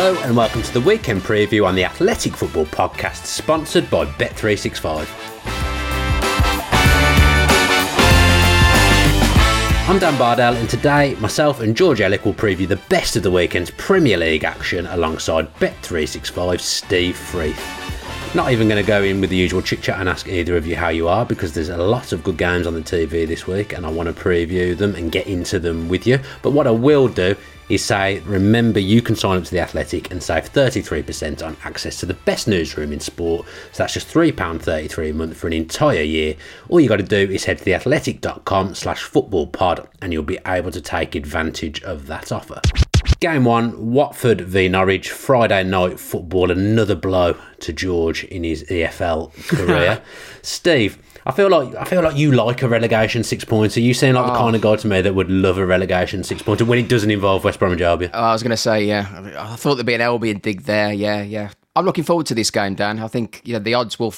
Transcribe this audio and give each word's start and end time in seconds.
Hello 0.00 0.16
and 0.20 0.36
welcome 0.36 0.62
to 0.62 0.72
the 0.72 0.80
weekend 0.82 1.22
preview 1.22 1.66
on 1.66 1.74
the 1.74 1.84
Athletic 1.84 2.36
Football 2.36 2.66
Podcast, 2.66 3.24
sponsored 3.24 3.90
by 3.90 4.04
Bet365. 4.04 5.08
I'm 9.88 9.98
Dan 9.98 10.16
Bardell, 10.16 10.54
and 10.54 10.70
today 10.70 11.16
myself 11.16 11.58
and 11.58 11.76
George 11.76 11.98
Elek 11.98 12.24
will 12.24 12.32
preview 12.32 12.68
the 12.68 12.80
best 12.88 13.16
of 13.16 13.24
the 13.24 13.30
weekend's 13.32 13.72
Premier 13.72 14.16
League 14.16 14.44
action 14.44 14.86
alongside 14.86 15.52
Bet365's 15.56 16.62
Steve 16.62 17.16
Freeth. 17.16 17.87
Not 18.34 18.52
even 18.52 18.68
going 18.68 18.80
to 18.80 18.86
go 18.86 19.02
in 19.02 19.22
with 19.22 19.30
the 19.30 19.36
usual 19.36 19.62
chit 19.62 19.80
chat 19.80 19.98
and 19.98 20.08
ask 20.08 20.28
either 20.28 20.56
of 20.56 20.66
you 20.66 20.76
how 20.76 20.90
you 20.90 21.08
are 21.08 21.24
because 21.24 21.54
there's 21.54 21.70
a 21.70 21.78
lot 21.78 22.12
of 22.12 22.22
good 22.22 22.36
games 22.36 22.66
on 22.66 22.74
the 22.74 22.82
TV 22.82 23.26
this 23.26 23.46
week 23.46 23.72
and 23.72 23.86
I 23.86 23.90
want 23.90 24.14
to 24.14 24.22
preview 24.22 24.76
them 24.76 24.94
and 24.94 25.10
get 25.10 25.26
into 25.26 25.58
them 25.58 25.88
with 25.88 26.06
you. 26.06 26.20
But 26.42 26.50
what 26.50 26.66
I 26.66 26.70
will 26.70 27.08
do 27.08 27.34
is 27.70 27.82
say, 27.82 28.20
remember 28.20 28.80
you 28.80 29.00
can 29.00 29.16
sign 29.16 29.38
up 29.38 29.44
to 29.44 29.50
The 29.50 29.60
Athletic 29.60 30.10
and 30.10 30.22
save 30.22 30.52
33% 30.52 31.44
on 31.44 31.56
access 31.64 31.98
to 32.00 32.06
the 32.06 32.14
best 32.14 32.46
newsroom 32.46 32.92
in 32.92 33.00
sport. 33.00 33.46
So 33.72 33.82
that's 33.82 33.94
just 33.94 34.08
£3.33 34.08 35.10
a 35.10 35.14
month 35.14 35.36
for 35.36 35.46
an 35.46 35.54
entire 35.54 36.02
year. 36.02 36.36
All 36.68 36.80
you 36.80 36.88
got 36.88 36.96
to 36.96 37.02
do 37.02 37.32
is 37.32 37.46
head 37.46 37.58
to 37.58 37.64
theathletic.com 37.64 38.74
slash 38.74 39.04
footballpod 39.04 39.86
and 40.02 40.12
you'll 40.12 40.22
be 40.22 40.38
able 40.46 40.70
to 40.70 40.82
take 40.82 41.14
advantage 41.14 41.82
of 41.82 42.06
that 42.08 42.30
offer. 42.30 42.60
Game 43.20 43.44
one, 43.44 43.92
Watford 43.92 44.40
v 44.42 44.68
Norwich, 44.68 45.10
Friday 45.10 45.64
night 45.64 45.98
football, 45.98 46.52
another 46.52 46.94
blow 46.94 47.34
to 47.58 47.72
George 47.72 48.22
in 48.24 48.44
his 48.44 48.62
EFL 48.64 49.32
career. 49.48 50.00
Steve, 50.42 50.98
I 51.26 51.32
feel 51.32 51.48
like 51.50 51.74
I 51.74 51.82
feel 51.84 52.00
like 52.00 52.16
you 52.16 52.30
like 52.30 52.62
a 52.62 52.68
relegation 52.68 53.24
six 53.24 53.44
pointer. 53.44 53.80
You 53.80 53.92
seem 53.92 54.14
like 54.14 54.26
the 54.26 54.34
Oh. 54.34 54.38
kind 54.38 54.54
of 54.54 54.62
guy 54.62 54.76
to 54.76 54.86
me 54.86 55.00
that 55.00 55.16
would 55.16 55.28
love 55.30 55.58
a 55.58 55.66
relegation 55.66 56.22
six 56.22 56.42
pointer 56.42 56.64
when 56.64 56.78
it 56.78 56.88
doesn't 56.88 57.10
involve 57.10 57.42
West 57.42 57.58
Bromwich 57.58 57.80
Albion. 57.80 58.12
Oh, 58.14 58.20
I 58.22 58.32
was 58.32 58.44
going 58.44 58.50
to 58.52 58.56
say, 58.56 58.84
yeah. 58.84 59.32
I 59.36 59.56
thought 59.56 59.74
there'd 59.74 59.86
be 59.86 59.94
an 59.94 60.00
Albion 60.00 60.38
dig 60.38 60.62
there. 60.62 60.92
Yeah, 60.92 61.22
yeah. 61.22 61.50
I'm 61.74 61.84
looking 61.84 62.04
forward 62.04 62.26
to 62.26 62.34
this 62.36 62.52
game, 62.52 62.76
Dan. 62.76 63.00
I 63.00 63.08
think 63.08 63.40
you 63.44 63.52
know 63.54 63.58
the 63.58 63.74
odds 63.74 63.98
will 63.98 64.14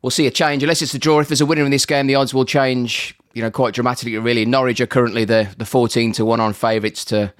we'll 0.00 0.10
see 0.12 0.28
a 0.28 0.30
change 0.30 0.62
unless 0.62 0.80
it's 0.80 0.94
a 0.94 0.98
draw. 1.00 1.18
If 1.18 1.26
there's 1.26 1.40
a 1.40 1.46
winner 1.46 1.64
in 1.64 1.72
this 1.72 1.86
game, 1.86 2.06
the 2.06 2.14
odds 2.14 2.32
will 2.32 2.44
change. 2.44 3.16
You 3.34 3.42
know, 3.42 3.50
quite 3.50 3.74
dramatically. 3.74 4.16
Really, 4.16 4.46
Norwich 4.46 4.80
are 4.80 4.86
currently 4.86 5.24
the 5.24 5.52
the 5.58 5.66
14 5.66 6.12
to 6.12 6.24
one 6.24 6.38
on 6.38 6.52
favourites 6.52 7.04
to 7.06 7.32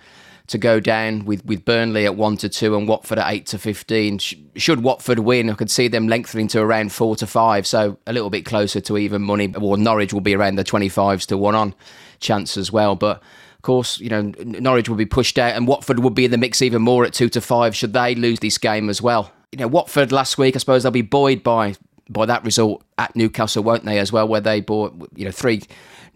to 0.48 0.58
go 0.58 0.80
down 0.80 1.24
with 1.24 1.44
with 1.44 1.64
Burnley 1.64 2.04
at 2.04 2.16
one 2.16 2.36
to 2.38 2.48
two 2.48 2.76
and 2.76 2.86
Watford 2.88 3.18
at 3.18 3.32
eight 3.32 3.46
to 3.46 3.58
15. 3.58 4.18
Should 4.56 4.82
Watford 4.82 5.20
win, 5.20 5.50
I 5.50 5.54
could 5.54 5.70
see 5.70 5.88
them 5.88 6.08
lengthening 6.08 6.48
to 6.48 6.60
around 6.60 6.92
four 6.92 7.16
to 7.16 7.26
five, 7.26 7.66
so 7.66 7.98
a 8.06 8.12
little 8.12 8.30
bit 8.30 8.44
closer 8.44 8.80
to 8.82 8.98
even 8.98 9.22
money. 9.22 9.52
Or 9.54 9.76
Norwich 9.76 10.12
will 10.12 10.20
be 10.20 10.34
around 10.34 10.56
the 10.56 10.64
25s 10.64 11.26
to 11.26 11.38
one 11.38 11.54
on 11.54 11.74
chance 12.20 12.56
as 12.56 12.70
well, 12.72 12.94
but. 12.94 13.22
Of 13.56 13.62
course, 13.62 13.98
you 13.98 14.08
know 14.08 14.20
Norwich 14.44 14.88
will 14.88 14.96
be 14.96 15.06
pushed 15.06 15.40
out, 15.40 15.56
and 15.56 15.66
Watford 15.66 15.98
would 15.98 16.14
be 16.14 16.24
in 16.24 16.30
the 16.30 16.38
mix 16.38 16.62
even 16.62 16.82
more 16.82 17.04
at 17.04 17.12
two 17.12 17.28
to 17.30 17.40
five. 17.40 17.74
Should 17.74 17.94
they 17.94 18.14
lose 18.14 18.38
this 18.38 18.58
game 18.58 18.88
as 18.88 19.02
well? 19.02 19.32
You 19.50 19.58
know, 19.58 19.66
Watford 19.66 20.12
last 20.12 20.38
week, 20.38 20.54
I 20.54 20.58
suppose 20.60 20.84
they'll 20.84 20.92
be 20.92 21.02
buoyed 21.02 21.42
by 21.42 21.74
by 22.08 22.26
that 22.26 22.44
result 22.44 22.84
at 22.96 23.16
Newcastle, 23.16 23.64
won't 23.64 23.84
they? 23.84 23.98
As 23.98 24.12
well, 24.12 24.28
where 24.28 24.40
they 24.40 24.60
bought, 24.60 24.94
you 25.16 25.24
know 25.24 25.32
three 25.32 25.62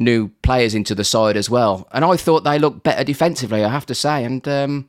new 0.01 0.29
players 0.43 0.75
into 0.75 0.95
the 0.95 1.05
side 1.05 1.37
as 1.37 1.49
well, 1.49 1.87
and 1.93 2.05
I 2.05 2.17
thought 2.17 2.45
they 2.45 2.59
looked 2.59 2.83
better 2.83 3.05
defensively. 3.05 3.65
I 3.65 3.69
have 3.69 3.87
to 3.87 3.95
say, 3.95 4.25
and 4.25 4.47
um, 4.49 4.89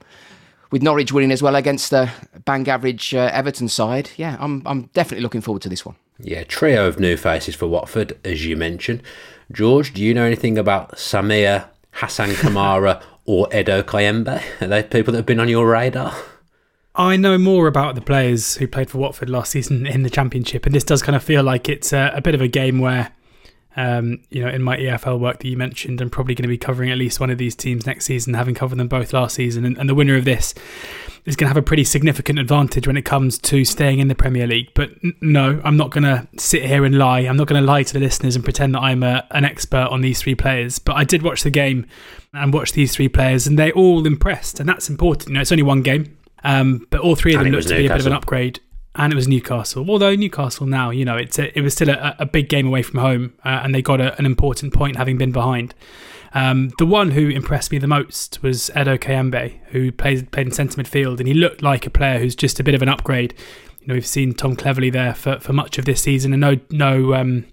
with 0.71 0.81
Norwich 0.81 1.11
winning 1.11 1.31
as 1.31 1.43
well 1.43 1.55
against 1.55 1.91
the 1.91 2.09
bang 2.45 2.67
average 2.67 3.13
uh, 3.13 3.29
Everton 3.31 3.67
side, 3.67 4.09
yeah, 4.17 4.37
I'm 4.39 4.63
I'm 4.65 4.83
definitely 4.93 5.23
looking 5.23 5.41
forward 5.41 5.61
to 5.63 5.69
this 5.69 5.85
one. 5.85 5.95
Yeah, 6.19 6.43
trio 6.43 6.87
of 6.87 6.99
new 6.99 7.17
faces 7.17 7.55
for 7.55 7.67
Watford, 7.67 8.17
as 8.23 8.45
you 8.45 8.55
mentioned. 8.55 9.01
George, 9.51 9.93
do 9.93 10.01
you 10.01 10.13
know 10.13 10.23
anything 10.23 10.57
about 10.57 10.93
Samir, 10.93 11.65
Hassan 11.91 12.29
Kamara, 12.29 13.01
or 13.25 13.53
Edo 13.53 13.83
Kayembe? 13.83 14.41
Are 14.61 14.67
they 14.67 14.83
people 14.83 15.11
that 15.11 15.19
have 15.19 15.25
been 15.25 15.39
on 15.39 15.49
your 15.49 15.67
radar? 15.67 16.15
I 16.95 17.15
know 17.15 17.37
more 17.37 17.67
about 17.67 17.95
the 17.95 18.01
players 18.01 18.55
who 18.55 18.67
played 18.67 18.89
for 18.89 18.97
Watford 18.97 19.29
last 19.29 19.51
season 19.51 19.87
in 19.87 20.03
the 20.03 20.09
Championship, 20.09 20.65
and 20.65 20.75
this 20.75 20.83
does 20.83 21.01
kind 21.01 21.15
of 21.15 21.23
feel 21.23 21.43
like 21.43 21.69
it's 21.69 21.93
a, 21.93 22.11
a 22.13 22.21
bit 22.21 22.35
of 22.35 22.41
a 22.41 22.47
game 22.47 22.79
where, 22.79 23.11
um, 23.75 24.21
you 24.29 24.43
know, 24.43 24.49
in 24.49 24.61
my 24.61 24.77
EFL 24.77 25.19
work 25.19 25.39
that 25.39 25.47
you 25.47 25.55
mentioned, 25.55 26.01
I'm 26.01 26.09
probably 26.09 26.35
going 26.35 26.43
to 26.43 26.49
be 26.49 26.57
covering 26.57 26.91
at 26.91 26.97
least 26.97 27.19
one 27.19 27.29
of 27.29 27.37
these 27.37 27.55
teams 27.55 27.85
next 27.85 28.05
season, 28.05 28.33
having 28.33 28.55
covered 28.55 28.77
them 28.77 28.87
both 28.87 29.13
last 29.13 29.35
season, 29.35 29.63
and, 29.63 29.77
and 29.77 29.87
the 29.87 29.95
winner 29.95 30.15
of 30.15 30.25
this 30.25 30.53
is 31.25 31.35
going 31.35 31.45
to 31.45 31.49
have 31.49 31.57
a 31.57 31.61
pretty 31.61 31.83
significant 31.83 32.39
advantage 32.39 32.87
when 32.87 32.97
it 32.97 33.05
comes 33.05 33.37
to 33.37 33.63
staying 33.63 33.99
in 33.99 34.07
the 34.07 34.15
Premier 34.15 34.47
League. 34.47 34.71
But 34.73 34.91
no, 35.21 35.61
I'm 35.63 35.77
not 35.77 35.91
going 35.91 36.03
to 36.03 36.27
sit 36.37 36.65
here 36.65 36.83
and 36.83 36.97
lie. 36.97 37.19
I'm 37.19 37.37
not 37.37 37.47
going 37.47 37.61
to 37.61 37.65
lie 37.65 37.83
to 37.83 37.93
the 37.93 37.99
listeners 37.99 38.35
and 38.35 38.43
pretend 38.43 38.75
that 38.75 38.81
I'm 38.81 39.03
a, 39.03 39.25
an 39.31 39.45
expert 39.45 39.87
on 39.91 40.01
these 40.01 40.21
three 40.21 40.35
players. 40.35 40.79
But 40.79 40.95
I 40.95 41.03
did 41.03 41.21
watch 41.21 41.43
the 41.43 41.51
game 41.51 41.85
and 42.33 42.53
watch 42.53 42.73
these 42.73 42.95
three 42.95 43.09
players, 43.09 43.47
and 43.47 43.57
they 43.57 43.71
all 43.71 44.05
impressed, 44.05 44.59
and 44.59 44.67
that's 44.67 44.89
important. 44.89 45.29
You 45.29 45.35
know, 45.35 45.41
it's 45.41 45.51
only 45.51 45.63
one 45.63 45.81
game. 45.81 46.17
Um, 46.43 46.87
but 46.89 47.01
all 47.01 47.15
three 47.15 47.35
of 47.35 47.43
them 47.43 47.51
looked 47.51 47.67
to 47.67 47.75
be 47.75 47.85
a 47.85 47.89
bit 47.89 47.99
of 47.99 48.07
an 48.07 48.13
upgrade, 48.13 48.59
and 48.95 49.13
it 49.13 49.15
was 49.15 49.27
Newcastle. 49.27 49.89
Although 49.89 50.15
Newcastle 50.15 50.65
now, 50.65 50.89
you 50.89 51.05
know, 51.05 51.15
it's 51.15 51.39
a, 51.39 51.57
it 51.57 51.61
was 51.61 51.73
still 51.73 51.89
a, 51.89 52.15
a 52.19 52.25
big 52.25 52.49
game 52.49 52.67
away 52.67 52.83
from 52.83 52.99
home, 52.99 53.33
uh, 53.45 53.61
and 53.63 53.73
they 53.73 53.81
got 53.81 54.01
a, 54.01 54.17
an 54.17 54.25
important 54.25 54.73
point 54.73 54.97
having 54.97 55.17
been 55.17 55.31
behind. 55.31 55.73
Um, 56.33 56.71
the 56.77 56.85
one 56.85 57.11
who 57.11 57.29
impressed 57.29 57.71
me 57.71 57.77
the 57.77 57.87
most 57.87 58.41
was 58.41 58.69
Edo 58.71 58.97
Kayembe, 58.97 59.59
who 59.67 59.91
played 59.91 60.31
played 60.31 60.47
in 60.47 60.53
centre 60.53 60.81
midfield, 60.81 61.19
and 61.19 61.27
he 61.27 61.33
looked 61.33 61.61
like 61.61 61.85
a 61.85 61.89
player 61.89 62.19
who's 62.19 62.35
just 62.35 62.59
a 62.59 62.63
bit 62.63 62.75
of 62.75 62.81
an 62.81 62.89
upgrade. 62.89 63.33
You 63.79 63.87
know, 63.87 63.93
we've 63.95 64.05
seen 64.05 64.33
Tom 64.33 64.55
Cleverley 64.55 64.91
there 64.91 65.13
for, 65.13 65.39
for 65.39 65.53
much 65.53 65.77
of 65.77 65.85
this 65.85 66.01
season, 66.01 66.33
and 66.33 66.41
no 66.41 66.57
no 66.69 67.13
um, 67.13 67.45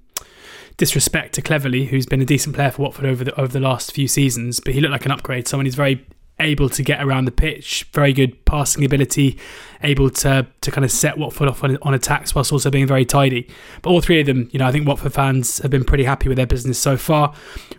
disrespect 0.77 1.35
to 1.35 1.43
Cleverley, 1.43 1.89
who's 1.89 2.07
been 2.07 2.21
a 2.21 2.27
decent 2.27 2.55
player 2.55 2.71
for 2.71 2.83
Watford 2.83 3.07
over 3.07 3.25
the 3.25 3.41
over 3.41 3.53
the 3.53 3.61
last 3.61 3.93
few 3.93 4.09
seasons, 4.09 4.61
but 4.61 4.75
he 4.75 4.81
looked 4.81 4.93
like 4.93 5.07
an 5.07 5.13
upgrade. 5.13 5.47
Someone 5.47 5.67
who's 5.67 5.75
very 5.75 6.07
able 6.41 6.69
to 6.69 6.83
get 6.83 7.03
around 7.03 7.25
the 7.25 7.33
pitch, 7.33 7.89
very 7.93 8.13
good 8.13 8.45
passing 8.45 8.85
ability, 8.85 9.39
able 9.83 10.11
to 10.11 10.47
to 10.61 10.71
kind 10.71 10.85
of 10.85 10.91
set 10.91 11.19
Watford 11.19 11.49
off 11.49 11.65
on, 11.65 11.79
on 11.83 11.95
attacks 11.95 12.35
whilst 12.35 12.53
also 12.53 12.71
being 12.71 12.87
very 12.87 13.05
tidy. 13.05 13.49
But 13.83 13.91
all 13.91 14.01
three 14.01 14.21
of 14.21 14.27
them, 14.27 14.49
you 14.53 14.59
know, 14.59 14.67
I 14.67 14.73
think 14.73 14.87
Watford 14.87 15.13
fans 15.13 15.59
have 15.59 15.71
been 15.71 15.85
pretty 15.85 16.05
happy 16.05 16.29
with 16.29 16.37
their 16.37 16.47
business 16.47 16.79
so 16.79 16.97
far. 16.97 17.35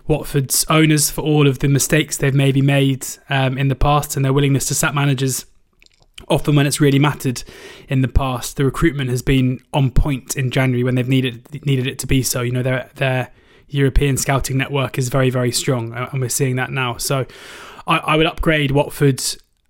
Watford's 0.08 0.66
owners 0.70 1.10
for 1.10 1.22
all 1.22 1.48
of 1.48 1.60
the 1.60 1.68
mistakes 1.68 2.18
they've 2.18 2.34
maybe 2.34 2.62
made 2.62 3.06
um, 3.30 3.58
in 3.58 3.68
the 3.68 3.76
past 3.76 4.16
and 4.16 4.26
their 4.26 4.34
willingness 4.34 4.66
to 4.66 4.76
sack 4.76 4.94
managers 4.94 5.46
often 6.28 6.56
when 6.56 6.68
it's 6.68 6.82
really 6.82 7.00
mattered 7.00 7.44
in 7.88 8.02
the 8.02 8.08
past. 8.08 8.58
The 8.58 8.66
recruitment 8.66 9.10
has 9.10 9.22
been 9.22 9.60
on 9.74 9.92
point 9.92 10.36
in 10.36 10.52
January 10.52 10.84
when 10.84 10.96
they've 10.96 11.08
needed 11.08 11.66
needed 11.66 11.88
it 11.88 12.00
to 12.00 12.08
be 12.08 12.24
so. 12.24 12.42
You 12.42 12.52
know, 12.52 12.64
their 12.64 12.90
their 12.96 13.32
European 13.68 14.18
scouting 14.18 14.58
network 14.58 14.98
is 14.98 15.10
very 15.10 15.30
very 15.30 15.52
strong, 15.52 15.94
and 15.94 16.22
we're 16.22 16.30
seeing 16.30 16.56
that 16.58 16.72
now. 16.72 16.98
So, 16.98 17.26
I, 17.88 17.98
I 17.98 18.16
would 18.16 18.26
upgrade 18.26 18.72
Watford 18.72 19.22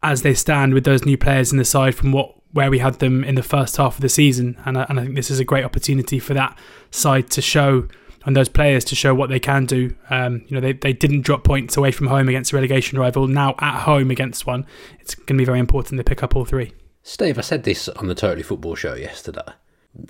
as 0.02 0.22
they 0.22 0.34
stand 0.34 0.74
with 0.74 0.84
those 0.84 1.06
new 1.06 1.18
players 1.18 1.52
in 1.52 1.58
the 1.58 1.66
side 1.66 1.96
from 1.96 2.12
what 2.12 2.36
where 2.52 2.72
we 2.72 2.80
had 2.80 2.96
them 2.96 3.24
in 3.24 3.36
the 3.36 3.44
first 3.44 3.78
half 3.78 3.96
of 3.96 4.02
the 4.02 4.10
season, 4.10 4.60
and 4.66 4.78
I, 4.78 4.86
and 4.90 5.00
I 5.00 5.04
think 5.04 5.16
this 5.16 5.30
is 5.30 5.40
a 5.40 5.46
great 5.46 5.64
opportunity 5.64 6.18
for 6.18 6.34
that 6.34 6.58
side 6.90 7.30
to 7.32 7.42
show 7.42 7.88
and 8.26 8.36
those 8.36 8.50
players 8.50 8.84
to 8.86 8.96
show 8.96 9.16
what 9.16 9.30
they 9.30 9.40
can 9.40 9.66
do. 9.66 9.96
Um, 10.10 10.44
you 10.48 10.56
know, 10.56 10.62
they, 10.62 10.74
they 10.74 10.94
didn't 10.94 11.22
drop 11.22 11.44
points 11.44 11.78
away 11.78 11.92
from 11.92 12.08
home 12.08 12.28
against 12.28 12.52
a 12.52 12.56
relegation 12.56 13.00
rival. 13.00 13.28
Now 13.28 13.56
at 13.60 13.82
home 13.82 14.12
against 14.12 14.46
one, 14.46 14.66
it's 15.00 15.16
going 15.16 15.38
to 15.38 15.42
be 15.42 15.46
very 15.46 15.60
important 15.60 15.98
they 15.98 16.04
pick 16.04 16.24
up 16.24 16.36
all 16.36 16.46
three. 16.46 16.74
Steve, 17.02 17.38
I 17.38 17.42
said 17.42 17.64
this 17.64 17.88
on 17.88 18.08
the 18.08 18.16
Totally 18.16 18.44
Football 18.44 18.76
show 18.76 18.94
yesterday. 18.94 19.42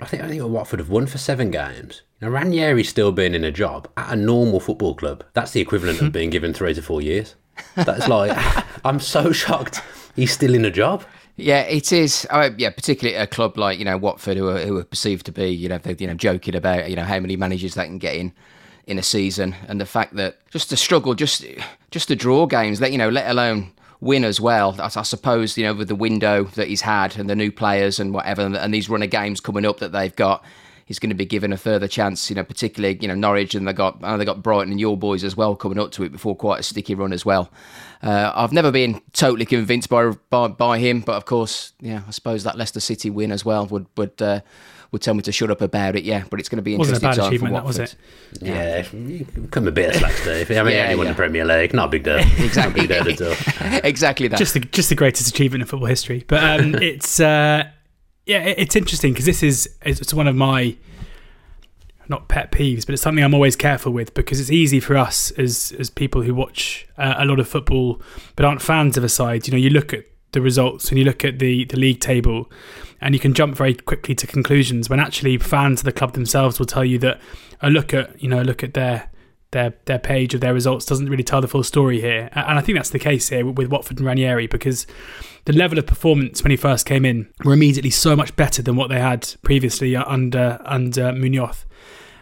I 0.02 0.06
think 0.06 0.24
I 0.24 0.28
think 0.28 0.44
Watford 0.44 0.80
have 0.80 0.90
won 0.90 1.08
for 1.08 1.18
seven 1.18 1.52
games. 1.52 2.02
Now 2.22 2.30
Ranieri's 2.30 2.90
still 2.90 3.12
being 3.12 3.34
in 3.34 3.46
a 3.46 3.52
job 3.52 3.88
at 3.96 4.12
a 4.12 4.16
normal 4.16 4.60
football 4.60 4.96
club. 4.96 5.24
That's 5.34 5.52
the 5.52 5.62
equivalent 5.62 6.02
of 6.02 6.12
being 6.12 6.30
given 6.30 6.54
three 6.54 6.74
to 6.74 6.82
four 6.82 7.02
years. 7.02 7.36
That's 7.76 8.08
like 8.08 8.32
I'm 8.86 9.00
so 9.00 9.32
shocked 9.32 9.82
he's 10.20 10.32
still 10.32 10.54
in 10.54 10.66
a 10.66 10.72
job. 10.72 11.04
Yeah, 11.38 11.62
it 11.62 11.94
is. 11.94 12.28
Uh, 12.30 12.50
yeah, 12.58 12.70
particularly 12.70 13.16
at 13.16 13.24
a 13.24 13.28
club 13.28 13.58
like 13.58 13.80
you 13.80 13.86
know 13.86 13.98
Watford, 13.98 14.38
who 14.38 14.50
are, 14.50 14.60
who 14.60 14.78
are 14.78 14.84
perceived 14.84 15.26
to 15.28 15.32
be 15.32 15.50
you 15.50 15.70
know 15.70 15.78
they 15.78 15.96
you 15.98 16.08
know 16.08 16.14
joking 16.14 16.56
about 16.56 16.90
you 16.90 16.96
know 16.96 17.06
how 17.06 17.20
many 17.20 17.38
managers 17.38 17.76
they 17.76 17.86
can 17.86 17.98
get 17.98 18.16
in 18.16 18.34
in 18.88 19.00
a 19.00 19.04
season, 19.04 19.56
and 19.68 19.80
the 19.80 19.86
fact 19.86 20.16
that 20.16 20.38
just 20.50 20.70
to 20.70 20.78
struggle, 20.78 21.14
just 21.14 21.46
just 21.92 22.10
to 22.10 22.16
draw 22.16 22.46
games, 22.46 22.82
let 22.82 22.92
you 22.92 22.98
know, 22.98 23.10
let 23.10 23.30
alone 23.30 23.72
win 24.02 24.26
as 24.26 24.42
well. 24.42 24.76
I, 24.80 24.86
I 24.86 25.04
suppose 25.04 25.58
you 25.58 25.64
know 25.64 25.74
with 25.74 25.88
the 25.88 25.96
window 25.96 26.44
that 26.56 26.68
he's 26.68 26.82
had 26.82 27.18
and 27.18 27.30
the 27.30 27.36
new 27.36 27.52
players 27.52 28.00
and 28.00 28.14
whatever, 28.14 28.42
and, 28.42 28.58
and 28.58 28.74
these 28.74 28.90
runner 28.90 29.08
games 29.08 29.40
coming 29.40 29.66
up 29.66 29.80
that 29.80 29.94
they've 29.94 30.16
got 30.16 30.44
he's 30.90 31.00
going 31.00 31.12
to 31.12 31.16
be 31.16 31.26
given 31.26 31.54
a 31.54 31.58
further 31.58 31.88
chance. 31.88 32.30
You 32.30 32.36
know, 32.36 32.44
particularly 32.44 32.98
you 33.00 33.08
know 33.08 33.16
Norwich 33.16 33.56
and 33.56 33.66
they 33.66 33.72
got 33.72 34.02
they 34.02 34.26
got 34.26 34.44
Brighton 34.44 34.72
and 34.72 34.80
your 34.80 34.98
boys 34.98 35.24
as 35.24 35.38
well 35.38 35.56
coming 35.56 35.80
up 35.80 35.92
to 35.92 36.04
it 36.04 36.12
before 36.12 36.36
quite 36.36 36.60
a 36.60 36.64
sticky 36.64 36.96
run 36.96 37.14
as 37.14 37.26
well. 37.26 37.50
Uh, 38.04 38.32
I've 38.36 38.52
never 38.52 38.72
been 38.72 39.02
totally 39.14 39.46
convinced 39.46 39.88
by, 39.90 40.10
by 40.30 40.50
by 40.50 40.80
him, 40.80 41.02
but 41.02 41.14
of 41.16 41.24
course, 41.26 41.72
yeah, 41.80 42.02
I 42.08 42.12
suppose 42.12 42.44
that 42.44 42.58
Leicester 42.58 42.80
City 42.82 43.10
win 43.10 43.32
as 43.32 43.46
well 43.46 43.66
would 43.68 43.86
would. 43.96 44.22
Uh, 44.22 44.42
would 44.92 45.04
tell 45.04 45.14
me 45.14 45.22
to 45.22 45.32
shut 45.32 45.52
up 45.52 45.62
about 45.62 45.96
it, 45.96 46.04
yeah. 46.04 46.24
But 46.32 46.40
it's 46.40 46.50
going 46.50 46.58
to 46.58 46.64
be 46.64 46.74
interesting. 46.74 47.06
Wasn't 47.08 47.20
a 47.20 47.22
bad 47.22 47.22
time 47.22 47.28
achievement, 47.28 47.54
for 47.54 47.62
that 47.62 47.68
was 47.68 47.78
Watford. 47.78 47.98
it? 48.42 49.38
Yeah, 49.38 49.46
come 49.52 49.68
a 49.68 49.72
bit 49.72 49.90
of 49.90 49.96
slack, 49.98 50.14
Steve. 50.14 50.50
I 50.50 50.64
mean, 50.64 50.74
Yeah, 50.74 50.80
anyone 50.86 51.06
yeah. 51.06 51.12
in 51.12 51.16
the 51.16 51.16
Premier 51.16 51.46
League, 51.46 51.76
not 51.76 51.90
a 51.90 51.92
big 51.92 52.04
deal. 52.06 52.18
Exactly. 52.40 52.88
Big 52.88 53.06
deal 53.06 53.08
at 53.08 53.22
all. 53.22 53.80
exactly 53.84 54.28
that. 54.30 54.40
just 54.40 54.56
the 54.56 54.62
just 54.62 54.90
the 54.90 54.96
greatest 54.96 55.30
achievement 55.30 55.62
in 55.62 55.68
football 55.68 55.88
history. 55.88 56.26
But 56.28 56.60
um, 56.60 56.74
it's 56.82 57.20
uh, 57.20 57.70
yeah, 58.30 58.44
it's 58.46 58.76
interesting 58.76 59.12
because 59.12 59.26
this 59.26 59.42
is 59.42 59.68
it's 59.82 60.14
one 60.14 60.28
of 60.28 60.36
my 60.36 60.78
not 62.10 62.28
pet 62.28 62.52
peeves, 62.52 62.86
but 62.86 62.94
it's 62.94 63.02
something 63.02 63.24
I'm 63.24 63.34
always 63.34 63.56
careful 63.56 63.92
with 63.92 64.14
because 64.14 64.40
it's 64.40 64.52
easy 64.52 64.80
for 64.80 64.96
us 64.96 65.32
as 65.32 65.74
as 65.80 65.90
people 65.90 66.22
who 66.22 66.36
watch 66.36 66.88
uh, 67.00 67.16
a 67.18 67.26
lot 67.26 67.40
of 67.40 67.48
football 67.48 68.00
but 68.36 68.46
aren't 68.46 68.62
fans 68.62 68.98
of 68.98 69.04
a 69.04 69.10
side. 69.10 69.48
You 69.48 69.54
know, 69.54 69.58
you 69.58 69.72
look 69.72 69.96
at 69.96 70.06
the 70.34 70.42
results 70.42 70.90
and 70.90 71.00
you 71.00 71.06
look 71.06 71.26
at 71.26 71.40
the 71.40 71.66
the 71.66 71.78
league 71.78 72.02
table, 72.02 72.52
and 73.02 73.16
you 73.16 73.20
can 73.20 73.34
jump 73.34 73.56
very 73.56 73.74
quickly 73.74 74.14
to 74.14 74.28
conclusions 74.28 74.92
when 74.92 75.00
actually 75.00 75.40
fans 75.40 75.82
of 75.82 75.86
the 75.86 75.92
club 75.92 76.14
themselves 76.14 76.60
will 76.60 76.68
tell 76.68 76.86
you 76.86 77.00
that 77.00 77.20
a 77.64 77.72
look 77.72 77.96
at 77.96 78.22
you 78.22 78.30
know 78.30 78.44
look 78.44 78.64
at 78.64 78.76
their 78.76 79.10
their 79.52 79.74
their 79.86 80.00
page 80.00 80.34
of 80.34 80.42
their 80.42 80.54
results 80.54 80.86
doesn't 80.86 81.10
really 81.10 81.24
tell 81.24 81.42
the 81.42 81.48
full 81.48 81.64
story 81.64 82.00
here. 82.00 82.30
And 82.34 82.58
I 82.58 82.62
think 82.62 82.78
that's 82.78 82.92
the 82.92 83.00
case 83.00 83.30
here 83.30 83.46
with, 83.46 83.70
Watford 83.70 83.98
and 83.98 84.06
Ranieri 84.06 84.48
because 84.48 84.86
the 85.46 85.54
level 85.54 85.80
of 85.80 85.88
performance 85.88 86.44
when 86.44 86.52
he 86.52 86.58
first 86.58 86.86
came 86.86 87.06
in 87.06 87.28
were 87.44 87.54
immediately 87.54 87.90
so 87.90 88.16
much 88.16 88.36
better 88.36 88.62
than 88.62 88.76
what 88.76 88.90
they 88.90 89.00
had 89.00 89.34
previously 89.42 89.96
under 89.96 90.60
under 90.66 91.12
Munoz. 91.14 91.66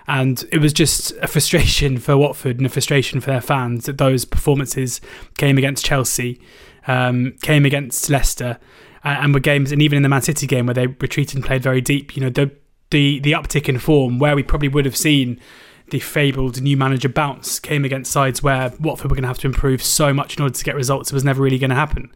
And 0.07 0.47
it 0.53 0.59
was 0.59 0.71
just 0.71 1.11
a 1.21 1.27
frustration 1.27 1.97
for 1.97 2.15
Watford 2.15 2.57
and 2.57 2.65
a 2.65 2.69
frustration 2.69 3.19
for 3.19 3.31
their 3.31 3.41
fans 3.41 3.85
that 3.85 3.97
those 3.97 4.23
performances 4.23 5.01
came 5.37 5.57
against 5.57 5.83
Chelsea, 5.83 6.39
um, 6.87 7.35
came 7.41 7.65
against 7.65 8.09
Leicester, 8.09 8.57
and, 9.03 9.25
and 9.25 9.33
were 9.33 9.41
games, 9.41 9.73
and 9.73 9.81
even 9.81 9.97
in 9.97 10.03
the 10.03 10.09
Man 10.09 10.21
City 10.21 10.47
game 10.47 10.65
where 10.65 10.73
they 10.73 10.87
retreated 10.87 11.35
and 11.35 11.45
played 11.45 11.61
very 11.61 11.81
deep. 11.81 12.15
You 12.15 12.23
know, 12.23 12.29
the 12.29 12.51
the 12.89 13.19
the 13.19 13.33
uptick 13.33 13.67
in 13.67 13.79
form 13.79 14.17
where 14.17 14.33
we 14.33 14.43
probably 14.43 14.69
would 14.69 14.85
have 14.85 14.95
seen 14.95 15.41
the 15.89 15.99
fabled 15.99 16.61
new 16.61 16.75
manager 16.75 17.09
bounce 17.09 17.59
came 17.59 17.85
against 17.85 18.11
sides 18.11 18.43
where 18.43 18.73
Watford 18.79 19.09
were 19.09 19.15
going 19.15 19.23
to 19.23 19.29
have 19.29 19.37
to 19.39 19.47
improve 19.47 19.81
so 19.81 20.13
much 20.13 20.35
in 20.35 20.43
order 20.43 20.53
to 20.53 20.63
get 20.63 20.75
results. 20.75 21.11
It 21.11 21.13
was 21.13 21.23
never 21.23 21.41
really 21.41 21.57
going 21.57 21.69
to 21.69 21.75
happen. 21.75 22.11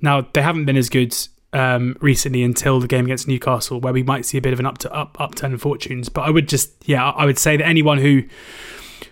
Now 0.00 0.28
they 0.32 0.42
haven't 0.42 0.66
been 0.66 0.76
as 0.76 0.88
good 0.88 1.16
um, 1.52 1.96
recently 2.00 2.42
until 2.42 2.80
the 2.80 2.86
game 2.86 3.04
against 3.06 3.26
Newcastle, 3.26 3.80
where 3.80 3.92
we 3.92 4.02
might 4.02 4.24
see 4.26 4.38
a 4.38 4.40
bit 4.40 4.52
of 4.52 4.60
an 4.60 4.66
up 4.66 4.78
to 4.78 4.92
up 4.92 5.16
upturn 5.20 5.52
in 5.52 5.58
fortunes. 5.58 6.08
But 6.08 6.22
I 6.22 6.30
would 6.30 6.48
just, 6.48 6.72
yeah, 6.86 7.10
I 7.10 7.24
would 7.24 7.38
say 7.38 7.56
that 7.56 7.66
anyone 7.66 7.98
who 7.98 8.22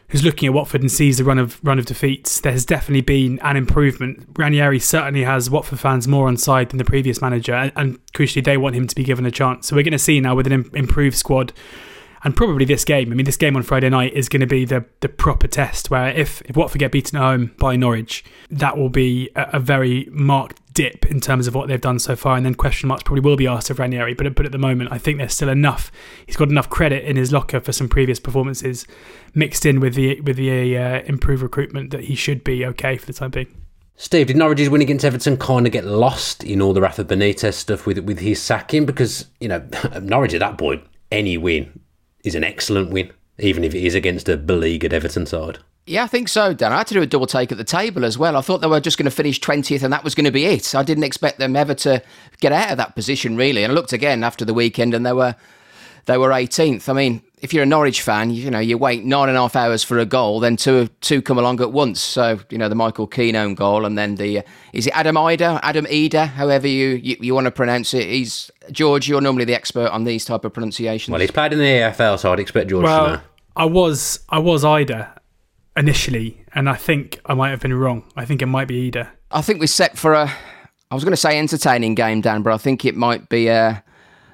who's 0.09 0.23
looking 0.23 0.47
at 0.47 0.55
Watford 0.55 0.83
and 0.83 0.93
sees 0.93 1.19
the 1.19 1.25
run 1.25 1.39
of 1.39 1.59
run 1.65 1.79
of 1.79 1.87
defeats, 1.87 2.41
there 2.41 2.53
has 2.53 2.65
definitely 2.65 3.01
been 3.01 3.39
an 3.41 3.57
improvement. 3.57 4.29
Ranieri 4.37 4.79
certainly 4.79 5.25
has 5.25 5.51
Watford 5.51 5.81
fans 5.81 6.07
more 6.07 6.29
on 6.29 6.37
side 6.37 6.71
than 6.71 6.79
the 6.79 6.85
previous 6.85 7.21
manager, 7.21 7.55
and, 7.55 7.73
and 7.75 8.07
crucially, 8.13 8.45
they 8.45 8.57
want 8.57 8.77
him 8.77 8.87
to 8.87 8.95
be 8.95 9.05
given 9.05 9.27
a 9.27 9.31
chance. 9.31 9.67
So 9.67 9.77
we're 9.77 9.83
going 9.83 9.93
to 9.93 9.99
see 9.99 10.21
now 10.21 10.35
with 10.35 10.47
an 10.47 10.53
im- 10.53 10.71
improved 10.75 11.17
squad. 11.17 11.53
And 12.27 12.35
probably 12.35 12.65
this 12.65 12.85
game. 12.85 13.13
I 13.13 13.15
mean, 13.15 13.25
this 13.25 13.37
game 13.37 13.55
on 13.55 13.63
Friday 13.63 13.89
night 13.89 14.13
is 14.13 14.29
going 14.29 14.41
to 14.41 14.49
be 14.49 14.65
the, 14.65 14.85
the 14.99 15.09
proper 15.09 15.47
test. 15.47 15.93
Where 15.93 16.09
if, 16.09 16.43
if 16.43 16.57
Watford 16.57 16.81
get 16.81 16.91
beaten 16.91 17.17
at 17.17 17.23
home 17.23 17.55
by 17.57 17.77
Norwich, 17.77 18.25
that 18.51 18.77
will 18.77 18.89
be 18.89 19.31
a, 19.37 19.51
a 19.53 19.61
very 19.61 20.09
marked 20.11 20.61
dip 20.75 21.07
in 21.07 21.21
terms 21.21 21.47
of 21.47 21.55
what 21.55 21.69
they've 21.69 21.81
done 21.81 22.01
so 22.01 22.17
far. 22.17 22.37
And 22.37 22.45
then 22.45 22.57
question 22.57 22.89
marks 22.89 23.05
probably 23.05 23.21
will 23.21 23.37
be 23.37 23.47
asked 23.47 23.71
of 23.71 23.79
Ranieri. 23.79 24.13
But 24.13 24.35
but 24.35 24.45
at 24.45 24.51
the 24.51 24.59
moment, 24.59 24.91
I 24.91 24.99
think 24.99 25.19
there's 25.19 25.35
still 25.35 25.49
enough. 25.49 25.93
He's 26.27 26.35
got 26.35 26.49
enough 26.49 26.69
credit 26.69 27.05
in 27.05 27.15
his 27.15 27.33
locker 27.33 27.61
for 27.61 27.71
some 27.71 27.89
previous 27.89 28.19
performances, 28.19 28.89
mixed 29.33 29.65
in 29.65 29.79
with 29.79 29.95
the 29.95 30.21
with 30.23 30.35
the 30.35 30.77
uh, 30.77 31.03
improved 31.03 31.45
recruitment 31.45 31.93
that 31.93 32.07
he 32.07 32.17
should 32.17 32.43
be 32.43 32.67
okay 32.67 32.97
for 32.97 33.07
the 33.07 33.13
time 33.13 33.31
being. 33.31 33.55
Steve, 33.95 34.27
did 34.27 34.37
Norwich's 34.37 34.69
win 34.69 34.83
against 34.83 35.05
Everton 35.05 35.37
kind 35.37 35.65
of 35.65 35.73
get 35.73 35.85
lost 35.85 36.43
in 36.43 36.61
all 36.61 36.73
the 36.73 36.81
Rafa 36.81 37.05
Benitez 37.05 37.55
stuff 37.55 37.87
with 37.87 38.01
with 38.01 38.19
his 38.19 38.43
sacking? 38.43 38.85
Because 38.85 39.29
you 39.39 39.47
know 39.47 39.65
Norwich 40.03 40.35
at 40.35 40.41
that 40.41 40.59
point, 40.59 40.83
any 41.13 41.39
win 41.39 41.86
is 42.27 42.35
an 42.35 42.45
excellent 42.45 42.91
win, 42.91 43.13
even 43.39 43.65
if 43.65 43.75
it 43.75 43.85
is 43.85 43.95
against 43.95 44.29
a 44.29 44.37
beleaguered 44.37 44.93
Everton 44.93 45.27
side. 45.27 45.59
Yeah, 45.87 46.03
I 46.03 46.09
think 46.09 46.29
so, 46.29 46.53
Dan. 46.53 46.73
I 46.73 46.79
had 46.79 46.89
to 46.89 46.95
do 46.95 47.03
a 47.03 47.07
double 47.07 47.29
take 47.29 47.53
at 47.53 47.59
the 47.59 47.65
table 47.65 48.05
as 48.05 48.19
well. 48.19 48.37
I 48.37 48.41
thought 48.41 48.61
they 48.61 48.67
were 48.67 48.81
just 48.81 48.99
going 48.99 49.05
to 49.05 49.11
finish 49.11 49.41
20th 49.41 49.85
and 49.85 49.93
that 49.93 50.03
was 50.03 50.17
going 50.17 50.25
to 50.25 50.33
be 50.33 50.45
it. 50.45 50.75
I 50.75 50.83
didn't 50.83 51.05
expect 51.05 51.39
them 51.39 51.55
ever 51.55 51.75
to 51.75 52.03
get 52.41 52.51
out 52.51 52.73
of 52.73 52.77
that 52.79 52.97
position, 52.97 53.37
really. 53.37 53.63
And 53.63 53.71
I 53.71 53.75
looked 53.75 53.93
again 53.93 54.25
after 54.25 54.45
the 54.45 54.55
weekend 54.55 54.95
and 54.95 55.07
they 55.07 55.13
were 55.13 55.37
they 56.07 56.19
were 56.19 56.31
18th. 56.31 56.89
I 56.89 56.93
mean, 56.93 57.23
if 57.43 57.53
you're 57.53 57.63
a 57.63 57.67
Norwich 57.67 58.01
fan, 58.01 58.31
you 58.31 58.51
know, 58.51 58.59
you 58.59 58.79
wait 58.79 59.05
nine 59.05 59.29
and 59.29 59.37
a 59.37 59.41
half 59.41 59.57
hours 59.57 59.85
for 59.85 59.99
a 59.99 60.07
goal, 60.07 60.41
then 60.41 60.57
two 60.57 60.89
two 61.01 61.21
come 61.21 61.39
along 61.39 61.61
at 61.61 61.73
once. 61.73 62.01
So, 62.01 62.41
you 62.51 62.59
know, 62.59 62.69
the 62.69 62.75
Michael 62.75 63.07
Keane 63.07 63.37
own 63.37 63.55
goal 63.55 63.85
and 63.85 63.99
then 63.99 64.15
the, 64.15 64.39
uh, 64.39 64.43
is 64.73 64.87
it 64.87 64.97
Adam 64.97 65.17
Idah? 65.17 65.61
Adam 65.63 65.85
Idah, 65.87 66.29
however 66.29 66.67
you, 66.67 66.89
you, 66.89 67.17
you 67.21 67.35
want 67.35 67.45
to 67.45 67.51
pronounce 67.51 67.93
it. 67.93 68.09
He's, 68.09 68.51
George, 68.71 69.09
you're 69.09 69.21
normally 69.21 69.45
the 69.45 69.55
expert 69.55 69.89
on 69.91 70.05
these 70.05 70.25
type 70.25 70.45
of 70.45 70.53
pronunciations. 70.53 71.13
Well, 71.13 71.21
he's 71.21 71.31
played 71.31 71.53
in 71.53 71.59
the 71.59 71.65
EFL, 71.65 72.19
so 72.19 72.33
I'd 72.33 72.41
expect 72.41 72.71
George 72.71 72.87
to 72.87 72.91
know. 72.91 73.21
I 73.57 73.65
was 73.65 74.21
I 74.29 74.39
was 74.39 74.65
Ida 74.65 75.19
initially, 75.77 76.45
and 76.55 76.69
I 76.69 76.75
think 76.75 77.21
I 77.27 77.35
might 77.35 77.51
have 77.51 77.61
been 77.61 77.75
wrong. 77.75 78.05
I 78.15 78.25
think 78.25 78.43
it 78.43 78.47
might 78.47 78.69
be 78.69 78.89
Ida. 78.89 79.11
I 79.31 79.41
think 79.41 79.61
we're 79.61 79.67
set 79.67 79.97
for 79.97 80.13
a. 80.13 80.31
I 80.91 80.95
was 80.95 81.05
going 81.05 81.13
to 81.13 81.17
say 81.17 81.39
entertaining 81.39 81.95
game, 81.95 82.21
Dan, 82.21 82.43
but 82.43 82.53
I 82.53 82.59
think 82.59 82.85
it 82.85 82.95
might 82.95 83.29
be 83.29 83.49
a, 83.49 83.83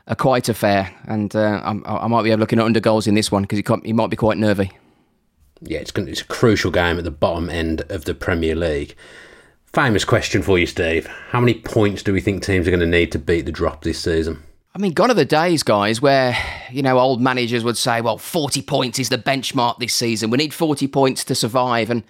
a 0.06 0.16
quite 0.16 0.48
affair, 0.48 0.92
and 1.06 1.34
uh, 1.34 1.60
I 1.84 2.06
might 2.08 2.22
be 2.22 2.34
looking 2.36 2.58
at 2.58 2.64
under 2.64 2.80
goals 2.80 3.06
in 3.06 3.14
this 3.14 3.30
one 3.30 3.42
because 3.42 3.58
he, 3.58 3.64
he 3.84 3.92
might 3.92 4.10
be 4.10 4.16
quite 4.16 4.38
nervy. 4.38 4.70
Yeah, 5.60 5.78
it's 5.78 5.92
it's 5.94 6.20
a 6.20 6.26
crucial 6.26 6.70
game 6.70 6.98
at 6.98 7.04
the 7.04 7.10
bottom 7.10 7.48
end 7.48 7.82
of 7.88 8.04
the 8.04 8.14
Premier 8.14 8.56
League. 8.56 8.96
Famous 9.72 10.04
question 10.04 10.42
for 10.42 10.58
you, 10.58 10.66
Steve. 10.66 11.06
How 11.30 11.40
many 11.40 11.54
points 11.54 12.02
do 12.02 12.12
we 12.12 12.20
think 12.20 12.42
teams 12.42 12.66
are 12.66 12.70
going 12.70 12.80
to 12.80 12.86
need 12.86 13.12
to 13.12 13.18
beat 13.18 13.46
the 13.46 13.52
drop 13.52 13.82
this 13.84 14.00
season? 14.00 14.42
I 14.74 14.78
mean, 14.78 14.92
gone 14.92 15.10
are 15.10 15.14
the 15.14 15.24
days, 15.24 15.62
guys, 15.62 16.02
where 16.02 16.36
you 16.70 16.82
know 16.82 16.98
old 16.98 17.20
managers 17.20 17.62
would 17.62 17.76
say, 17.76 18.00
"Well, 18.00 18.18
40 18.18 18.62
points 18.62 18.98
is 18.98 19.08
the 19.08 19.18
benchmark 19.18 19.78
this 19.78 19.94
season. 19.94 20.30
We 20.30 20.38
need 20.38 20.52
40 20.52 20.88
points 20.88 21.24
to 21.24 21.34
survive." 21.34 21.90
And 21.90 22.02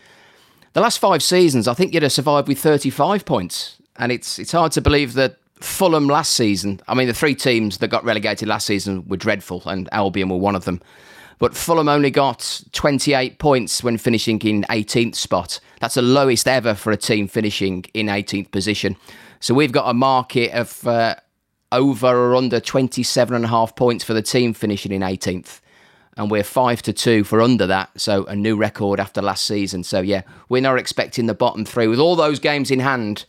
the 0.72 0.80
last 0.80 0.98
five 0.98 1.22
seasons, 1.22 1.68
I 1.68 1.74
think 1.74 1.92
you'd 1.92 2.02
have 2.02 2.12
survived 2.12 2.48
with 2.48 2.58
35 2.58 3.24
points, 3.26 3.76
and 3.96 4.10
it's 4.10 4.38
it's 4.38 4.52
hard 4.52 4.72
to 4.72 4.80
believe 4.80 5.12
that 5.14 5.36
Fulham 5.64 6.08
last 6.08 6.32
season. 6.32 6.80
I 6.88 6.94
mean, 6.94 7.06
the 7.06 7.14
three 7.14 7.34
teams 7.34 7.78
that 7.78 7.88
got 7.88 8.04
relegated 8.04 8.48
last 8.48 8.66
season 8.66 9.06
were 9.08 9.16
dreadful, 9.16 9.62
and 9.66 9.88
Albion 9.92 10.28
were 10.28 10.36
one 10.36 10.54
of 10.54 10.64
them. 10.64 10.80
But 11.38 11.56
Fulham 11.56 11.88
only 11.88 12.10
got 12.10 12.62
28 12.72 13.38
points 13.38 13.82
when 13.82 13.98
finishing 13.98 14.40
in 14.42 14.62
18th 14.70 15.16
spot. 15.16 15.58
That's 15.80 15.94
the 15.94 16.02
lowest 16.02 16.46
ever 16.46 16.74
for 16.74 16.92
a 16.92 16.96
team 16.96 17.26
finishing 17.26 17.84
in 17.94 18.06
18th 18.06 18.52
position. 18.52 18.96
So 19.40 19.52
we've 19.52 19.72
got 19.72 19.90
a 19.90 19.94
market 19.94 20.52
of 20.52 20.86
uh, 20.86 21.16
over 21.72 22.06
or 22.06 22.36
under 22.36 22.60
27 22.60 23.34
and 23.34 23.44
a 23.44 23.48
half 23.48 23.74
points 23.74 24.04
for 24.04 24.14
the 24.14 24.22
team 24.22 24.54
finishing 24.54 24.92
in 24.92 25.02
18th. 25.02 25.60
And 26.16 26.30
we're 26.30 26.44
5 26.44 26.82
to 26.82 26.92
2 26.92 27.24
for 27.24 27.40
under 27.40 27.66
that. 27.66 27.90
So 28.00 28.24
a 28.26 28.36
new 28.36 28.54
record 28.54 29.00
after 29.00 29.20
last 29.20 29.46
season. 29.46 29.82
So 29.82 30.00
yeah, 30.00 30.22
we're 30.48 30.62
not 30.62 30.78
expecting 30.78 31.26
the 31.26 31.34
bottom 31.34 31.64
three 31.64 31.88
with 31.88 31.98
all 31.98 32.14
those 32.14 32.38
games 32.38 32.70
in 32.70 32.78
hand 32.78 33.24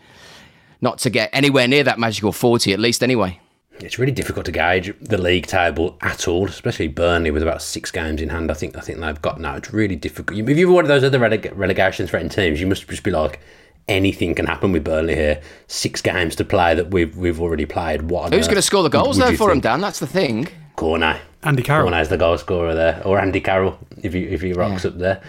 not 0.83 0.99
to 0.99 1.09
get 1.09 1.29
anywhere 1.33 1.67
near 1.67 1.83
that 1.83 1.97
magical 1.97 2.31
40 2.31 2.73
at 2.73 2.79
least 2.79 3.01
anyway. 3.01 3.39
It's 3.79 3.97
really 3.97 4.11
difficult 4.11 4.45
to 4.45 4.51
gauge 4.51 4.93
the 5.01 5.17
league 5.17 5.47
table 5.47 5.97
at 6.01 6.27
all, 6.27 6.47
especially 6.47 6.89
Burnley 6.89 7.31
with 7.31 7.41
about 7.41 7.61
six 7.61 7.89
games 7.89 8.21
in 8.21 8.29
hand. 8.29 8.51
I 8.51 8.53
think 8.53 8.77
I 8.77 8.81
think 8.81 8.99
they've 8.99 9.21
got 9.21 9.39
now. 9.39 9.55
It's 9.55 9.73
really 9.73 9.95
difficult. 9.95 10.37
If 10.37 10.57
you're 10.57 10.71
one 10.71 10.83
of 10.83 10.89
those 10.89 11.03
other 11.03 11.17
releg- 11.17 11.57
relegation 11.57 12.05
threatened 12.05 12.31
teams, 12.31 12.61
you 12.61 12.67
must 12.67 12.87
just 12.87 13.03
be 13.03 13.09
like 13.09 13.39
anything 13.87 14.35
can 14.35 14.45
happen 14.45 14.71
with 14.71 14.83
Burnley 14.83 15.15
here. 15.15 15.41
Six 15.67 16.01
games 16.01 16.35
to 16.35 16.45
play 16.45 16.75
that 16.75 16.91
we've 16.91 17.17
we've 17.17 17.41
already 17.41 17.65
played. 17.65 18.03
What? 18.03 18.31
Who's 18.31 18.45
going 18.45 18.57
to 18.57 18.61
score 18.61 18.83
the 18.83 18.89
goals 18.89 19.17
there 19.17 19.35
for 19.35 19.51
him, 19.51 19.59
Dan? 19.59 19.81
That's 19.81 19.99
the 19.99 20.07
thing. 20.07 20.47
Cornet. 20.75 21.21
Andy 21.41 21.63
Carroll. 21.63 21.89
Cornet's 21.89 22.09
the 22.09 22.17
goal 22.17 22.37
scorer 22.37 22.75
there, 22.75 23.01
or 23.03 23.19
Andy 23.19 23.41
Carroll 23.41 23.79
if 24.01 24.13
he 24.13 24.25
if 24.25 24.41
he 24.41 24.53
rocks 24.53 24.83
yeah. 24.83 24.91
up 24.91 24.97
there. 24.97 25.23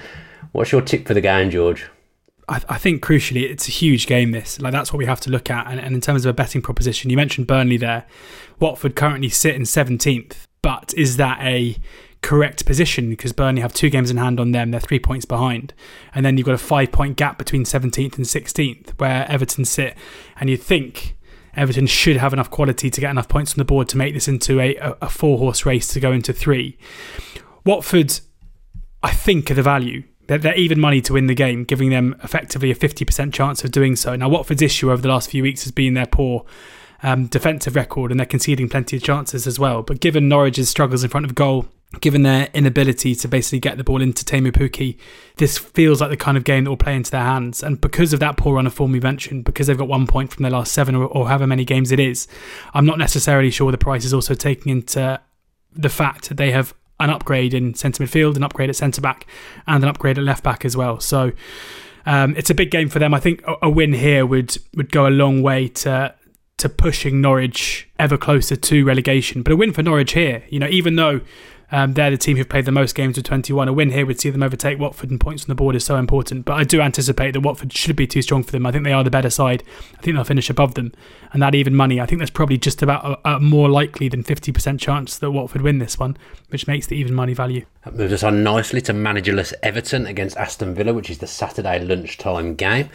What's 0.52 0.70
your 0.70 0.82
tip 0.82 1.06
for 1.06 1.14
the 1.14 1.20
game, 1.20 1.50
George? 1.50 1.86
I, 2.48 2.60
I, 2.68 2.78
think 2.78 3.02
crucially, 3.02 3.48
it's 3.48 3.68
a 3.68 3.70
huge 3.70 4.06
game. 4.06 4.32
This 4.32 4.60
like 4.60 4.72
that's 4.72 4.92
what 4.92 4.98
we 4.98 5.06
have 5.06 5.20
to 5.20 5.30
look 5.30 5.50
at. 5.50 5.66
And, 5.66 5.80
and 5.80 5.94
in 5.94 6.00
terms 6.00 6.24
of 6.24 6.30
a 6.30 6.34
betting 6.34 6.62
proposition, 6.62 7.10
you 7.10 7.16
mentioned 7.16 7.46
Burnley 7.46 7.76
there. 7.76 8.06
Watford 8.60 8.96
currently 8.96 9.28
sit 9.28 9.54
in 9.54 9.64
seventeenth, 9.64 10.46
but 10.62 10.92
is 10.96 11.16
that 11.16 11.38
a 11.40 11.76
correct 12.24 12.64
position 12.64 13.10
because 13.10 13.34
Burnley 13.34 13.60
have 13.60 13.74
two 13.74 13.90
games 13.90 14.10
in 14.10 14.16
hand 14.16 14.40
on 14.40 14.52
them. 14.52 14.70
They're 14.70 14.80
three 14.80 14.98
points 14.98 15.26
behind. 15.26 15.74
And 16.14 16.24
then 16.24 16.38
you've 16.38 16.46
got 16.46 16.54
a 16.54 16.58
five 16.58 16.90
point 16.90 17.18
gap 17.18 17.36
between 17.36 17.64
17th 17.64 18.16
and 18.16 18.24
16th 18.24 18.98
where 18.98 19.30
Everton 19.30 19.66
sit. 19.66 19.94
And 20.40 20.48
you'd 20.48 20.62
think 20.62 21.18
Everton 21.54 21.86
should 21.86 22.16
have 22.16 22.32
enough 22.32 22.50
quality 22.50 22.88
to 22.88 23.00
get 23.00 23.10
enough 23.10 23.28
points 23.28 23.52
on 23.52 23.58
the 23.58 23.64
board 23.66 23.90
to 23.90 23.98
make 23.98 24.14
this 24.14 24.26
into 24.26 24.58
a, 24.58 24.74
a 25.02 25.10
four 25.10 25.36
horse 25.36 25.66
race 25.66 25.88
to 25.88 26.00
go 26.00 26.12
into 26.12 26.32
three. 26.32 26.78
Watford, 27.66 28.18
I 29.02 29.10
think, 29.10 29.50
are 29.50 29.54
the 29.54 29.62
value. 29.62 30.04
They're, 30.26 30.38
they're 30.38 30.56
even 30.56 30.80
money 30.80 31.00
to 31.02 31.12
win 31.12 31.26
the 31.26 31.34
game, 31.34 31.64
giving 31.64 31.90
them 31.90 32.16
effectively 32.22 32.70
a 32.70 32.74
50% 32.74 33.32
chance 33.32 33.64
of 33.64 33.70
doing 33.70 33.96
so. 33.96 34.16
Now, 34.16 34.28
Watford's 34.28 34.62
issue 34.62 34.90
over 34.90 35.02
the 35.02 35.08
last 35.08 35.30
few 35.30 35.42
weeks 35.42 35.64
has 35.64 35.72
been 35.72 35.94
their 35.94 36.06
poor 36.06 36.44
um, 37.02 37.26
defensive 37.26 37.76
record 37.76 38.10
and 38.10 38.18
they're 38.18 38.26
conceding 38.26 38.68
plenty 38.68 38.96
of 38.96 39.02
chances 39.02 39.46
as 39.46 39.58
well. 39.58 39.82
But 39.82 40.00
given 40.00 40.28
Norwich's 40.28 40.68
struggles 40.68 41.04
in 41.04 41.10
front 41.10 41.26
of 41.26 41.34
goal, 41.34 41.66
given 42.00 42.22
their 42.22 42.48
inability 42.54 43.14
to 43.14 43.28
basically 43.28 43.60
get 43.60 43.76
the 43.76 43.84
ball 43.84 44.02
into 44.02 44.24
Teemu 44.24 44.52
Pukki, 44.52 44.96
this 45.36 45.58
feels 45.58 46.00
like 46.00 46.10
the 46.10 46.16
kind 46.16 46.36
of 46.36 46.44
game 46.44 46.64
that 46.64 46.70
will 46.70 46.76
play 46.76 46.96
into 46.96 47.10
their 47.10 47.22
hands. 47.22 47.62
And 47.62 47.80
because 47.80 48.12
of 48.12 48.20
that 48.20 48.36
poor 48.36 48.56
run 48.56 48.66
of 48.66 48.74
form 48.74 48.92
we 48.92 49.00
mentioned, 49.00 49.44
because 49.44 49.66
they've 49.66 49.78
got 49.78 49.88
one 49.88 50.06
point 50.06 50.32
from 50.32 50.42
their 50.42 50.52
last 50.52 50.72
seven 50.72 50.94
or, 50.94 51.06
or 51.06 51.28
however 51.28 51.46
many 51.46 51.64
games 51.64 51.92
it 51.92 52.00
is, 52.00 52.26
I'm 52.72 52.86
not 52.86 52.98
necessarily 52.98 53.50
sure 53.50 53.70
the 53.70 53.78
price 53.78 54.04
is 54.04 54.14
also 54.14 54.34
taking 54.34 54.72
into 54.72 55.20
the 55.72 55.88
fact 55.88 56.28
that 56.28 56.36
they 56.36 56.52
have 56.52 56.74
an 57.00 57.10
upgrade 57.10 57.54
in 57.54 57.74
centre 57.74 58.04
midfield, 58.04 58.36
an 58.36 58.42
upgrade 58.42 58.70
at 58.70 58.76
centre 58.76 59.00
back, 59.00 59.26
and 59.66 59.82
an 59.82 59.88
upgrade 59.88 60.18
at 60.18 60.24
left 60.24 60.44
back 60.44 60.64
as 60.64 60.76
well. 60.76 61.00
So 61.00 61.32
um, 62.06 62.34
it's 62.36 62.50
a 62.50 62.54
big 62.54 62.70
game 62.70 62.88
for 62.88 62.98
them. 62.98 63.14
I 63.14 63.20
think 63.20 63.42
a, 63.46 63.54
a 63.62 63.70
win 63.70 63.92
here 63.92 64.26
would 64.26 64.56
would 64.74 64.92
go 64.92 65.06
a 65.06 65.10
long 65.10 65.42
way 65.42 65.68
to 65.68 66.14
to 66.56 66.68
pushing 66.68 67.20
Norwich 67.20 67.88
ever 67.98 68.16
closer 68.16 68.56
to 68.56 68.84
relegation. 68.84 69.42
But 69.42 69.52
a 69.52 69.56
win 69.56 69.72
for 69.72 69.82
Norwich 69.82 70.12
here, 70.12 70.44
you 70.48 70.58
know, 70.58 70.68
even 70.68 70.96
though 70.96 71.20
um, 71.70 71.94
they're 71.94 72.10
the 72.10 72.16
team 72.16 72.36
who've 72.36 72.48
played 72.48 72.64
the 72.64 72.72
most 72.72 72.94
games 72.94 73.16
with 73.16 73.26
21. 73.26 73.68
A 73.68 73.72
win 73.72 73.90
here 73.90 74.06
would 74.06 74.20
see 74.20 74.30
them 74.30 74.42
overtake 74.42 74.78
Watford, 74.78 75.10
and 75.10 75.20
points 75.20 75.44
on 75.44 75.48
the 75.48 75.54
board 75.54 75.74
is 75.74 75.84
so 75.84 75.96
important. 75.96 76.44
But 76.44 76.54
I 76.54 76.64
do 76.64 76.80
anticipate 76.80 77.32
that 77.32 77.40
Watford 77.40 77.72
should 77.72 77.96
be 77.96 78.06
too 78.06 78.22
strong 78.22 78.42
for 78.42 78.52
them. 78.52 78.66
I 78.66 78.72
think 78.72 78.84
they 78.84 78.92
are 78.92 79.04
the 79.04 79.10
better 79.10 79.30
side. 79.30 79.62
I 79.98 80.02
think 80.02 80.16
they'll 80.16 80.24
finish 80.24 80.50
above 80.50 80.74
them. 80.74 80.92
And 81.32 81.42
that 81.42 81.54
even 81.54 81.74
money, 81.74 82.00
I 82.00 82.06
think 82.06 82.20
there's 82.20 82.30
probably 82.30 82.58
just 82.58 82.82
about 82.82 83.20
a, 83.24 83.36
a 83.36 83.40
more 83.40 83.68
likely 83.68 84.08
than 84.08 84.22
50% 84.22 84.78
chance 84.78 85.18
that 85.18 85.30
Watford 85.30 85.62
win 85.62 85.78
this 85.78 85.98
one, 85.98 86.16
which 86.50 86.66
makes 86.66 86.86
the 86.86 86.96
even 86.96 87.14
money 87.14 87.34
value. 87.34 87.64
That 87.84 87.96
moves 87.96 88.12
us 88.12 88.22
on 88.22 88.42
nicely 88.42 88.80
to 88.82 88.92
managerless 88.92 89.52
Everton 89.62 90.06
against 90.06 90.36
Aston 90.36 90.74
Villa, 90.74 90.94
which 90.94 91.10
is 91.10 91.18
the 91.18 91.26
Saturday 91.26 91.84
lunchtime 91.84 92.54
game. 92.54 92.88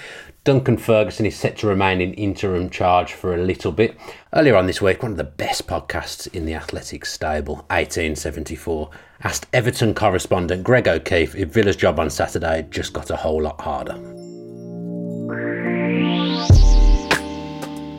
Duncan 0.45 0.77
Ferguson 0.77 1.25
is 1.25 1.35
set 1.35 1.57
to 1.57 1.67
remain 1.67 1.99
in 1.99 2.13
interim 2.13 2.69
charge 2.69 3.11
for 3.11 3.35
a 3.35 3.43
little 3.43 3.73
bit. 3.73 3.97
Earlier 4.33 4.55
on 4.55 4.67
this 4.67 4.81
week, 4.81 5.03
one 5.03 5.11
of 5.11 5.17
the 5.17 5.25
best 5.25 5.67
podcasts 5.67 6.33
in 6.33 6.45
the 6.45 6.53
Athletics 6.53 7.11
stable, 7.11 7.55
1874, 7.67 8.89
asked 9.23 9.47
Everton 9.51 9.93
correspondent 9.93 10.63
Greg 10.63 10.87
O'Keeffe 10.87 11.35
if 11.35 11.49
Villa's 11.49 11.75
job 11.75 11.99
on 11.99 12.09
Saturday 12.09 12.65
just 12.69 12.93
got 12.93 13.09
a 13.09 13.17
whole 13.17 13.41
lot 13.41 13.59
harder. 13.59 13.95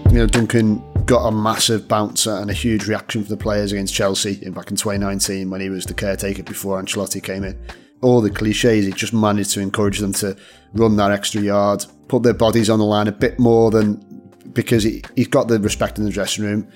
You 0.09 0.16
know, 0.16 0.26
Duncan 0.26 0.82
got 1.04 1.26
a 1.26 1.32
massive 1.32 1.88
bouncer 1.88 2.35
and 2.37 2.50
a 2.50 2.54
huge 2.54 2.87
reaction 2.87 3.23
from 3.23 3.37
the 3.37 3.42
players 3.42 3.70
against 3.73 3.94
Chelsea 3.94 4.49
back 4.50 4.70
in 4.70 4.76
2019 4.76 5.50
when 5.50 5.61
he 5.61 5.68
was 5.68 5.85
the 5.85 5.94
caretaker 5.94 6.42
before 6.42 6.80
Ancelotti 6.82 7.23
came 7.23 7.44
in. 7.44 7.61
All 8.02 8.21
the 8.21 8.30
cliches, 8.30 8.87
he 8.87 8.92
just 8.92 9.12
managed 9.12 9.52
to 9.52 9.61
encourage 9.61 9.99
them 9.99 10.12
to 10.14 10.37
run 10.73 10.97
that 10.97 11.11
extra 11.11 11.42
yard, 11.42 11.85
put 12.09 12.23
their 12.23 12.35
bodies 12.35 12.71
on 12.71 12.78
the 12.78 12.85
line 12.85 13.09
a 13.09 13.12
bit 13.12 13.38
more 13.38 13.71
than 13.71 14.04
because 14.52 14.83
he, 14.83 15.02
he's 15.16 15.28
got 15.28 15.49
the 15.49 15.61
respect 15.61 15.99
in 15.99 16.04
the 16.04 16.11
dressing 16.11 16.45
room 16.45 16.71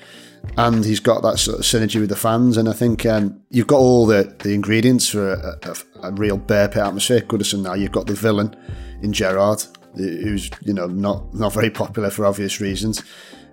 and 0.56 0.84
he's 0.84 1.00
got 1.00 1.22
that 1.22 1.38
sort 1.38 1.58
of 1.58 1.64
synergy 1.64 2.00
with 2.00 2.10
the 2.10 2.16
fans. 2.16 2.56
And 2.56 2.68
I 2.68 2.72
think 2.72 3.06
um, 3.06 3.40
you've 3.50 3.66
got 3.66 3.78
all 3.78 4.06
the, 4.06 4.34
the 4.40 4.52
ingredients 4.52 5.08
for 5.08 5.32
a, 5.32 5.58
a, 5.62 6.08
a 6.08 6.12
real 6.12 6.36
bear 6.36 6.68
pit 6.68 6.82
atmosphere. 6.82 7.20
Goodison 7.20 7.62
now, 7.62 7.74
you've 7.74 7.92
got 7.92 8.06
the 8.06 8.14
villain 8.14 8.54
in 9.02 9.12
Gerrard, 9.12 9.64
who's 9.94 10.50
you 10.62 10.72
know 10.72 10.86
not 10.86 11.34
not 11.34 11.52
very 11.52 11.70
popular 11.70 12.10
for 12.10 12.26
obvious 12.26 12.60
reasons, 12.60 13.02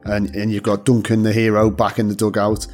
and 0.06 0.36
and 0.36 0.52
you've 0.52 0.64
got 0.64 0.86
Duncan 0.86 1.24
the 1.24 1.34
hero 1.34 1.70
back 1.70 2.00
in 2.00 2.08
the 2.08 2.16
dugout, 2.16 2.68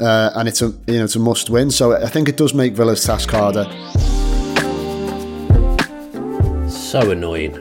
uh, 0.00 0.30
and 0.34 0.48
it's 0.48 0.62
a 0.62 0.68
you 0.86 0.98
know 0.98 1.04
it's 1.04 1.16
a 1.16 1.20
must 1.20 1.50
win. 1.50 1.70
So 1.70 1.92
I 1.92 2.08
think 2.08 2.28
it 2.28 2.36
does 2.36 2.54
make 2.54 2.74
Villa's 2.74 3.04
task 3.04 3.30
harder 3.30 3.64
so 6.86 7.10
annoying. 7.10 7.52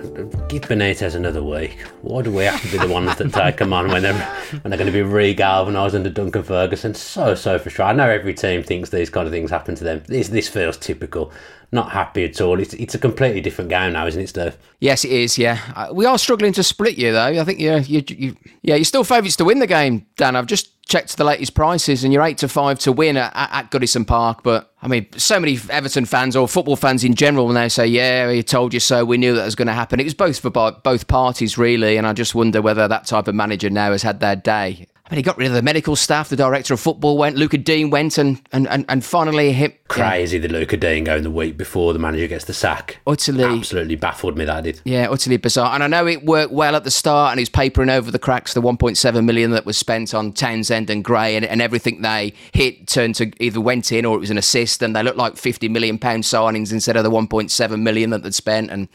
Give 0.50 0.62
Benitez 0.62 1.16
another 1.16 1.42
week. 1.42 1.80
Why 2.04 2.22
do 2.22 2.32
we 2.32 2.44
have 2.44 2.62
to 2.62 2.72
be 2.72 2.78
the 2.78 2.88
ones 2.88 3.16
that 3.18 3.34
take 3.34 3.58
them 3.58 3.74
on 3.74 3.88
when 3.88 4.04
they're 4.04 4.14
when 4.14 4.70
they're 4.70 4.78
going 4.78 4.86
to 4.86 4.92
be 4.92 5.02
re-galvanised 5.02 5.96
under 5.96 6.12
Duncan 6.12 6.44
Ferguson? 6.44 6.94
So 6.94 7.34
so 7.34 7.58
frustrating. 7.58 7.90
I 7.90 7.94
know 7.94 8.10
every 8.10 8.36
team 8.36 8.62
thinks 8.62 8.92
these 8.92 9.10
kind 9.10 9.26
of 9.26 9.34
things 9.34 9.50
happen 9.50 9.74
to 9.76 9.84
them. 9.84 10.04
This 10.06 10.30
this 10.30 10.48
feels 10.48 10.78
typical. 10.78 11.32
Not 11.76 11.92
happy 11.92 12.24
at 12.24 12.40
all. 12.40 12.62
It's 12.62 12.74
it's 12.74 12.96
a 12.96 12.98
completely 12.98 13.42
different 13.42 13.70
game 13.70 13.92
now, 13.92 14.08
isn't 14.08 14.22
it, 14.22 14.30
Steve? 14.30 14.58
Yes, 14.80 15.04
it 15.04 15.12
is. 15.12 15.38
Yeah, 15.38 15.60
uh, 15.76 15.90
we 15.92 16.06
are 16.06 16.18
struggling 16.18 16.54
to 16.54 16.64
split 16.64 16.98
you 16.98 17.12
though. 17.12 17.26
I 17.26 17.44
think 17.44 17.60
yeah, 17.60 17.80
you, 17.80 18.02
you 18.08 18.38
yeah, 18.62 18.76
you're 18.76 18.86
still 18.86 19.04
favourites 19.04 19.36
to 19.36 19.44
win 19.44 19.60
the 19.60 19.68
game, 19.68 20.06
Dan. 20.16 20.38
I've 20.38 20.46
just 20.46 20.72
checked 20.88 21.18
the 21.18 21.26
latest 21.26 21.54
prices, 21.54 22.06
and 22.06 22.14
you're 22.14 22.24
eight 22.24 22.38
to 22.38 22.48
five 22.48 22.80
to 22.80 22.94
win 22.94 23.18
at, 23.18 23.34
at 23.36 23.72
Goodison 23.72 24.08
Park. 24.08 24.42
But 24.42 24.72
I 24.82 24.88
mean, 24.88 25.06
so 25.18 25.38
many 25.38 25.60
Everton 25.70 26.06
fans 26.06 26.38
or 26.38 26.48
football 26.48 26.78
fans 26.78 27.04
in 27.04 27.14
general, 27.14 27.46
when 27.46 27.56
they 27.56 27.68
say, 27.68 27.86
"Yeah, 27.86 28.30
we 28.30 28.42
told 28.42 28.74
you 28.74 28.80
so," 28.80 29.04
we 29.04 29.18
knew 29.18 29.36
that 29.36 29.44
was 29.44 29.56
going 29.56 29.68
to 29.68 29.74
happen. 29.74 30.00
It 30.00 30.06
was 30.06 30.14
both 30.14 30.40
for 30.40 30.50
both 30.50 31.08
parties, 31.10 31.58
really, 31.58 31.98
and 31.98 32.08
I 32.08 32.14
just 32.14 32.34
wonder 32.34 32.62
whether 32.62 32.88
that 32.88 33.06
type 33.06 33.28
of 33.28 33.36
manager 33.36 33.70
now 33.70 33.92
has 33.92 34.02
had 34.02 34.22
their 34.22 34.38
day. 34.38 34.88
I 35.08 35.14
mean, 35.14 35.18
he 35.18 35.22
got 35.22 35.38
rid 35.38 35.50
of 35.50 35.54
the 35.54 35.62
medical 35.62 35.96
staff. 35.96 36.30
The 36.30 36.36
director 36.36 36.74
of 36.74 36.80
football 36.80 37.16
went. 37.16 37.36
Lucas 37.38 37.62
Digne 37.62 37.92
went, 37.92 38.18
and 38.18 38.42
and, 38.52 38.68
and, 38.68 38.86
and 38.90 39.06
finally 39.06 39.52
hit. 39.52 39.88
Crazy 39.88 40.38
yeah. 40.38 40.48
the 40.48 40.54
Lucas 40.54 40.80
Digne 40.80 41.04
going 41.04 41.22
the 41.22 41.30
week 41.30 41.58
before 41.58 41.94
the 41.94 42.00
manager 42.00 42.26
gets 42.26 42.46
the 42.46 42.56
sack. 42.56 42.98
Utterly, 43.06 43.44
absolutely 43.44 43.96
baffled 43.96 44.36
me 44.36 44.46
that 44.46 44.64
did. 44.64 44.82
Yeah, 44.84 45.12
utterly 45.12 45.38
bizarre. 45.38 45.76
And 45.76 45.84
I 45.84 45.88
know 45.88 46.08
it 46.08 46.26
worked 46.26 46.52
well 46.52 46.76
at 46.76 46.86
the 46.86 46.92
start, 46.92 47.32
and 47.32 47.40
he's 47.40 47.50
papering 47.50 47.92
over 47.92 48.10
the 48.10 48.18
cracks. 48.18 48.56
The 48.56 48.64
1.7 48.64 49.24
million 49.24 49.52
that 49.52 49.64
was 49.64 49.78
spent 49.78 50.16
on 50.16 50.34
Townsend 50.34 50.90
and 50.90 51.04
Gray, 51.04 51.36
and, 51.36 51.46
and 51.46 51.62
everything 51.62 52.02
they 52.02 52.34
hit 52.52 52.88
turned 52.88 53.14
to 53.16 53.32
either 53.40 53.62
went 53.62 53.92
in 53.92 54.06
or 54.06 54.16
it 54.16 54.22
was 54.22 54.32
an 54.32 54.40
assist, 54.40 54.82
and 54.82 54.96
they 54.96 55.04
looked 55.04 55.20
like 55.20 55.38
50 55.38 55.70
million 55.70 56.00
pound 56.00 56.24
signings 56.24 56.72
instead 56.72 56.98
of 56.98 57.04
the 57.04 57.12
1.7 57.12 57.80
million 57.80 58.10
that 58.10 58.24
they'd 58.24 58.34
spent. 58.34 58.72
And 58.72 58.90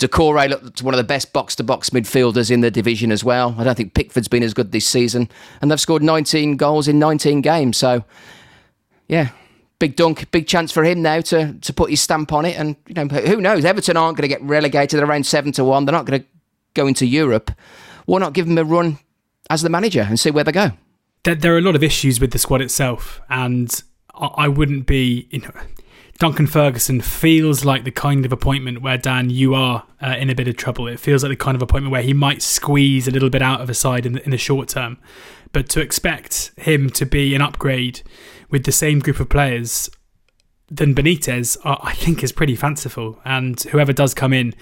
Doucouré 0.00 0.48
looked 0.48 0.82
one 0.82 0.94
of 0.94 0.98
the 0.98 1.04
best 1.04 1.32
box 1.32 1.54
to 1.56 1.62
box 1.62 1.90
midfielders 1.90 2.50
in 2.50 2.60
the 2.60 2.72
division 2.72 3.12
as 3.12 3.22
well. 3.22 3.54
I 3.56 3.62
don't 3.62 3.76
think 3.76 3.94
Pickford's 3.94 4.26
been 4.26 4.42
as 4.42 4.52
good 4.52 4.72
this 4.72 4.88
season 4.88 5.28
and 5.60 5.70
they've 5.70 5.80
scored 5.80 6.02
19 6.02 6.56
goals 6.56 6.88
in 6.88 6.98
19 6.98 7.40
games. 7.40 7.76
So, 7.76 8.04
yeah, 9.08 9.30
big 9.78 9.96
dunk, 9.96 10.30
big 10.30 10.46
chance 10.46 10.72
for 10.72 10.84
him 10.84 11.02
now 11.02 11.20
to 11.20 11.54
to 11.54 11.72
put 11.72 11.90
his 11.90 12.00
stamp 12.00 12.32
on 12.32 12.44
it. 12.44 12.58
And 12.58 12.76
you 12.88 12.94
know, 12.94 13.06
who 13.06 13.40
knows? 13.40 13.64
Everton 13.64 13.96
aren't 13.96 14.16
going 14.16 14.28
to 14.28 14.34
get 14.34 14.42
relegated 14.42 15.00
around 15.00 15.26
seven 15.26 15.52
to 15.52 15.64
one. 15.64 15.84
They're 15.84 15.92
not 15.92 16.06
going 16.06 16.22
to 16.22 16.26
go 16.74 16.86
into 16.86 17.06
Europe. 17.06 17.50
Why 18.06 18.18
not 18.18 18.32
give 18.32 18.46
him 18.46 18.58
a 18.58 18.64
run 18.64 18.98
as 19.50 19.62
the 19.62 19.70
manager 19.70 20.02
and 20.02 20.18
see 20.18 20.30
where 20.30 20.44
they 20.44 20.52
go? 20.52 20.72
There, 21.24 21.34
there 21.34 21.54
are 21.54 21.58
a 21.58 21.62
lot 21.62 21.76
of 21.76 21.82
issues 21.82 22.20
with 22.20 22.32
the 22.32 22.38
squad 22.38 22.60
itself, 22.60 23.20
and 23.30 23.82
I 24.14 24.48
wouldn't 24.48 24.86
be, 24.86 25.26
you 25.30 25.40
know. 25.40 25.50
Duncan 26.18 26.46
Ferguson 26.46 27.00
feels 27.00 27.64
like 27.64 27.84
the 27.84 27.90
kind 27.90 28.24
of 28.24 28.32
appointment 28.32 28.82
where 28.82 28.96
Dan, 28.96 29.30
you 29.30 29.54
are 29.54 29.84
uh, 30.00 30.14
in 30.16 30.30
a 30.30 30.34
bit 30.34 30.46
of 30.46 30.56
trouble. 30.56 30.86
It 30.86 31.00
feels 31.00 31.24
like 31.24 31.30
the 31.30 31.36
kind 31.36 31.56
of 31.56 31.62
appointment 31.62 31.90
where 31.90 32.02
he 32.02 32.12
might 32.12 32.40
squeeze 32.40 33.08
a 33.08 33.10
little 33.10 33.30
bit 33.30 33.42
out 33.42 33.60
of 33.60 33.68
a 33.68 33.74
side 33.74 34.06
in 34.06 34.12
the, 34.12 34.24
in 34.24 34.30
the 34.30 34.38
short 34.38 34.68
term. 34.68 34.98
But 35.52 35.68
to 35.70 35.80
expect 35.80 36.52
him 36.56 36.90
to 36.90 37.04
be 37.04 37.34
an 37.34 37.42
upgrade 37.42 38.02
with 38.50 38.64
the 38.64 38.72
same 38.72 39.00
group 39.00 39.18
of 39.18 39.28
players 39.28 39.90
than 40.70 40.94
Benitez, 40.94 41.56
I 41.64 41.94
think 41.94 42.22
is 42.22 42.32
pretty 42.32 42.56
fanciful. 42.56 43.20
And 43.24 43.60
whoever 43.62 43.92
does 43.92 44.14
come 44.14 44.32
in 44.32 44.54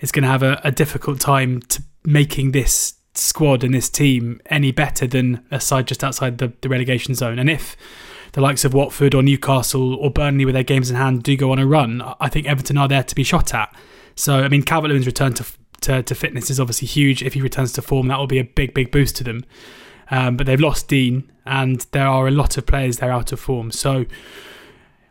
is 0.00 0.10
going 0.10 0.22
to 0.24 0.28
have 0.28 0.42
a, 0.42 0.60
a 0.64 0.70
difficult 0.70 1.20
time 1.20 1.60
making 2.04 2.52
this 2.52 2.94
squad 3.14 3.62
and 3.62 3.72
this 3.72 3.88
team 3.88 4.40
any 4.46 4.72
better 4.72 5.06
than 5.06 5.44
a 5.50 5.60
side 5.60 5.86
just 5.86 6.02
outside 6.02 6.38
the, 6.38 6.52
the 6.62 6.68
relegation 6.68 7.14
zone. 7.14 7.38
And 7.38 7.48
if 7.48 7.76
the 8.34 8.40
likes 8.40 8.64
of 8.64 8.74
Watford 8.74 9.14
or 9.14 9.22
Newcastle 9.22 9.94
or 9.94 10.10
Burnley 10.10 10.44
with 10.44 10.54
their 10.54 10.62
games 10.62 10.90
in 10.90 10.96
hand 10.96 11.22
do 11.22 11.36
go 11.36 11.52
on 11.52 11.58
a 11.58 11.66
run, 11.66 12.02
I 12.20 12.28
think 12.28 12.46
Everton 12.46 12.76
are 12.76 12.88
there 12.88 13.02
to 13.02 13.14
be 13.14 13.22
shot 13.22 13.54
at. 13.54 13.74
So, 14.16 14.40
I 14.40 14.48
mean, 14.48 14.62
Calvert-Lewin's 14.62 15.06
return 15.06 15.34
to, 15.34 15.46
to, 15.82 16.02
to 16.02 16.14
fitness 16.14 16.50
is 16.50 16.58
obviously 16.58 16.86
huge. 16.86 17.22
If 17.22 17.34
he 17.34 17.40
returns 17.40 17.72
to 17.74 17.82
form, 17.82 18.08
that 18.08 18.18
will 18.18 18.26
be 18.26 18.38
a 18.38 18.44
big, 18.44 18.74
big 18.74 18.90
boost 18.90 19.16
to 19.16 19.24
them. 19.24 19.44
Um, 20.10 20.36
but 20.36 20.46
they've 20.46 20.60
lost 20.60 20.88
Digne, 20.88 21.22
and 21.46 21.86
there 21.92 22.06
are 22.06 22.26
a 22.26 22.30
lot 22.30 22.58
of 22.58 22.66
players 22.66 22.98
there 22.98 23.12
out 23.12 23.32
of 23.32 23.40
form. 23.40 23.70
So 23.70 24.04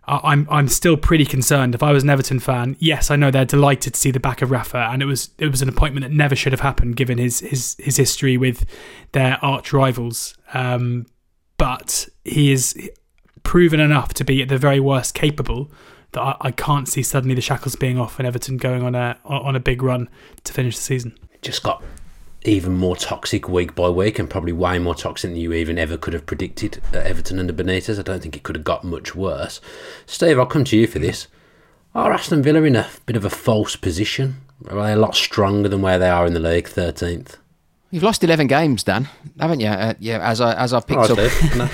I'm 0.05 0.47
I'm 0.51 0.67
still 0.67 0.97
pretty 0.97 1.25
concerned. 1.25 1.75
If 1.75 1.81
I 1.81 1.91
was 1.93 2.03
an 2.03 2.09
Everton 2.09 2.39
fan, 2.39 2.75
yes, 2.79 3.09
I 3.09 3.15
know 3.15 3.31
they're 3.31 3.45
delighted 3.45 3.93
to 3.93 3.99
see 3.99 4.11
the 4.11 4.19
back 4.19 4.41
of 4.41 4.51
Rafa, 4.51 4.89
and 4.91 5.01
it 5.01 5.05
was 5.05 5.29
it 5.37 5.47
was 5.47 5.61
an 5.61 5.69
appointment 5.69 6.03
that 6.03 6.11
never 6.11 6.35
should 6.35 6.51
have 6.51 6.59
happened 6.59 6.97
given 6.97 7.17
his 7.17 7.39
his 7.39 7.77
his 7.79 7.95
history 7.97 8.37
with 8.37 8.65
their 9.13 9.39
arch 9.41 9.71
rivals. 9.71 10.35
Um, 10.53 11.05
but 11.57 12.07
he 12.25 12.51
is 12.51 12.89
proven 13.43 13.79
enough 13.79 14.13
to 14.15 14.23
be 14.23 14.41
at 14.41 14.49
the 14.49 14.57
very 14.57 14.79
worst 14.79 15.13
capable 15.13 15.69
that 16.13 16.21
I, 16.21 16.35
I 16.41 16.51
can't 16.51 16.87
see 16.87 17.03
suddenly 17.03 17.35
the 17.35 17.41
shackles 17.41 17.75
being 17.75 17.99
off 17.99 18.19
and 18.19 18.27
Everton 18.27 18.57
going 18.57 18.83
on 18.83 18.95
a 18.95 19.17
on 19.25 19.55
a 19.55 19.59
big 19.59 19.83
run 19.83 20.09
to 20.43 20.53
finish 20.53 20.75
the 20.77 20.83
season. 20.83 21.17
Just 21.41 21.63
got 21.63 21.83
even 22.45 22.73
more 22.73 22.95
toxic 22.95 23.47
week 23.47 23.73
by 23.75 23.89
week 23.89 24.19
and 24.19 24.29
probably 24.29 24.51
way 24.51 24.79
more 24.79 24.95
toxic 24.95 25.31
than 25.31 25.39
you 25.39 25.53
even 25.53 25.77
ever 25.77 25.97
could 25.97 26.13
have 26.13 26.25
predicted 26.25 26.81
at 26.93 27.05
Everton 27.05 27.39
under 27.39 27.53
Benitez. 27.53 27.99
I 27.99 28.01
don't 28.01 28.21
think 28.21 28.35
it 28.35 28.43
could 28.43 28.55
have 28.55 28.65
got 28.65 28.83
much 28.83 29.15
worse. 29.15 29.61
Steve, 30.05 30.37
I'll 30.37 30.45
come 30.45 30.65
to 30.65 30.77
you 30.77 30.87
for 30.87 30.99
this. 30.99 31.27
Are 31.95 32.11
Aston 32.11 32.41
Villa 32.41 32.63
in 32.63 32.75
a 32.75 32.87
bit 33.05 33.15
of 33.15 33.23
a 33.23 33.29
false 33.29 33.75
position? 33.75 34.37
Are 34.69 34.83
they 34.83 34.93
a 34.93 34.97
lot 34.97 35.15
stronger 35.15 35.69
than 35.69 35.81
where 35.81 35.99
they 35.99 36.09
are 36.09 36.25
in 36.25 36.33
the 36.33 36.39
league, 36.39 36.67
13th? 36.67 37.37
You've 37.91 38.03
lost 38.03 38.23
11 38.23 38.47
games, 38.47 38.83
Dan, 38.83 39.07
haven't 39.39 39.59
you? 39.59 39.67
Uh, 39.67 39.93
yeah, 39.99 40.17
as, 40.27 40.41
I, 40.41 40.55
as 40.55 40.73
I've 40.73 40.87
picked 40.87 40.97
All 40.97 41.15
right, 41.15 41.25
up. 41.25 41.31
Steve. 41.31 41.53
I 41.53 41.57
know, 41.57 41.69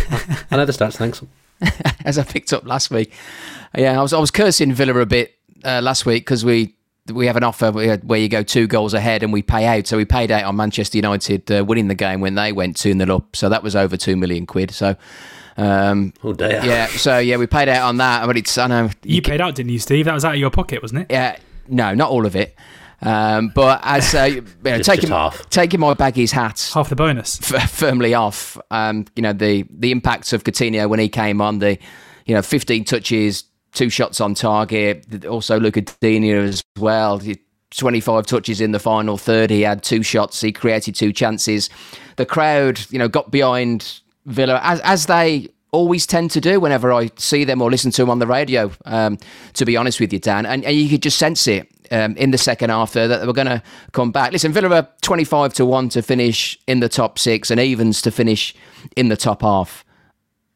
I 0.51 0.57
know 0.57 0.65
the 0.65 0.73
stats, 0.73 0.97
thanks. 0.97 1.23
as 2.05 2.17
I 2.17 2.23
picked 2.23 2.53
up 2.53 2.65
last 2.65 2.91
week. 2.91 3.13
Yeah, 3.77 3.99
I 3.99 4.01
was 4.01 4.13
I 4.13 4.19
was 4.19 4.31
cursing 4.31 4.73
Villa 4.73 4.97
a 4.99 5.05
bit 5.05 5.35
uh, 5.63 5.81
last 5.81 6.05
week 6.05 6.25
because 6.25 6.43
we 6.43 6.75
we 7.11 7.27
have 7.27 7.35
an 7.35 7.43
offer 7.43 7.71
where 7.71 8.19
you 8.19 8.29
go 8.29 8.43
two 8.43 8.67
goals 8.67 8.93
ahead 8.93 9.23
and 9.23 9.33
we 9.33 9.41
pay 9.41 9.65
out. 9.65 9.87
So 9.87 9.97
we 9.97 10.05
paid 10.05 10.31
out 10.31 10.43
on 10.43 10.55
Manchester 10.55 10.97
United 10.97 11.51
uh, 11.51 11.65
winning 11.65 11.87
the 11.87 11.95
game 11.95 12.21
when 12.21 12.35
they 12.35 12.51
went 12.51 12.77
2 12.77 12.93
0 12.93 13.15
up. 13.15 13.35
So 13.35 13.49
that 13.49 13.63
was 13.63 13.75
over 13.75 13.97
2 13.97 14.15
million 14.15 14.45
quid. 14.45 14.71
So. 14.71 14.95
Um, 15.57 16.13
oh 16.23 16.31
dear. 16.31 16.61
Yeah, 16.63 16.87
so 16.87 17.17
yeah, 17.17 17.35
we 17.35 17.45
paid 17.45 17.67
out 17.67 17.89
on 17.89 17.97
that, 17.97 18.25
but 18.25 18.37
it's 18.37 18.57
I 18.57 18.67
know 18.67 18.85
you, 19.03 19.15
you 19.15 19.21
paid 19.21 19.41
out, 19.41 19.55
didn't 19.55 19.73
you, 19.73 19.79
Steve? 19.79 20.05
That 20.05 20.13
was 20.13 20.23
out 20.23 20.35
of 20.35 20.39
your 20.39 20.51
pocket, 20.51 20.81
wasn't 20.81 21.01
it? 21.01 21.07
Yeah, 21.09 21.37
no, 21.67 21.93
not 21.93 22.09
all 22.09 22.25
of 22.25 22.33
it. 22.33 22.55
Um, 23.01 23.51
but 23.55 23.79
as 23.83 24.13
uh, 24.13 24.23
you 24.23 24.41
know, 24.63 24.79
taking 24.79 25.09
half. 25.09 25.49
taking 25.49 25.79
my 25.79 25.93
baggy's 25.93 26.31
hat 26.31 26.69
Half 26.73 26.89
the 26.89 26.95
bonus. 26.95 27.39
f- 27.53 27.71
firmly 27.71 28.13
off. 28.13 28.57
Um, 28.71 29.05
you 29.15 29.21
know 29.21 29.33
the 29.33 29.65
the 29.69 29.91
impacts 29.91 30.33
of 30.33 30.43
Coutinho 30.43 30.89
when 30.89 30.99
he 30.99 31.09
came 31.09 31.41
on 31.41 31.59
the, 31.59 31.77
you 32.25 32.35
know, 32.35 32.41
15 32.41 32.83
touches, 32.83 33.45
two 33.73 33.89
shots 33.89 34.19
on 34.19 34.33
target. 34.33 35.25
Also 35.25 35.59
Lucas 35.59 35.95
Digne 36.01 36.31
as 36.33 36.61
well. 36.77 37.21
25 37.77 38.25
touches 38.25 38.61
in 38.61 38.71
the 38.71 38.79
final 38.79 39.17
third. 39.17 39.49
He 39.51 39.61
had 39.61 39.83
two 39.83 40.01
shots. 40.03 40.41
He 40.41 40.51
created 40.51 40.95
two 40.95 41.13
chances. 41.13 41.69
The 42.15 42.25
crowd, 42.25 42.81
you 42.89 42.97
know, 42.99 43.07
got 43.07 43.31
behind 43.31 43.99
Villa 44.25 44.59
as 44.63 44.79
as 44.81 45.05
they 45.05 45.49
always 45.71 46.07
tend 46.07 46.31
to 46.31 46.41
do 46.41 46.59
whenever 46.59 46.91
I 46.91 47.11
see 47.17 47.43
them 47.43 47.61
or 47.61 47.69
listen 47.69 47.91
to 47.91 48.01
them 48.01 48.09
on 48.09 48.17
the 48.19 48.25
radio. 48.27 48.71
Um, 48.85 49.19
to 49.53 49.65
be 49.65 49.77
honest 49.77 49.99
with 49.99 50.11
you, 50.11 50.17
Dan, 50.19 50.45
and, 50.47 50.65
and 50.65 50.75
you 50.75 50.89
could 50.89 51.03
just 51.03 51.19
sense 51.19 51.47
it 51.47 51.69
um, 51.91 52.15
in 52.17 52.31
the 52.31 52.37
second 52.37 52.69
half 52.69 52.93
there 52.93 53.07
that 53.07 53.19
they 53.19 53.27
were 53.27 53.33
going 53.33 53.47
to 53.47 53.61
come 53.91 54.11
back. 54.11 54.31
Listen, 54.31 54.51
Villa 54.51 54.69
are 54.69 54.87
25 55.01 55.53
to 55.55 55.65
1 55.65 55.89
to 55.89 56.01
finish 56.01 56.57
in 56.67 56.79
the 56.79 56.89
top 56.89 57.19
six 57.19 57.51
and 57.51 57.59
evens 57.59 58.01
to 58.01 58.11
finish 58.11 58.55
in 58.95 59.09
the 59.09 59.17
top 59.17 59.41
half. 59.41 59.83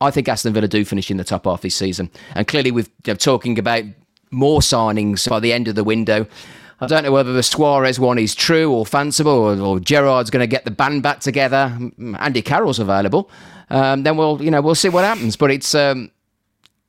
I 0.01 0.11
think 0.11 0.27
Aston 0.27 0.53
Villa 0.53 0.67
do 0.67 0.83
finish 0.83 1.09
in 1.09 1.17
the 1.17 1.23
top 1.23 1.45
half 1.45 1.61
this 1.61 1.75
season. 1.75 2.09
And 2.35 2.47
clearly, 2.47 2.71
with 2.71 2.89
you 3.05 3.13
know, 3.13 3.17
talking 3.17 3.57
about 3.57 3.83
more 4.31 4.59
signings 4.59 5.27
by 5.29 5.39
the 5.39 5.53
end 5.53 5.67
of 5.67 5.75
the 5.75 5.83
window, 5.83 6.27
I 6.81 6.87
don't 6.87 7.03
know 7.03 7.11
whether 7.11 7.31
the 7.31 7.43
Suarez 7.43 7.99
one 7.99 8.19
is 8.19 8.35
true 8.35 8.71
or 8.71 8.85
fanciful, 8.85 9.31
or, 9.31 9.57
or 9.59 9.79
Gerard's 9.79 10.29
going 10.29 10.41
to 10.41 10.47
get 10.47 10.65
the 10.65 10.71
band 10.71 11.03
back 11.03 11.21
together. 11.21 11.77
Andy 12.19 12.41
Carroll's 12.41 12.79
available. 12.79 13.31
Um, 13.69 14.03
then 14.03 14.17
we'll, 14.17 14.41
you 14.41 14.51
know, 14.51 14.61
we'll 14.61 14.75
see 14.75 14.89
what 14.89 15.05
happens. 15.05 15.37
But 15.37 15.51
it's, 15.51 15.73
um, 15.73 16.11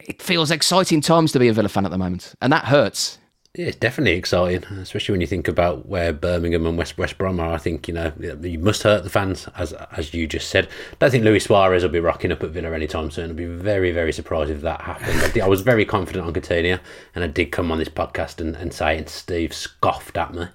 it 0.00 0.20
feels 0.20 0.50
exciting 0.50 1.00
times 1.00 1.32
to 1.32 1.38
be 1.38 1.48
a 1.48 1.52
Villa 1.52 1.68
fan 1.68 1.84
at 1.84 1.90
the 1.92 1.98
moment, 1.98 2.34
and 2.42 2.52
that 2.52 2.64
hurts. 2.64 3.18
Yeah, 3.56 3.66
it's 3.66 3.76
definitely 3.76 4.16
exciting, 4.16 4.64
especially 4.78 5.12
when 5.12 5.20
you 5.20 5.28
think 5.28 5.46
about 5.46 5.86
where 5.86 6.12
Birmingham 6.12 6.66
and 6.66 6.76
West 6.76 6.98
West 6.98 7.16
Brom 7.18 7.38
are. 7.38 7.52
I 7.52 7.58
think 7.58 7.86
you 7.86 7.94
know 7.94 8.12
you 8.42 8.58
must 8.58 8.82
hurt 8.82 9.04
the 9.04 9.10
fans, 9.10 9.48
as 9.56 9.72
as 9.72 10.12
you 10.12 10.26
just 10.26 10.48
said. 10.48 10.68
don't 10.98 11.10
think 11.12 11.22
Luis 11.22 11.44
Suarez 11.44 11.84
will 11.84 11.90
be 11.90 12.00
rocking 12.00 12.32
up 12.32 12.42
at 12.42 12.50
Villa 12.50 12.72
anytime 12.72 13.12
soon. 13.12 13.30
I'd 13.30 13.36
be 13.36 13.46
very 13.46 13.92
very 13.92 14.12
surprised 14.12 14.50
if 14.50 14.60
that 14.62 14.80
happened. 14.80 15.20
I, 15.20 15.28
did- 15.30 15.42
I 15.44 15.48
was 15.48 15.60
very 15.60 15.84
confident 15.84 16.26
on 16.26 16.32
Coutinho, 16.32 16.80
and 17.14 17.22
I 17.22 17.28
did 17.28 17.52
come 17.52 17.70
on 17.70 17.78
this 17.78 17.88
podcast 17.88 18.40
and, 18.40 18.56
and 18.56 18.72
say, 18.72 18.98
and 18.98 19.08
Steve 19.08 19.54
scoffed 19.54 20.16
at 20.16 20.34
me, 20.34 20.46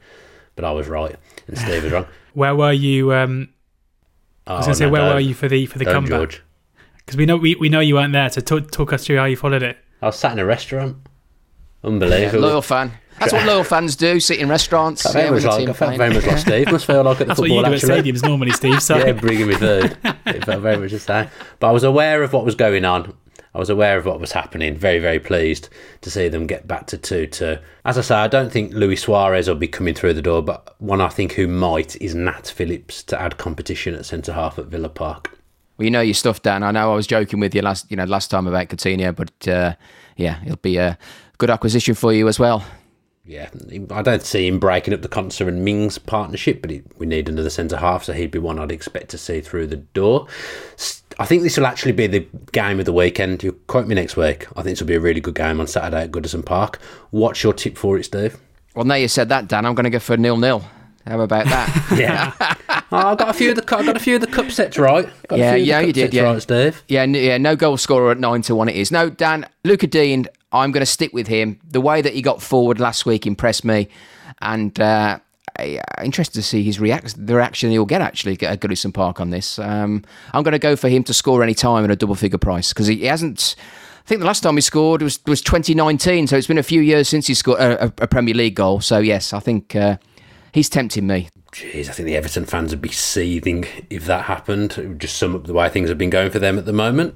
but 0.58 0.66
I 0.66 0.72
was 0.72 0.90
right, 0.90 1.16
and 1.48 1.58
Steve 1.58 1.84
was 1.86 1.94
wrong. 1.94 2.06
Where 2.34 2.54
were 2.56 2.74
you? 2.74 3.14
Um, 3.14 3.48
I 4.46 4.58
was 4.58 4.66
going 4.66 4.74
to 4.74 4.78
say, 4.78 4.90
where 4.90 5.14
were 5.14 5.20
you 5.22 5.34
for 5.34 5.48
the 5.48 5.66
for 5.68 5.80
the 5.80 5.86
comeback? 5.86 6.42
Because 6.98 7.16
we 7.18 7.26
know 7.26 7.38
we, 7.38 7.56
we 7.56 7.70
know 7.70 7.80
you 7.80 7.96
weren't 7.96 8.12
there. 8.14 8.30
So 8.30 8.42
talk, 8.42 8.72
talk 8.72 8.92
us 8.92 9.06
through 9.06 9.18
how 9.18 9.26
you 9.26 9.38
followed 9.38 9.64
it. 9.64 9.78
I 10.02 10.08
was 10.08 10.18
sat 10.20 10.34
in 10.34 10.40
a 10.40 10.46
restaurant. 10.46 10.98
Unbelievable. 11.84 12.42
Loyal 12.42 12.62
fan. 12.62 12.92
That's 13.20 13.34
what 13.34 13.46
loyal 13.46 13.64
fans 13.64 13.96
do: 13.96 14.20
sit 14.20 14.40
in 14.40 14.48
restaurants. 14.50 15.06
I 15.06 15.12
felt 15.12 15.16
yeah, 15.16 15.30
very 15.30 15.36
with 15.36 15.44
much 15.44 15.44
the 15.44 15.50
like, 15.50 15.60
team 15.60 15.70
I 15.70 15.74
felt 15.74 15.98
very 15.98 16.14
much 16.14 16.26
like 16.26 16.38
Steve. 16.38 16.72
Must 16.72 16.86
feel 16.86 17.04
like 17.04 17.14
at 17.14 17.20
the 17.20 17.26
That's 17.26 17.40
what 17.40 17.50
you 17.50 17.56
football 17.56 17.72
do 17.72 17.76
at 17.76 17.84
actually. 17.84 18.12
stadiums 18.12 18.24
normally, 18.24 18.52
Steve. 18.52 18.82
So 18.82 18.98
yeah, 18.98 19.12
bringing 19.12 19.48
me 19.48 19.56
food. 19.56 19.98
it 20.26 20.46
felt 20.46 20.62
very 20.62 20.78
much 20.78 20.92
the 20.92 21.00
same. 21.00 21.30
But 21.60 21.68
I 21.68 21.72
was 21.72 21.84
aware 21.84 22.24
of 22.24 22.34
what 22.34 22.46
was 22.46 22.56
going 22.56 22.86
on. 22.86 23.14
I 23.54 23.58
was 23.58 23.70
aware 23.70 23.98
of 23.98 24.06
what 24.06 24.20
was 24.20 24.32
happening. 24.32 24.76
Very, 24.78 25.00
very 25.00 25.20
pleased 25.20 25.70
to 26.02 26.12
see 26.12 26.28
them 26.28 26.46
get 26.46 26.68
back 26.68 26.86
to 26.88 26.98
2 26.98 27.28
2. 27.28 27.58
As 27.84 27.98
I 27.98 28.02
say, 28.02 28.16
I 28.16 28.28
don't 28.28 28.52
think 28.52 28.74
Luis 28.74 29.02
Suarez 29.02 29.48
will 29.48 29.56
be 29.56 29.68
coming 29.68 29.96
through 29.96 30.14
the 30.14 30.22
door, 30.22 30.44
but 30.44 30.76
one 30.80 31.02
I 31.02 31.10
think 31.10 31.34
who 31.34 31.48
might 31.48 32.00
is 32.02 32.14
Nat 32.14 32.48
Phillips 32.48 33.04
to 33.04 33.20
add 33.20 33.38
competition 33.38 33.96
at 33.96 34.06
centre 34.06 34.34
half 34.34 34.60
at 34.60 34.68
Villa 34.68 34.90
Park. 34.90 35.38
Well, 35.78 35.86
you 35.86 35.92
know 35.92 36.02
your 36.02 36.14
stuff, 36.14 36.42
Dan. 36.42 36.62
I 36.62 36.72
know 36.72 36.92
I 36.92 36.96
was 36.96 37.08
joking 37.08 37.40
with 37.40 37.56
you 37.56 37.62
last, 37.62 37.90
you 37.90 37.98
know, 37.98 38.04
last 38.04 38.30
time 38.30 38.46
about 38.48 38.68
Coutinho, 38.68 39.16
but 39.16 39.48
uh, 39.48 39.76
yeah, 40.16 40.44
it'll 40.44 40.58
be 40.58 40.78
a 40.78 40.98
good 41.40 41.50
acquisition 41.50 41.96
for 41.96 42.14
you 42.14 42.28
as 42.28 42.38
well. 42.40 42.64
Yeah, 43.26 43.50
I 43.92 44.02
don't 44.02 44.24
see 44.24 44.48
him 44.48 44.60
breaking 44.60 44.94
up 44.94 45.02
the 45.04 45.08
Konsa 45.10 45.48
and 45.48 45.64
Mings 45.64 46.00
partnership, 46.00 46.62
but 46.62 46.72
he, 46.72 46.82
we 46.98 47.06
need 47.06 47.30
another 47.30 47.50
centre 47.52 47.78
half, 47.78 48.04
so 48.04 48.14
he'd 48.14 48.32
be 48.32 48.40
one 48.40 48.58
I'd 48.58 48.72
expect 48.72 49.10
to 49.10 49.20
see 49.20 49.40
through 49.40 49.68
the 49.68 49.76
door. 49.78 50.26
I 51.20 51.26
think 51.26 51.44
this 51.44 51.56
will 51.58 51.68
actually 51.68 51.92
be 51.92 52.08
the 52.08 52.26
game 52.54 52.80
of 52.80 52.86
the 52.86 52.94
weekend. 52.94 53.44
You 53.44 53.52
quote 53.68 53.86
me 53.88 53.94
next 53.94 54.16
week. 54.18 54.48
I 54.52 54.64
think 54.64 54.66
this 54.74 54.80
will 54.80 54.88
be 54.88 54.96
a 54.96 55.00
really 55.00 55.22
good 55.22 55.36
game 55.36 55.60
on 55.60 55.68
Saturday 55.68 56.04
at 56.04 56.12
Goodison 56.12 56.44
Park. 56.44 56.80
What's 57.12 57.44
your 57.44 57.54
tip 57.54 57.78
for 57.78 57.98
it, 58.00 58.06
Steve? 58.06 58.36
Well, 58.74 58.86
now 58.86 58.96
you 58.96 59.08
said 59.08 59.30
that, 59.30 59.48
Dan, 59.48 59.66
I'm 59.66 59.76
going 59.76 59.84
to 59.84 59.90
go 59.92 60.00
for 60.00 60.18
nil 60.18 60.38
nil. 60.38 60.64
How 61.06 61.20
about 61.20 61.46
that? 61.46 61.76
Yeah, 62.00 62.34
oh, 62.92 62.98
I 63.10 63.16
got 63.16 63.30
a 63.30 63.34
few 63.34 63.52
of 63.52 63.56
the 63.58 63.78
I 63.78 63.84
got 63.84 63.96
a 63.96 64.00
few 64.00 64.16
of 64.16 64.22
the 64.22 64.28
cup 64.28 64.50
sets 64.52 64.78
right. 64.78 65.08
Got 65.28 65.36
a 65.36 65.40
Yeah, 65.40 65.56
yeah, 65.56 65.80
you 65.82 65.94
did, 65.94 66.14
yeah. 66.14 66.24
right, 66.24 66.42
Steve. 66.42 66.84
yeah, 66.88 67.04
yeah, 67.04 67.38
no 67.38 67.56
goal 67.56 67.78
scorer 67.78 68.12
at 68.12 68.20
nine 68.20 68.42
to 68.44 68.56
one. 68.56 68.70
It 68.70 68.76
is 68.76 68.92
no 68.92 69.10
Dan 69.10 69.48
Lucas 69.64 69.90
Digne. 69.90 70.26
I'm 70.52 70.72
going 70.72 70.82
to 70.82 70.86
stick 70.86 71.14
with 71.14 71.28
him. 71.28 71.60
The 71.70 71.82
way 71.82 72.02
that 72.02 72.14
he 72.14 72.22
got 72.22 72.42
forward 72.42 72.80
last 72.80 73.06
week 73.06 73.28
impressed 73.28 73.64
me, 73.64 73.88
and 74.42 74.80
uh, 74.80 75.20
I'm 75.58 75.80
interested 76.06 76.36
to 76.36 76.44
see 76.44 76.64
his 76.64 76.80
react 76.80 77.16
the 77.26 77.36
reaction 77.36 77.72
he'll 77.72 77.86
get 77.86 78.02
actually 78.02 78.34
at 78.42 78.60
Goodison 78.60 78.94
Park 78.94 79.20
on 79.20 79.30
this. 79.30 79.60
Um, 79.60 80.04
I'm 80.34 80.44
going 80.44 80.54
to 80.54 80.60
go 80.60 80.76
for 80.76 80.90
him 80.90 81.04
to 81.06 81.14
score 81.14 81.44
any 81.44 81.54
time 81.54 81.84
at 81.84 81.92
a 81.92 81.96
double 81.96 82.16
figure 82.16 82.38
price 82.38 82.74
because 82.74 82.88
he, 82.88 82.98
he 82.98 83.06
hasn't. 83.06 83.56
I 84.06 84.08
think 84.10 84.22
the 84.22 84.28
last 84.28 84.42
time 84.42 84.56
he 84.56 84.62
scored 84.62 85.02
was 85.02 85.20
was 85.28 85.42
2019, 85.42 86.28
so 86.28 86.38
it's 86.38 86.48
been 86.48 86.58
a 86.58 86.64
few 86.64 86.82
years 86.82 87.08
since 87.08 87.28
he 87.28 87.34
scored 87.34 87.60
a, 87.60 87.86
a, 87.86 87.94
a 88.00 88.08
Premier 88.08 88.34
League 88.34 88.56
goal. 88.56 88.82
So 88.82 89.00
yes, 89.00 89.34
I 89.34 89.40
think 89.40 89.76
uh, 89.76 89.98
he's 90.52 90.70
tempting 90.70 91.06
me. 91.06 91.30
Jeez, 91.52 91.90
I 91.90 91.94
think 91.94 92.06
the 92.06 92.16
Everton 92.16 92.46
fans 92.46 92.72
would 92.72 92.82
be 92.82 92.90
seething 92.90 93.66
if 93.90 94.06
that 94.06 94.26
happened. 94.26 94.78
It 94.78 94.88
would 94.88 95.00
just 95.00 95.18
sum 95.18 95.36
up 95.36 95.46
the 95.46 95.54
way 95.54 95.68
things 95.70 95.90
have 95.90 95.98
been 95.98 96.12
going 96.12 96.32
for 96.32 96.40
them 96.40 96.58
at 96.58 96.66
the 96.66 96.74
moment. 96.74 97.16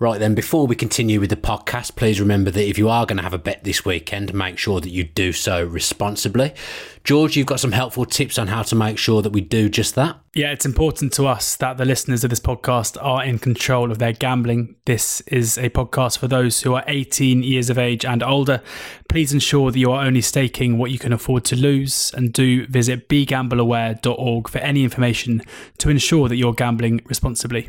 Right 0.00 0.20
then, 0.20 0.36
before 0.36 0.68
we 0.68 0.76
continue 0.76 1.18
with 1.18 1.30
the 1.30 1.36
podcast, 1.36 1.96
please 1.96 2.20
remember 2.20 2.52
that 2.52 2.68
if 2.68 2.78
you 2.78 2.88
are 2.88 3.04
going 3.04 3.16
to 3.16 3.22
have 3.24 3.34
a 3.34 3.38
bet 3.38 3.64
this 3.64 3.84
weekend, 3.84 4.32
make 4.32 4.56
sure 4.56 4.80
that 4.80 4.90
you 4.90 5.02
do 5.02 5.32
so 5.32 5.64
responsibly. 5.64 6.54
George, 7.02 7.36
you've 7.36 7.48
got 7.48 7.58
some 7.58 7.72
helpful 7.72 8.04
tips 8.04 8.38
on 8.38 8.46
how 8.46 8.62
to 8.62 8.76
make 8.76 8.96
sure 8.96 9.22
that 9.22 9.32
we 9.32 9.40
do 9.40 9.68
just 9.68 9.96
that. 9.96 10.20
Yeah, 10.36 10.52
it's 10.52 10.64
important 10.64 11.12
to 11.14 11.26
us 11.26 11.56
that 11.56 11.78
the 11.78 11.84
listeners 11.84 12.22
of 12.22 12.30
this 12.30 12.38
podcast 12.38 12.96
are 13.02 13.24
in 13.24 13.40
control 13.40 13.90
of 13.90 13.98
their 13.98 14.12
gambling. 14.12 14.76
This 14.84 15.20
is 15.22 15.58
a 15.58 15.68
podcast 15.68 16.18
for 16.18 16.28
those 16.28 16.62
who 16.62 16.74
are 16.74 16.84
18 16.86 17.42
years 17.42 17.68
of 17.68 17.76
age 17.76 18.04
and 18.04 18.22
older. 18.22 18.62
Please 19.08 19.32
ensure 19.32 19.72
that 19.72 19.80
you 19.80 19.90
are 19.90 20.04
only 20.04 20.20
staking 20.20 20.78
what 20.78 20.92
you 20.92 21.00
can 21.00 21.12
afford 21.12 21.44
to 21.46 21.56
lose 21.56 22.12
and 22.14 22.32
do 22.32 22.68
visit 22.68 23.08
begambleaware.org 23.08 24.48
for 24.48 24.58
any 24.58 24.84
information 24.84 25.42
to 25.78 25.90
ensure 25.90 26.28
that 26.28 26.36
you're 26.36 26.54
gambling 26.54 27.00
responsibly. 27.06 27.68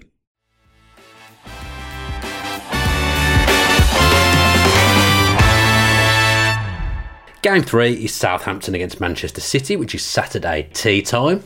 Game 7.42 7.64
three 7.64 7.94
is 7.94 8.14
Southampton 8.14 8.76
against 8.76 9.00
Manchester 9.00 9.40
City, 9.40 9.78
which 9.78 9.96
is 9.96 10.04
Saturday 10.04 10.70
tea 10.74 11.02
time. 11.02 11.42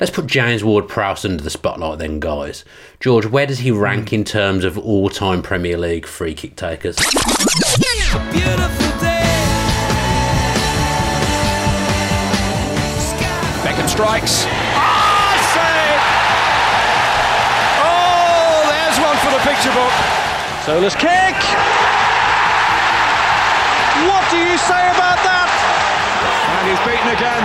Let's 0.00 0.10
put 0.10 0.26
James 0.26 0.64
Ward 0.64 0.88
Prowse 0.88 1.26
under 1.26 1.42
the 1.42 1.50
spotlight 1.50 1.98
then, 1.98 2.18
guys. 2.18 2.64
George, 2.98 3.26
where 3.26 3.44
does 3.44 3.58
he 3.58 3.70
rank 3.70 4.14
in 4.14 4.24
terms 4.24 4.64
of 4.64 4.78
all 4.78 5.10
time 5.10 5.42
Premier 5.42 5.76
League 5.76 6.06
free 6.06 6.32
kick 6.32 6.56
takers? 6.56 6.96
Beckham 13.60 13.88
strikes. 13.88 14.46
Ah, 14.48 15.36
save! 15.52 16.00
Oh, 17.84 18.64
there's 18.72 18.98
one 18.98 19.18
for 19.18 19.30
the 19.30 19.42
picture 19.44 19.72
book. 19.76 19.92
Zola's 20.64 20.96
kick. 20.96 21.36
What 24.08 24.24
do 24.30 24.38
you 24.38 24.56
say 24.58 24.80
about 24.88 24.98
that? 24.98 25.03
And 25.03 25.03
he's 26.74 26.86
beaten 26.86 27.10
again. 27.14 27.44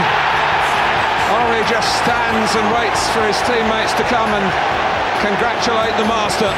Henry 1.29 1.61
just 1.69 1.89
stands 2.01 2.55
and 2.55 2.65
waits 2.73 3.09
for 3.13 3.21
his 3.21 3.37
teammates 3.45 3.93
to 3.93 4.03
come 4.09 4.29
and 4.33 4.45
congratulate 5.21 5.95
the 5.97 6.05
master. 6.05 6.49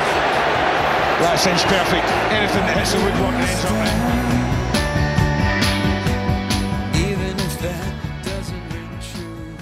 That 1.19 1.35
seems 1.37 1.63
perfect. 1.63 2.07
Anything 2.31 2.63
that 2.65 2.77
hits 2.77 2.93
the 2.93 3.03
woodwork 3.03 3.35
ends 3.35 3.65
up 3.65 3.71
there. 3.71 4.30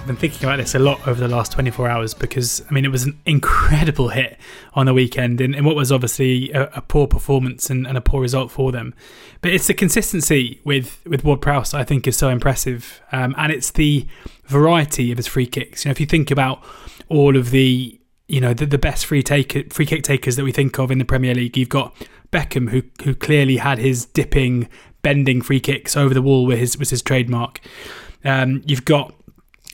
Been 0.10 0.18
thinking 0.18 0.44
about 0.44 0.58
this 0.58 0.74
a 0.74 0.80
lot 0.80 1.08
over 1.08 1.20
the 1.20 1.28
last 1.28 1.52
24 1.52 1.88
hours 1.88 2.16
because, 2.16 2.66
I 2.68 2.74
mean, 2.74 2.84
it 2.84 2.92
was 2.92 3.04
an 3.04 3.20
incredible 3.28 4.10
hit 4.10 4.40
on 4.74 4.88
the 4.88 4.94
weekend 4.94 5.40
in, 5.40 5.54
in 5.54 5.64
what 5.64 5.76
was 5.76 5.92
obviously 5.92 6.52
a, 6.52 6.64
a 6.74 6.82
poor 6.82 7.06
performance 7.06 7.70
and, 7.70 7.86
and, 7.86 7.96
a 7.96 8.02
poor 8.02 8.20
result 8.20 8.50
for 8.50 8.72
them. 8.72 8.96
But 9.42 9.52
it's 9.52 9.68
the 9.68 9.76
consistency 9.76 10.62
with, 10.64 11.00
with 11.06 11.24
Ward 11.24 11.42
Prowse 11.42 11.76
I 11.76 11.84
think 11.84 12.08
is 12.08 12.18
so 12.18 12.30
impressive. 12.30 13.04
Um, 13.12 13.36
and 13.38 13.52
it's 13.52 13.70
the 13.70 14.08
variety 14.46 15.12
of 15.12 15.18
his 15.18 15.28
free 15.28 15.46
kicks. 15.46 15.86
You 15.86 15.90
know, 15.90 15.92
if 15.92 16.00
you 16.00 16.08
think 16.08 16.32
about 16.32 16.64
all 17.08 17.38
of 17.38 17.52
the, 17.52 18.00
you 18.28 18.42
know, 18.42 18.56
the, 18.56 18.66
the 18.66 18.80
best 18.80 19.06
free, 19.06 19.22
take, 19.22 19.72
free 19.72 19.86
kick 19.86 20.02
takers 20.02 20.38
that 20.38 20.44
we 20.44 20.52
think 20.52 20.80
of 20.80 20.90
in 20.90 20.98
the 20.98 21.06
Premier 21.06 21.36
League, 21.36 21.56
you've 21.56 21.70
got 21.70 21.96
Beckham, 22.32 22.72
who, 22.72 22.82
who 23.04 23.14
clearly 23.14 23.58
had 23.58 23.78
his 23.78 24.06
dipping, 24.08 24.70
bending 25.04 25.44
free 25.44 25.60
kicks 25.60 25.96
over 25.96 26.16
the 26.16 26.24
wall 26.24 26.48
with 26.48 26.58
his, 26.58 26.80
was 26.80 26.90
his 26.90 27.04
trademark. 27.04 27.60
Um, 28.26 28.64
you've 28.66 28.86
got 28.86 29.14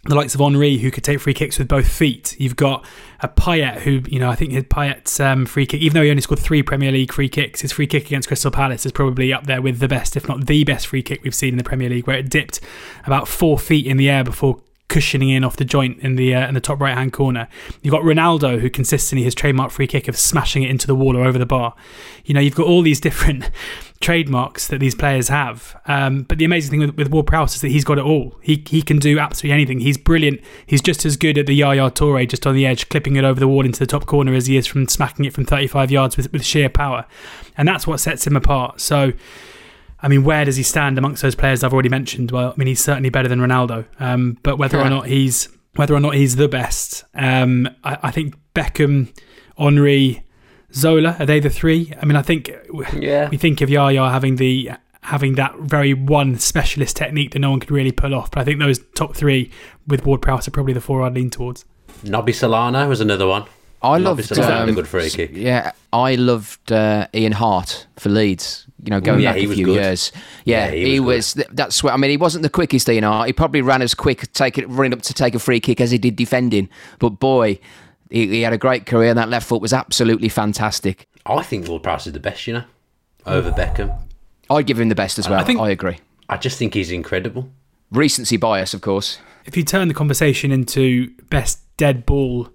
the 0.06 0.16
likes 0.16 0.36
of 0.36 0.42
Henry, 0.42 0.78
who 0.78 0.92
could 0.92 1.04
take 1.04 1.20
free 1.20 1.34
kicks 1.34 1.58
with 1.58 1.68
both 1.68 1.88
feet. 1.88 2.36
You've 2.40 2.56
got 2.56 2.86
a 3.22 3.28
Payet, 3.28 3.80
who, 3.80 4.02
you 4.08 4.20
know, 4.20 4.30
I 4.30 4.36
think 4.36 4.52
his 4.52 4.64
Payet's 4.66 5.20
um, 5.20 5.46
free 5.46 5.66
kick, 5.66 5.82
even 5.82 5.96
though 5.96 6.04
he 6.04 6.10
only 6.10 6.22
scored 6.22 6.40
three 6.40 6.62
Premier 6.62 6.92
League 6.92 7.12
free 7.12 7.30
kicks, 7.30 7.62
his 7.62 7.72
free 7.72 7.88
kick 7.88 8.06
against 8.06 8.28
Crystal 8.28 8.52
Palace 8.52 8.86
is 8.86 8.92
probably 8.92 9.34
up 9.34 9.48
there 9.48 9.62
with 9.62 9.80
the 9.80 9.88
best, 9.88 10.16
if 10.16 10.28
not 10.28 10.46
the 10.46 10.64
best 10.64 10.88
free 10.88 11.02
kick 11.02 11.24
we've 11.24 11.34
seen 11.34 11.56
in 11.56 11.58
the 11.58 11.64
Premier 11.64 11.90
League, 11.90 12.06
where 12.06 12.18
it 12.18 12.30
dipped 12.30 12.60
about 13.06 13.28
four 13.28 13.58
feet 13.58 13.88
in 13.88 13.98
the 13.98 14.10
air 14.10 14.24
before 14.24 14.62
cushioning 14.88 15.30
in 15.30 15.44
off 15.44 15.58
the 15.58 15.66
joint 15.66 16.00
in 16.00 16.16
the 16.16 16.36
uh, 16.36 16.48
in 16.48 16.54
the 16.54 16.62
top 16.62 16.80
right 16.80 16.96
hand 16.96 17.14
corner. 17.14 17.48
You've 17.82 17.92
got 17.92 18.04
Ronaldo, 18.04 18.60
who 18.60 18.70
consistently 18.70 19.24
his 19.24 19.34
trademark 19.34 19.72
free 19.72 19.88
kick 19.88 20.08
of 20.08 20.18
smashing 20.18 20.64
it 20.64 20.70
into 20.70 20.88
the 20.88 20.96
wall 20.96 21.18
or 21.18 21.26
over 21.26 21.38
the 21.38 21.46
bar. 21.46 21.76
You 22.26 22.34
know, 22.34 22.40
you've 22.40 22.56
got 22.56 22.68
all 22.68 22.82
these 22.82 23.00
different 23.00 23.50
trademarks 24.02 24.68
that 24.68 24.80
these 24.80 24.94
players 24.94 25.30
have. 25.30 25.80
Um, 25.88 26.24
but 26.24 26.38
the 26.38 26.46
amazing 26.46 26.72
thing 26.72 26.80
with, 26.80 26.96
with 26.96 27.10
Ward 27.10 27.28
Prowse 27.28 27.56
is 27.56 27.62
that 27.62 27.70
he's 27.70 27.84
got 27.84 27.98
it 27.98 28.04
all. 28.04 28.36
He 28.42 28.64
he 28.68 28.82
can 28.82 29.00
do 29.00 29.18
absolutely 29.20 29.54
anything. 29.54 29.80
He's 29.80 29.98
brilliant. 29.98 30.42
He's 30.66 30.82
just 30.82 31.06
as 31.06 31.18
good 31.18 31.38
at 31.38 31.48
the 31.48 31.56
Yaya 31.56 31.90
Toure, 31.90 32.28
just 32.28 32.46
on 32.46 32.56
the 32.56 32.66
edge, 32.66 32.90
clipping 32.90 33.16
it 33.16 33.24
over 33.24 33.40
the 33.40 33.48
wall 33.48 33.66
into 33.66 33.80
the 33.80 33.88
top 33.88 34.06
corner, 34.06 34.34
as 34.34 34.48
he 34.48 34.58
is 34.58 34.68
from 34.68 34.88
smacking 34.88 35.26
it 35.26 35.34
from 35.34 35.46
35 35.46 35.92
yards 35.92 36.18
with, 36.18 36.32
with 36.32 36.46
sheer 36.46 36.70
power. 36.70 37.06
And 37.58 37.68
that's 37.68 37.88
what 37.88 38.00
sets 38.00 38.26
him 38.28 38.36
apart. 38.36 38.82
So. 38.82 39.14
I 40.06 40.08
mean, 40.08 40.24
where 40.24 40.46
does 40.46 40.56
he 40.56 40.62
stand 40.62 41.00
amongst 41.00 41.24
those 41.24 41.34
players 41.34 41.64
I've 41.64 41.74
already 41.74 41.90
mentioned? 41.90 42.30
Well, 42.30 42.52
I 42.52 42.54
mean, 42.58 42.68
he's 42.68 42.84
certainly 42.84 43.10
better 43.10 43.28
than 43.28 43.40
Ronaldo. 43.40 43.88
Um, 44.00 44.38
but 44.44 44.60
whether 44.60 44.80
or 44.80 44.88
not 44.88 45.08
he's 45.08 45.50
whether 45.78 45.96
or 45.96 46.00
not 46.00 46.14
he's 46.14 46.36
the 46.36 46.48
best, 46.48 47.06
um, 47.16 47.68
I, 47.84 47.98
I, 48.04 48.12
think 48.12 48.36
Beckham, 48.54 49.12
Henry, 49.58 50.24
Zola 50.72 51.16
are 51.20 51.26
they 51.26 51.40
the 51.40 51.50
three? 51.50 51.92
I 52.00 52.06
mean, 52.06 52.16
I 52.16 52.22
think 52.22 52.52
yeah. 52.94 53.30
we 53.30 53.38
think 53.38 53.62
of 53.62 53.70
Yaya 53.72 54.12
having 54.12 54.36
the 54.36 54.74
having 55.02 55.36
that 55.36 55.58
very 55.58 55.96
one 55.96 56.38
specialist 56.38 56.96
technique 56.96 57.32
that 57.32 57.40
no 57.40 57.50
one 57.50 57.60
could 57.60 57.72
really 57.72 57.92
pull 57.92 58.14
off. 58.14 58.30
But 58.30 58.42
I 58.42 58.44
think 58.44 58.60
those 58.60 58.78
top 58.94 59.16
three 59.16 59.50
with 59.88 60.06
Ward 60.06 60.22
Prowse 60.22 60.48
are 60.48 60.52
probably 60.52 60.74
the 60.74 60.82
four 60.82 61.02
I'd 61.02 61.16
lean 61.16 61.32
towards. 61.32 61.66
Nobby 62.04 62.32
Solano 62.32 62.88
was 62.88 63.02
another 63.02 63.26
one. 63.26 63.46
I 63.86 63.98
loved 63.98 64.38
um, 64.38 64.70
a 64.70 64.74
good 64.74 64.88
free 64.88 65.10
kick. 65.10 65.32
Yeah, 65.34 65.72
I 65.94 66.16
loved 66.16 66.72
uh, 66.72 67.08
Ian 67.14 67.34
Harte 67.34 67.88
for 67.98 68.10
Leeds. 68.10 68.68
You 68.84 68.92
know, 68.92 69.00
going 69.00 69.20
yeah, 69.22 69.34
back 69.34 69.42
a 69.44 69.48
few 69.54 69.66
good. 69.66 69.74
years. 69.76 70.12
Yeah, 70.44 70.66
Yeah, 70.68 70.72
he 70.72 70.92
he, 70.94 71.00
was 71.00 71.36
was. 71.36 71.46
That's 71.52 71.84
what 71.84 71.94
I 71.94 71.98
mean. 71.98 72.12
He 72.12 72.18
wasn't 72.18 72.44
the 72.44 72.50
quickest 72.50 72.88
Ian 72.90 73.04
Harte. 73.04 73.28
He 73.28 73.34
probably 73.34 73.62
ran 73.62 73.82
as 73.82 73.94
quick, 73.96 74.32
take 74.34 74.58
it, 74.58 74.68
running 74.70 74.94
up 74.94 75.02
to 75.04 75.14
take 75.14 75.34
a 75.36 75.40
free 75.40 75.60
kick 75.60 75.82
as 75.82 75.92
he 75.92 75.98
did 75.98 76.16
defending. 76.16 76.70
But 77.00 77.12
boy, 77.20 77.60
he, 78.10 78.28
he 78.28 78.42
had 78.42 78.54
a 78.54 78.58
great 78.58 78.86
career. 78.86 79.10
and 79.10 79.18
That 79.18 79.30
left 79.30 79.48
foot 79.48 79.62
was 79.62 79.74
absolutely 79.74 80.30
fantastic. 80.30 81.08
I 81.26 81.42
think 81.42 81.68
Ward 81.68 81.84
Prowse 81.84 82.06
is 82.08 82.14
the 82.14 82.20
best, 82.20 82.46
you 82.46 82.54
know, 82.54 82.64
over 83.26 83.52
Beckham. 83.52 83.98
I'd 84.50 84.68
give 84.68 84.80
him 84.80 84.90
the 84.90 84.96
best 84.96 85.18
as 85.18 85.28
well. 85.28 85.40
I, 85.40 85.44
think- 85.44 85.60
I 85.60 85.70
agree. 85.70 85.98
I 86.30 86.38
just 86.38 86.58
think 86.60 86.74
he's 86.74 86.92
incredible. 86.92 87.50
Recency 87.92 88.38
bias, 88.38 88.74
of 88.74 88.82
course. 88.82 89.20
If 89.46 89.56
you 89.56 89.64
turn 89.64 89.88
the 89.88 89.94
conversation 89.94 90.52
into 90.52 91.10
best 91.30 91.60
dead 91.78 92.06
ball 92.06 92.50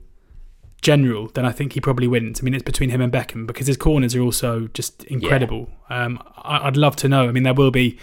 general, 0.80 1.28
then 1.34 1.44
I 1.44 1.52
think 1.52 1.72
he 1.74 1.80
probably 1.80 2.06
wins. 2.08 2.40
I 2.40 2.44
mean, 2.44 2.54
it's 2.54 2.62
between 2.62 2.90
him 2.90 3.00
and 3.00 3.12
Beckham 3.12 3.46
because 3.46 3.66
his 3.66 3.76
corners 3.76 4.14
are 4.14 4.20
also 4.22 4.68
just 4.68 5.04
incredible. 5.04 5.68
Um, 5.88 6.22
I, 6.38 6.66
I'd 6.66 6.76
love 6.76 6.96
to 6.96 7.08
know. 7.08 7.28
I 7.28 7.32
mean, 7.32 7.42
there 7.42 7.54
will 7.54 7.70
be 7.70 7.98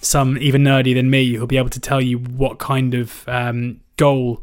some 0.00 0.36
even 0.38 0.62
nerdy 0.62 0.94
than 0.94 1.10
me 1.10 1.34
who'll 1.34 1.46
be 1.46 1.56
able 1.56 1.70
to 1.70 1.80
tell 1.80 2.00
you 2.00 2.18
what 2.18 2.58
kind 2.58 2.94
of 2.94 3.26
um, 3.28 3.80
goal, 3.96 4.42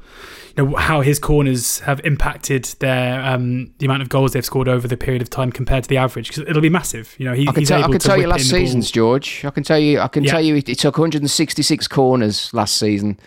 you 0.55 0.63
know, 0.65 0.75
how 0.75 1.01
his 1.01 1.19
corners 1.19 1.79
have 1.81 2.01
impacted 2.03 2.65
their 2.79 3.21
um, 3.21 3.71
the 3.77 3.85
amount 3.85 4.01
of 4.01 4.09
goals 4.09 4.33
they've 4.33 4.45
scored 4.45 4.67
over 4.67 4.87
the 4.87 4.97
period 4.97 5.21
of 5.21 5.29
time 5.29 5.51
compared 5.51 5.83
to 5.83 5.89
the 5.89 5.97
average. 5.97 6.29
Because 6.29 6.43
it'll 6.49 6.61
be 6.61 6.69
massive. 6.69 7.15
You 7.19 7.25
know, 7.25 7.33
he, 7.33 7.47
I 7.47 7.51
can 7.51 7.63
tell, 7.65 7.83
I 7.83 7.87
can 7.87 7.99
tell 7.99 8.19
you 8.19 8.27
last 8.27 8.41
in 8.41 8.47
the 8.47 8.53
ball. 8.53 8.59
season's 8.67 8.91
George. 8.91 9.45
I 9.45 9.49
can 9.51 9.63
tell 9.63 9.79
you. 9.79 9.99
I 9.99 10.07
can 10.07 10.23
Yeah. 10.23 10.31
tell 10.31 10.41
you. 10.41 10.55
It 10.55 10.79
took 10.79 10.97
166 10.97 11.87
corners 11.87 12.51
last 12.53 12.77
season. 12.77 13.19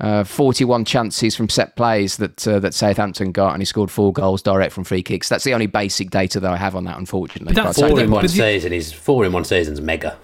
Uh, 0.00 0.24
41 0.24 0.84
chances 0.84 1.36
from 1.36 1.48
set 1.48 1.76
plays 1.76 2.16
that 2.16 2.46
uh, 2.48 2.58
that 2.58 2.74
Southampton 2.74 3.30
got, 3.30 3.52
and 3.52 3.60
he 3.62 3.64
scored 3.64 3.90
four 3.92 4.12
goals 4.12 4.42
direct 4.42 4.72
from 4.72 4.82
free 4.82 5.02
kicks. 5.04 5.28
That's 5.28 5.44
the 5.44 5.54
only 5.54 5.66
basic 5.66 6.10
data 6.10 6.40
that 6.40 6.50
I 6.52 6.56
have 6.56 6.74
on 6.74 6.82
that, 6.84 6.98
unfortunately. 6.98 7.54
But 7.54 7.62
that's- 7.62 7.78
I'd 7.82 7.90
Four 7.90 8.00
in 8.00 8.10
one 8.10 8.26
season 8.28 8.72
is 8.72 8.92
four 8.92 9.24
in 9.24 9.32
one 9.32 9.44
season's 9.44 9.80
mega. 9.80 10.16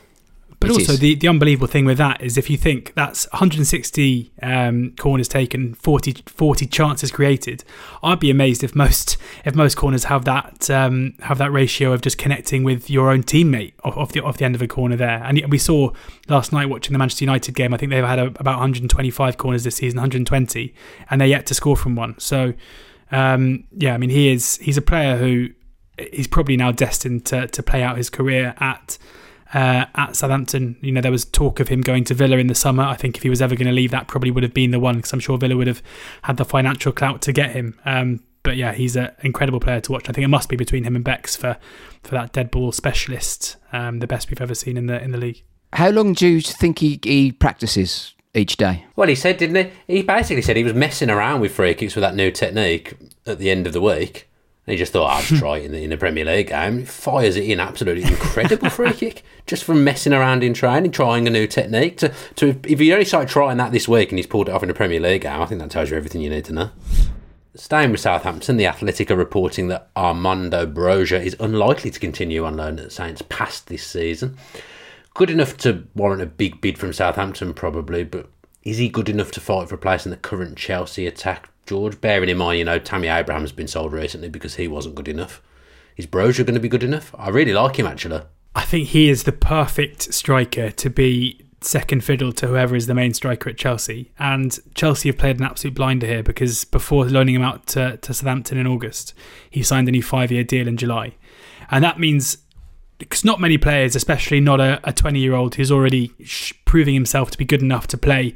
But 0.61 0.69
It 0.69 0.73
also, 0.75 0.93
is. 0.93 0.99
the, 0.99 1.15
the 1.15 1.27
unbelievable 1.27 1.67
thing 1.67 1.87
with 1.87 1.97
that 1.97 2.21
is 2.21 2.37
if 2.37 2.51
you 2.51 2.59
think 2.59 2.93
that's 2.95 3.27
160 3.33 4.31
um, 4.43 4.93
corners 4.99 5.27
taken, 5.27 5.73
40, 5.73 6.23
40 6.27 6.67
chances 6.67 7.11
created, 7.11 7.65
I'd 8.03 8.21
be 8.21 8.31
amazed 8.31 8.63
if 8.63 8.75
most 8.75 9.17
if 9.47 9.55
most 9.55 9.77
corners 9.77 10.05
have 10.05 10.27
that 10.27 10.69
um, 10.69 11.15
have 11.21 11.39
that 11.39 11.51
ratio 11.51 11.95
of 11.95 12.03
just 12.03 12.19
connecting 12.19 12.63
with 12.63 12.91
your 12.91 13.11
own 13.11 13.23
teammate 13.23 13.73
off, 13.85 13.97
off 13.97 14.13
the 14.13 14.23
off 14.23 14.37
the 14.37 14.45
end 14.45 14.55
of 14.55 14.61
a 14.61 14.69
corner 14.69 14.97
there. 14.97 15.23
And 15.25 15.41
we 15.49 15.57
saw 15.57 15.93
last 16.29 16.53
night 16.53 16.69
watching 16.69 16.93
the 16.93 16.99
Manchester 16.99 17.25
United 17.25 17.55
game. 17.55 17.73
I 17.73 17.79
think 17.79 17.89
they've 17.89 18.05
had 18.05 18.19
a, 18.19 18.27
about 18.27 18.59
125 18.59 19.39
corners 19.39 19.65
this 19.65 19.77
season, 19.77 19.97
120, 19.97 20.75
and 21.09 21.21
they're 21.21 21.29
yet 21.29 21.47
to 21.47 21.55
score 21.55 21.77
from 21.77 21.97
one. 21.97 22.19
So, 22.19 22.53
um, 23.11 23.65
yeah, 23.73 23.95
I 23.95 23.97
mean, 23.97 24.11
he 24.11 24.29
is 24.29 24.59
he's 24.59 24.77
a 24.77 24.83
player 24.83 25.17
who 25.17 25.49
is 25.97 26.27
probably 26.27 26.59
now 26.59 26.71
destined 26.71 27.25
to 27.27 27.47
to 27.47 27.63
play 27.63 27.83
out 27.83 27.97
his 27.97 28.11
career 28.11 28.55
at 28.59 28.99
uh, 29.55 29.87
at 29.95 30.17
Southampton. 30.17 30.77
You 30.81 30.93
know, 30.93 31.01
there 31.01 31.13
was 31.13 31.25
talk 31.25 31.61
of 31.61 31.69
him 31.69 31.81
going 31.81 32.05
to 32.05 32.15
Villa 32.15 32.39
in 32.39 32.47
the 32.47 32.55
summer. 32.55 32.83
I 32.83 32.97
think 32.97 33.17
if 33.17 33.23
he 33.23 33.31
was 33.31 33.43
ever 33.43 33.55
going 33.55 33.69
to 33.69 33.73
leave, 33.73 33.91
that 33.91 34.09
probably 34.09 34.31
would 34.31 34.43
have 34.43 34.55
been 34.55 34.71
the 34.71 34.81
one 34.81 34.97
because 34.97 35.13
I'm 35.13 35.21
sure 35.21 35.39
Villa 35.39 35.57
would 35.57 35.67
have 35.67 35.83
had 36.23 36.37
the 36.37 36.45
financial 36.45 36.93
clout 36.93 37.23
to 37.23 37.33
get 37.33 37.51
him. 37.51 37.79
Um, 37.85 38.21
but 38.43 38.57
yeah, 38.57 38.73
he's 38.73 38.97
an 38.97 39.11
incredible 39.23 39.61
player 39.61 39.81
to 39.81 39.93
watch. 39.93 40.09
I 40.09 40.13
think 40.13 40.25
it 40.25 40.29
must 40.29 40.49
be 40.49 40.57
between 40.57 40.85
him 40.85 40.97
and 40.97 41.05
Becks 41.05 41.37
for 41.37 41.57
for 42.03 42.13
that 42.13 42.33
dead 42.33 42.51
ball 42.51 42.73
specialist, 42.73 43.57
um, 43.73 43.99
the 43.99 44.07
best 44.07 44.31
we've 44.31 44.41
ever 44.41 44.55
seen 44.55 44.77
in 44.77 44.87
the 44.87 45.03
in 45.03 45.11
the 45.11 45.19
league. 45.19 45.43
How 45.73 45.91
long 45.91 46.15
do 46.15 46.27
you 46.27 46.41
think 46.41 46.81
he, 46.81 46.99
he 47.03 47.33
practices 47.33 48.15
each 48.35 48.57
day? 48.57 48.87
Well, 48.97 49.09
he 49.09 49.15
said, 49.15 49.37
didn't 49.39 49.73
he? 49.87 49.95
He 49.97 50.03
basically 50.03 50.43
said 50.43 50.57
he 50.57 50.65
was 50.65 50.75
messing 50.75 51.11
around 51.11 51.41
with 51.41 51.53
free 51.53 51.75
kicks 51.75 51.95
with 51.95 52.03
that 52.03 52.17
new 52.17 52.31
technique 52.31 52.97
at 53.27 53.39
the 53.39 53.51
end 53.51 53.67
of 53.67 53.73
the 53.73 53.81
week. 53.81 54.29
And 54.67 54.73
he 54.73 54.79
just 54.79 54.93
thought, 54.93 55.11
I'd 55.11 55.25
try 55.39 55.59
it 55.59 55.67
in 55.67 55.73
the, 55.73 55.83
in 55.83 55.91
the 55.91 55.97
Premier 55.97 56.25
League 56.25 56.49
game. 56.49 56.79
He 56.79 56.85
fires 56.85 57.37
it 57.37 57.45
in, 57.45 57.61
absolutely 57.61 58.05
incredible 58.05 58.69
free 58.71 58.93
kick, 58.93 59.23
just 59.51 59.65
from 59.65 59.83
messing 59.83 60.13
around 60.13 60.45
in 60.45 60.55
training, 60.55 60.93
trying 60.93 61.27
a 61.27 61.31
new 61.31 61.45
technique. 61.45 61.99
To, 61.99 62.15
to 62.37 62.61
If 62.69 62.79
he 62.79 62.93
only 62.93 63.05
started 63.05 63.29
trying 63.29 63.57
that 63.57 63.73
this 63.73 63.89
week 63.89 64.11
and 64.11 64.19
he's 64.19 64.27
pulled 64.27 64.49
it 64.49 64.55
off 64.55 64.63
in 64.63 64.69
the 64.69 64.75
Premier 64.75 65.01
League 65.01 65.23
game, 65.23 65.43
I 65.43 65.47
think 65.47 65.61
that 65.61 65.73
tells 65.73 65.91
you 65.91 65.97
everything 65.97 66.21
you 66.21 66.31
need 66.31 66.45
to 66.45 66.53
know. 66.53 66.71
Staying 67.57 67.91
with 67.91 67.99
Southampton, 67.99 68.57
the 68.57 68.69
Athletic 68.69 69.11
are 69.11 69.17
reporting 69.17 69.67
that 69.67 69.91
Armando 69.97 70.67
Broja 70.67 71.21
is 71.21 71.35
unlikely 71.41 71.91
to 71.91 71.99
continue 71.99 72.45
on 72.45 72.57
loan 72.57 72.79
at 72.79 72.93
Saints 72.93 73.23
past 73.29 73.67
this 73.67 73.85
season. 73.85 74.37
Good 75.15 75.31
enough 75.31 75.57
to 75.59 75.85
warrant 75.97 76.23
a 76.23 76.27
big 76.27 76.61
bid 76.61 76.79
from 76.79 76.93
Southampton, 76.93 77.53
probably, 77.53 78.05
but 78.05 78.29
is 78.63 78.79
he 78.79 78.89
good 78.89 79.09
enough 79.09 79.33
to 79.33 79.41
fight 79.41 79.69
for 79.69 79.75
a 79.75 79.79
place 79.79 80.07
in 80.07 80.11
the 80.11 80.17
current 80.17 80.59
Chelsea 80.59 81.09
attack? 81.09 81.51
George, 81.67 82.01
bearing 82.01 82.29
in 82.29 82.39
mind, 82.39 82.61
you 82.61 82.65
know, 82.65 82.79
Tammy 82.79 83.09
Abraham's 83.09 83.51
been 83.51 83.67
sold 83.67 83.93
recently 83.93 84.29
because 84.29 84.55
he 84.55 84.69
wasn't 84.69 84.95
good 84.95 85.09
enough. 85.09 85.43
Is 85.97 86.07
Broja 86.07 86.47
going 86.47 86.55
to 86.55 86.61
be 86.61 86.69
good 86.69 86.85
enough? 86.85 87.13
I 87.19 87.31
really 87.31 87.53
like 87.53 87.81
him, 87.81 87.87
actually. 87.89 88.23
I 88.55 88.63
think 88.63 88.89
he 88.89 89.09
is 89.09 89.25
the 89.25 89.33
perfect 89.33 90.13
striker 90.13 90.71
to 90.71 90.91
be 90.91 91.45
second 91.63 92.03
fiddle 92.03 92.33
to 92.33 92.49
whoever 92.49 92.75
is 92.75 92.87
the 92.87 92.95
main 92.95 93.15
striker 93.15 93.51
at 93.51 93.59
Chelsea. 93.59 94.13
And 94.19 94.59
Chelsea 94.75 95.09
have 95.09 95.19
played 95.19 95.39
an 95.39 95.45
absolute 95.45 95.75
blinder 95.75 96.07
here 96.07 96.23
because 96.23 96.65
before 96.65 97.05
loaning 97.05 97.35
him 97.35 97.43
out 97.43 97.67
to, 97.69 97.99
to 97.99 98.15
Southampton 98.15 98.59
in 98.59 98.67
August, 98.67 99.15
he 99.51 99.63
signed 99.63 99.89
a 99.89 99.93
new 99.93 100.03
five 100.03 100.33
year 100.33 100.45
deal 100.45 100.67
in 100.67 100.77
July. 100.77 101.17
And 101.71 101.85
that 101.85 102.01
means 102.01 102.39
because 102.99 103.25
not 103.25 103.41
many 103.41 103.57
players, 103.57 103.97
especially 103.97 104.41
not 104.41 104.61
a 104.61 104.93
20 104.93 105.19
year 105.19 105.35
old 105.35 105.55
who's 105.55 105.71
already 105.73 106.13
sh- 106.23 106.53
proving 106.65 106.95
himself 106.95 107.31
to 107.31 107.39
be 107.39 107.45
good 107.45 107.63
enough 107.63 107.87
to 107.89 107.99
play 107.99 108.35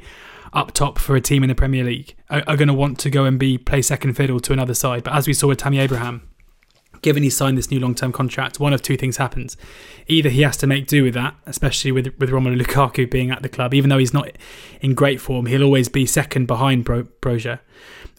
up 0.53 0.71
top 0.71 0.97
for 0.97 1.15
a 1.15 1.21
team 1.21 1.43
in 1.43 1.49
the 1.49 1.55
Premier 1.55 1.83
League, 1.83 2.15
are, 2.29 2.41
are 2.47 2.57
going 2.57 2.67
to 2.67 2.73
want 2.73 2.97
to 2.99 3.09
go 3.09 3.25
and 3.25 3.37
be 3.37 3.57
play 3.57 3.81
second 3.81 4.13
fiddle 4.13 4.39
to 4.39 4.53
another 4.53 4.73
side. 4.73 5.03
But 5.03 5.13
as 5.13 5.27
we 5.27 5.33
saw 5.33 5.47
with 5.47 5.59
Tammy 5.59 5.79
Abraham, 5.79 6.27
given 7.01 7.23
he 7.23 7.29
signed 7.29 7.57
this 7.57 7.71
new 7.71 7.79
long 7.79 7.95
term 7.95 8.11
contract, 8.11 8.59
one 8.59 8.73
of 8.73 8.81
two 8.81 8.97
things 8.97 9.17
happens. 9.17 9.57
Either 10.07 10.29
he 10.29 10.41
has 10.41 10.57
to 10.57 10.67
make 10.67 10.87
do 10.87 11.03
with 11.03 11.13
that, 11.13 11.35
especially 11.45 11.91
with, 11.91 12.07
with 12.19 12.29
Romelu 12.29 12.61
Lukaku 12.61 13.09
being 13.09 13.31
at 13.31 13.41
the 13.41 13.49
club, 13.49 13.73
even 13.73 13.89
though 13.89 13.97
he's 13.97 14.13
not 14.13 14.29
in 14.81 14.93
great 14.93 15.19
form, 15.21 15.45
he'll 15.45 15.63
always 15.63 15.89
be 15.89 16.05
second 16.05 16.45
behind 16.45 16.85
Bro- 16.85 17.07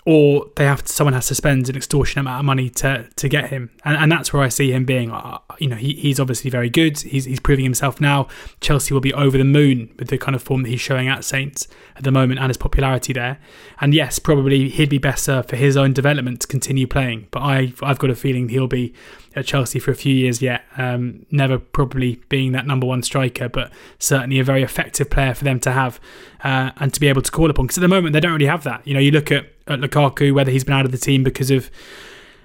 or 0.06 0.46
they 0.54 0.64
have 0.64 0.84
to, 0.84 0.92
someone 0.92 1.14
has 1.14 1.26
to 1.26 1.34
spend 1.34 1.68
an 1.68 1.76
extortionate 1.76 2.22
amount 2.22 2.38
of 2.38 2.44
money 2.44 2.70
to 2.70 3.08
to 3.16 3.28
get 3.28 3.50
him, 3.50 3.70
and, 3.84 3.96
and 3.96 4.10
that's 4.10 4.32
where 4.32 4.40
I 4.40 4.48
see 4.48 4.72
him 4.72 4.84
being. 4.84 5.10
Uh, 5.10 5.38
you 5.58 5.68
know, 5.68 5.76
he, 5.76 5.94
he's 5.94 6.20
obviously 6.20 6.48
very 6.48 6.70
good. 6.70 7.00
He's 7.00 7.24
he's 7.24 7.40
proving 7.40 7.64
himself 7.64 8.00
now. 8.00 8.28
Chelsea 8.60 8.94
will 8.94 9.00
be 9.00 9.12
over 9.12 9.36
the 9.36 9.44
moon 9.44 9.92
with 9.98 10.08
the 10.08 10.16
kind 10.16 10.36
of 10.36 10.42
form 10.42 10.62
that 10.62 10.68
he's 10.68 10.80
showing 10.80 11.08
at 11.08 11.24
Saints 11.24 11.66
at 11.96 12.04
the 12.04 12.12
moment 12.12 12.38
and 12.38 12.48
his 12.48 12.56
popularity 12.56 13.12
there. 13.12 13.38
And 13.80 13.92
yes, 13.92 14.20
probably 14.20 14.68
he'd 14.68 14.90
be 14.90 14.98
better 14.98 15.42
for 15.42 15.56
his 15.56 15.76
own 15.76 15.92
development 15.92 16.40
to 16.42 16.46
continue 16.46 16.86
playing. 16.86 17.26
But 17.32 17.40
I 17.40 17.72
I've 17.82 17.98
got 17.98 18.10
a 18.10 18.14
feeling 18.14 18.48
he'll 18.48 18.68
be 18.68 18.94
at 19.36 19.44
Chelsea 19.46 19.78
for 19.78 19.90
a 19.90 19.94
few 19.94 20.14
years 20.14 20.40
yet. 20.40 20.64
Um, 20.76 21.26
never 21.30 21.58
probably 21.58 22.20
being 22.28 22.52
that 22.52 22.66
number 22.66 22.86
one 22.86 23.02
striker, 23.02 23.48
but 23.48 23.70
certainly 23.98 24.38
a 24.38 24.44
very 24.44 24.62
effective 24.62 25.10
player 25.10 25.34
for 25.34 25.44
them 25.44 25.60
to 25.60 25.72
have 25.72 26.00
uh, 26.42 26.70
and 26.78 26.92
to 26.94 26.98
be 26.98 27.08
able 27.08 27.22
to 27.22 27.30
call 27.30 27.50
upon. 27.50 27.66
Because 27.66 27.78
at 27.78 27.82
the 27.82 27.88
moment 27.88 28.14
they 28.14 28.20
don't 28.20 28.32
really 28.32 28.46
have 28.46 28.64
that. 28.64 28.84
You 28.86 28.94
know, 28.94 29.00
you 29.00 29.10
look 29.10 29.30
at, 29.30 29.46
at 29.66 29.80
Lukaku, 29.80 30.34
whether 30.34 30.50
he's 30.50 30.64
been 30.64 30.74
out 30.74 30.86
of 30.86 30.92
the 30.92 30.98
team 30.98 31.22
because 31.22 31.50
of 31.50 31.70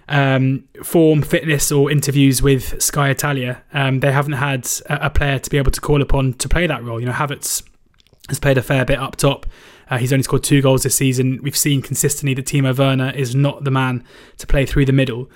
um, 0.09 0.65
form, 0.83 1.21
fitness, 1.21 1.71
or 1.71 1.89
interviews 1.89 2.41
with 2.41 2.81
Sky 2.83 3.09
Italia, 3.09 3.63
um, 3.73 4.01
they 4.01 4.11
haven't 4.11 4.33
had 4.33 4.67
a, 4.87 5.05
a, 5.05 5.09
player 5.09 5.39
to 5.39 5.49
be 5.49 5.57
able 5.57 5.71
to 5.71 5.79
call 5.79 6.01
upon 6.01 6.33
to 6.33 6.49
play 6.49 6.67
that 6.67 6.83
role. 6.83 6.99
You 6.99 7.05
know, 7.05 7.13
Havertz 7.13 7.63
has 8.27 8.37
played 8.37 8.57
a 8.57 8.61
fair 8.61 8.83
bit 8.83 8.99
up 8.99 9.15
top. 9.15 9.45
Uh, 9.89 9.97
he's 9.97 10.11
only 10.11 10.23
scored 10.23 10.43
two 10.43 10.61
goals 10.61 10.83
this 10.83 10.95
season. 10.95 11.39
We've 11.43 11.55
seen 11.55 11.81
consistently 11.81 12.33
that 12.33 12.45
Timo 12.45 12.77
Werner 12.77 13.11
is 13.11 13.35
not 13.35 13.63
the 13.63 13.71
man 13.71 14.03
to 14.37 14.47
play 14.47 14.65
through 14.65 14.85
the 14.85 14.93
middle. 14.93 15.29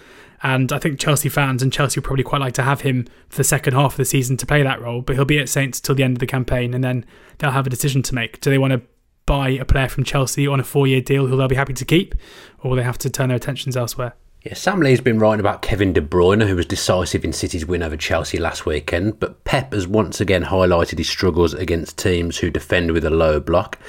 And 0.46 0.72
I 0.72 0.78
think 0.78 1.00
Chelsea 1.00 1.28
fans 1.28 1.64
and 1.64 1.74
Chelsea 1.74 2.00
would 2.00 2.06
probably 2.06 2.24
quite 2.24 2.40
like 2.40 2.54
to 2.54 2.62
have 2.62 2.82
him 2.82 3.08
for 3.30 3.38
the 3.38 3.44
second 3.44 3.74
half 3.74 3.94
of 3.94 3.98
the 3.98 4.06
season 4.06 4.38
to 4.38 4.46
play 4.46 4.62
that 4.62 4.80
role. 4.80 5.02
But 5.02 5.16
he'll 5.16 5.26
be 5.26 5.40
at 5.40 5.50
Saints 5.50 5.82
till 5.82 5.96
the 5.96 6.04
end 6.04 6.18
of 6.18 6.20
the 6.20 6.28
campaign, 6.28 6.76
and 6.76 6.84
then 6.84 7.04
they'll 7.40 7.50
have 7.50 7.66
a 7.66 7.70
decision 7.72 8.04
to 8.04 8.14
make. 8.14 8.42
Do 8.42 8.52
they 8.52 8.60
want 8.60 8.74
to 8.74 8.84
buy 9.26 9.50
a 9.50 9.66
player 9.66 9.90
from 9.90 10.04
Chelsea 10.04 10.46
on 10.46 10.60
a 10.60 10.64
four-year 10.64 11.02
deal 11.02 11.26
who 11.26 11.36
they'll 11.36 11.48
be 11.48 11.56
happy 11.56 11.74
to 11.74 11.84
keep, 11.84 12.14
or 12.60 12.70
will 12.70 12.78
they 12.78 12.84
have 12.84 13.00
to 13.00 13.10
turn 13.10 13.30
their 13.30 13.38
attentions 13.38 13.76
elsewhere? 13.76 14.14
Yeah, 14.44 14.54
Sam 14.54 14.82
Lee's 14.82 15.02
been 15.02 15.18
writing 15.18 15.40
about 15.40 15.64
Kevin 15.64 15.94
De 15.94 16.02
Bruyne, 16.02 16.48
who 16.48 16.56
was 16.56 16.68
decisive 16.68 17.26
in 17.26 17.34
City's 17.34 17.66
win 17.66 17.82
over 17.82 17.98
Chelsea 17.98 18.38
last 18.38 18.68
weekend, 18.68 19.20
but 19.20 19.44
Pep 19.46 19.74
has 19.74 19.88
once 19.88 20.22
again 20.22 20.44
highlighted 20.44 21.00
his 21.00 21.10
struggles 21.10 21.56
against 21.56 21.98
teams 21.98 22.38
who 22.38 22.52
defend 22.52 22.92
with 22.92 23.04
a 23.04 23.10
low 23.10 23.40
block. 23.40 23.80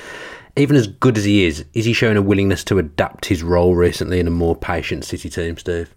Even 0.56 0.74
as 0.74 0.86
good 0.86 1.18
as 1.18 1.24
he 1.24 1.44
is, 1.44 1.66
is 1.74 1.84
he 1.84 1.92
showing 1.92 2.16
a 2.16 2.22
willingness 2.22 2.64
to 2.64 2.78
adapt 2.78 3.26
his 3.26 3.42
role 3.42 3.74
recently 3.74 4.20
in 4.20 4.26
a 4.26 4.30
more 4.30 4.56
patient 4.56 5.04
City 5.04 5.28
team, 5.28 5.58
Steve? 5.58 5.94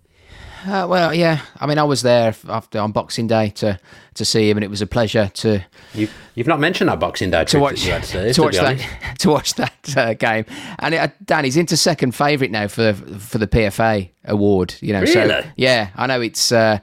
Uh, 0.65 0.85
well, 0.89 1.13
yeah. 1.13 1.41
I 1.59 1.65
mean, 1.65 1.77
I 1.77 1.83
was 1.83 2.01
there 2.01 2.35
after 2.47 2.79
on 2.79 2.91
Boxing 2.91 3.27
Day 3.27 3.49
to 3.51 3.79
to 4.15 4.25
see 4.25 4.49
him, 4.49 4.57
and 4.57 4.63
it 4.63 4.69
was 4.69 4.81
a 4.81 4.87
pleasure 4.87 5.31
to. 5.35 5.63
You, 5.93 6.09
you've 6.35 6.47
not 6.47 6.59
mentioned 6.59 6.89
that 6.89 6.99
Boxing 6.99 7.31
Day 7.31 7.45
to 7.45 7.59
watch 7.59 7.83
to, 7.83 8.33
to, 8.33 8.41
watch 8.41 8.55
that 8.55 9.15
to 9.19 9.29
watch 9.29 9.53
that 9.55 9.97
uh, 9.97 10.13
game, 10.13 10.45
and 10.79 10.93
it, 10.93 10.97
uh, 10.97 11.07
Dan, 11.23 11.45
he's 11.45 11.57
into 11.57 11.77
second 11.77 12.13
favourite 12.13 12.51
now 12.51 12.67
for 12.67 12.93
for 12.93 13.37
the 13.37 13.47
PFA 13.47 14.09
award. 14.25 14.75
You 14.81 14.93
know, 14.93 15.01
really? 15.01 15.13
so 15.13 15.43
yeah, 15.55 15.89
I 15.95 16.07
know 16.07 16.21
it's. 16.21 16.51
Uh, 16.51 16.79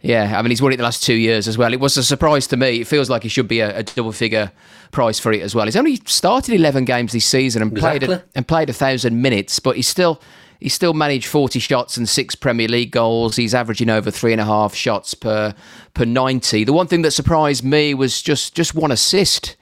yeah, 0.00 0.38
I 0.38 0.42
mean, 0.42 0.50
he's 0.50 0.60
won 0.60 0.70
it 0.70 0.76
the 0.76 0.82
last 0.82 1.02
two 1.02 1.14
years 1.14 1.48
as 1.48 1.56
well. 1.56 1.72
It 1.72 1.80
was 1.80 1.96
a 1.96 2.04
surprise 2.04 2.46
to 2.48 2.58
me. 2.58 2.82
It 2.82 2.86
feels 2.86 3.08
like 3.08 3.22
he 3.22 3.30
should 3.30 3.48
be 3.48 3.60
a, 3.60 3.78
a 3.78 3.82
double 3.82 4.12
figure 4.12 4.52
price 4.90 5.18
for 5.18 5.32
it 5.32 5.40
as 5.40 5.54
well. 5.54 5.64
He's 5.64 5.76
only 5.76 5.96
started 6.04 6.54
11 6.54 6.84
games 6.84 7.12
this 7.12 7.24
season 7.24 7.62
and 7.62 7.72
exactly. 7.72 8.06
played 8.08 8.18
a, 8.18 8.24
and 8.34 8.46
played 8.46 8.68
a 8.68 8.74
thousand 8.74 9.22
minutes, 9.22 9.58
but 9.60 9.76
he's 9.76 9.88
still 9.88 10.20
He's 10.64 10.72
still 10.72 10.94
managed 10.94 11.26
40 11.26 11.58
shots 11.58 11.98
and 11.98 12.08
six 12.08 12.34
Premier 12.34 12.68
League 12.68 12.90
goals. 12.90 13.36
He's 13.36 13.54
averaging 13.54 13.90
over 13.90 14.10
three 14.10 14.32
and 14.32 14.40
a 14.40 14.46
half 14.46 14.74
shots 14.74 15.12
per 15.12 15.54
per 15.92 16.06
90. 16.06 16.64
The 16.64 16.72
one 16.72 16.86
thing 16.86 17.02
that 17.02 17.10
surprised 17.10 17.62
me 17.62 17.92
was 17.92 18.22
just 18.22 18.54
just 18.54 18.74
one 18.74 18.90
assist. 18.90 19.56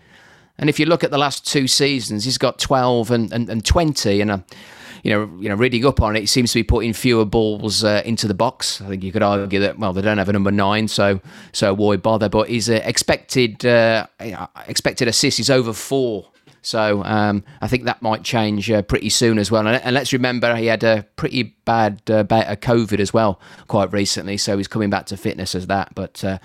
And 0.58 0.70
if 0.70 0.78
you 0.78 0.86
look 0.86 1.02
at 1.02 1.10
the 1.10 1.18
last 1.18 1.44
two 1.44 1.66
seasons, 1.66 2.24
he's 2.24 2.38
got 2.38 2.60
12 2.60 3.10
and, 3.10 3.32
and, 3.32 3.48
and 3.48 3.64
20. 3.64 4.20
And, 4.20 4.30
uh, 4.30 4.38
you 5.02 5.10
know, 5.10 5.28
you 5.40 5.48
know, 5.48 5.56
reading 5.56 5.84
up 5.84 6.00
on 6.00 6.14
it, 6.14 6.20
he 6.20 6.26
seems 6.26 6.52
to 6.52 6.60
be 6.60 6.62
putting 6.62 6.92
fewer 6.92 7.24
balls 7.24 7.82
uh, 7.82 8.02
into 8.04 8.28
the 8.28 8.34
box. 8.34 8.80
I 8.80 8.86
think 8.86 9.02
you 9.02 9.10
could 9.10 9.24
argue 9.24 9.58
that 9.58 9.80
well, 9.80 9.92
they 9.92 10.02
don't 10.02 10.18
have 10.18 10.28
a 10.28 10.32
number 10.32 10.52
nine, 10.52 10.86
so 10.86 11.20
so 11.50 11.74
why 11.74 11.96
bother? 11.96 12.28
But 12.28 12.48
his 12.48 12.70
uh, 12.70 12.80
expected 12.84 13.66
uh, 13.66 14.06
expected 14.68 15.08
assists 15.08 15.40
is 15.40 15.50
over 15.50 15.72
four 15.72 16.28
so 16.62 17.02
um, 17.04 17.44
I 17.60 17.68
think 17.68 17.84
that 17.84 18.00
might 18.00 18.22
change 18.22 18.70
uh, 18.70 18.82
pretty 18.82 19.10
soon 19.10 19.38
as 19.38 19.50
well. 19.50 19.66
And, 19.66 19.82
and, 19.82 19.94
let's 19.94 20.12
remember 20.12 20.54
he 20.56 20.66
had 20.66 20.84
a 20.84 21.04
pretty 21.16 21.56
bad 21.64 22.00
uh, 22.08 22.24
COVID 22.24 23.00
as 23.00 23.12
well 23.12 23.40
quite 23.66 23.92
recently, 23.92 24.36
so 24.36 24.56
he's 24.56 24.68
coming 24.68 24.88
back 24.88 25.06
to 25.06 25.16
fitness 25.16 25.54
as 25.54 25.66
that. 25.66 25.94
But 25.94 26.24
uh, 26.24 26.38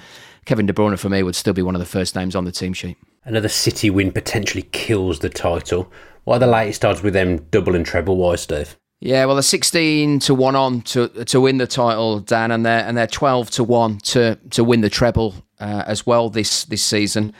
Kevin 0.45 0.65
De 0.65 0.73
Bruyne 0.73 0.97
for 0.97 1.09
me 1.09 1.23
would 1.23 1.35
still 1.35 1.53
be 1.53 1.61
one 1.61 1.75
of 1.75 1.79
the 1.79 1.85
first 1.85 2.15
names 2.15 2.35
on 2.35 2.45
the 2.45 2.51
team 2.51 2.73
sheet. 2.73 2.97
Another 3.23 3.49
City 3.49 3.89
win 3.89 4.11
potentially 4.11 4.63
kills 4.71 5.19
the 5.19 5.29
title. 5.29 5.91
What 6.23 6.37
are 6.37 6.39
the 6.39 6.47
latest 6.47 6.83
odds 6.83 7.03
with 7.03 7.13
them 7.13 7.37
double 7.51 7.75
and 7.75 7.85
treble 7.85 8.17
wise, 8.17 8.41
Steve? 8.41 8.75
Yeah, 8.99 9.25
well, 9.25 9.35
they're 9.35 9.43
sixteen 9.43 10.19
to 10.21 10.33
one 10.33 10.55
on 10.55 10.81
to 10.81 11.09
to 11.25 11.39
win 11.39 11.57
the 11.57 11.67
title, 11.67 12.19
Dan, 12.19 12.49
and 12.49 12.65
they're 12.65 12.83
and 12.83 12.97
they're 12.97 13.05
twelve 13.05 13.51
to 13.51 13.63
one 13.63 13.99
to 13.99 14.39
to 14.49 14.63
win 14.63 14.81
the 14.81 14.89
treble 14.89 15.35
uh, 15.59 15.83
as 15.85 16.07
well 16.07 16.29
this 16.29 16.63
this 16.65 16.83
season. 16.83 17.33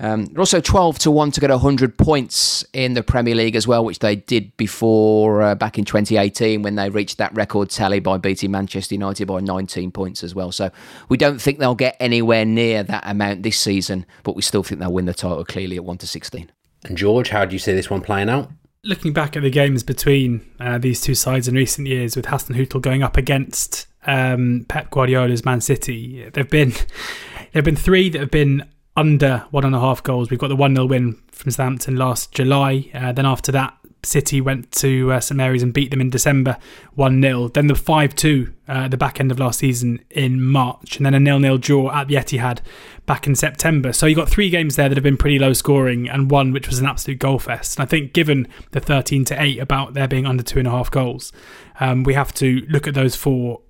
Um, 0.00 0.26
they're 0.26 0.40
also 0.40 0.60
12 0.60 0.98
to 1.00 1.10
1 1.10 1.30
to 1.32 1.40
get 1.40 1.50
100 1.50 1.96
points 1.96 2.64
in 2.72 2.94
the 2.94 3.02
Premier 3.02 3.34
League 3.34 3.54
as 3.54 3.66
well, 3.66 3.84
which 3.84 4.00
they 4.00 4.16
did 4.16 4.56
before 4.56 5.42
uh, 5.42 5.54
back 5.54 5.78
in 5.78 5.84
2018 5.84 6.62
when 6.62 6.74
they 6.74 6.90
reached 6.90 7.18
that 7.18 7.34
record 7.34 7.70
tally 7.70 8.00
by 8.00 8.18
beating 8.18 8.50
Manchester 8.50 8.94
United 8.94 9.26
by 9.26 9.40
19 9.40 9.92
points 9.92 10.24
as 10.24 10.34
well. 10.34 10.50
So 10.50 10.70
we 11.08 11.16
don't 11.16 11.40
think 11.40 11.58
they'll 11.58 11.74
get 11.74 11.96
anywhere 12.00 12.44
near 12.44 12.82
that 12.82 13.04
amount 13.06 13.42
this 13.44 13.58
season, 13.58 14.04
but 14.24 14.34
we 14.34 14.42
still 14.42 14.62
think 14.62 14.80
they'll 14.80 14.92
win 14.92 15.06
the 15.06 15.14
title 15.14 15.44
clearly 15.44 15.76
at 15.76 15.84
1 15.84 15.98
to 15.98 16.06
16. 16.06 16.50
And 16.84 16.98
George, 16.98 17.30
how 17.30 17.44
do 17.44 17.52
you 17.52 17.58
see 17.58 17.72
this 17.72 17.88
one 17.88 18.00
playing 18.00 18.28
out? 18.28 18.50
Looking 18.82 19.12
back 19.14 19.36
at 19.36 19.42
the 19.42 19.50
games 19.50 19.82
between 19.82 20.44
uh, 20.60 20.76
these 20.76 21.00
two 21.00 21.14
sides 21.14 21.48
in 21.48 21.54
recent 21.54 21.86
years, 21.86 22.16
with 22.16 22.26
Hasenhüttl 22.26 22.82
going 22.82 23.02
up 23.02 23.16
against 23.16 23.86
um, 24.06 24.66
Pep 24.68 24.90
Guardiola's 24.90 25.44
Man 25.44 25.62
City, 25.62 26.28
there've 26.34 26.50
been 26.50 26.74
there've 27.52 27.64
been 27.64 27.76
three 27.76 28.10
that 28.10 28.20
have 28.20 28.30
been 28.30 28.68
under 28.96 29.44
one 29.50 29.64
and 29.64 29.74
a 29.74 29.80
half 29.80 30.02
goals. 30.02 30.30
We've 30.30 30.38
got 30.38 30.48
the 30.48 30.56
1 30.56 30.74
0 30.74 30.86
win 30.86 31.20
from 31.30 31.50
Southampton 31.50 31.96
last 31.96 32.32
July. 32.32 32.90
Uh, 32.94 33.12
then 33.12 33.26
after 33.26 33.50
that, 33.52 33.76
City 34.06 34.40
went 34.40 34.70
to 34.72 35.12
uh, 35.12 35.20
St 35.20 35.36
Mary's 35.36 35.62
and 35.62 35.72
beat 35.72 35.90
them 35.90 36.00
in 36.00 36.10
December 36.10 36.58
1 36.94 37.22
0. 37.22 37.48
Then 37.48 37.66
the 37.66 37.74
5 37.74 38.14
2 38.14 38.52
uh, 38.68 38.72
at 38.72 38.90
the 38.90 38.96
back 38.96 39.20
end 39.20 39.30
of 39.30 39.38
last 39.38 39.58
season 39.58 40.00
in 40.10 40.40
March. 40.42 40.96
And 40.96 41.06
then 41.06 41.14
a 41.14 41.24
0 41.24 41.40
0 41.40 41.56
draw 41.58 41.90
at 41.90 42.08
the 42.08 42.14
Etihad 42.14 42.60
back 43.06 43.26
in 43.26 43.34
September. 43.34 43.92
So 43.92 44.06
you 44.06 44.14
got 44.14 44.28
three 44.28 44.50
games 44.50 44.76
there 44.76 44.88
that 44.88 44.96
have 44.96 45.04
been 45.04 45.16
pretty 45.16 45.38
low 45.38 45.52
scoring 45.52 46.08
and 46.08 46.30
one 46.30 46.52
which 46.52 46.68
was 46.68 46.78
an 46.78 46.86
absolute 46.86 47.18
goal 47.18 47.38
fest. 47.38 47.78
And 47.78 47.86
I 47.86 47.88
think 47.88 48.12
given 48.12 48.46
the 48.70 48.80
13 48.80 49.24
to 49.26 49.42
8 49.42 49.58
about 49.58 49.94
there 49.94 50.08
being 50.08 50.26
under 50.26 50.42
two 50.42 50.58
and 50.58 50.68
a 50.68 50.70
half 50.70 50.90
goals, 50.90 51.32
um, 51.80 52.04
we 52.04 52.14
have 52.14 52.32
to 52.34 52.64
look 52.68 52.86
at 52.86 52.94
those 52.94 53.16
four 53.16 53.60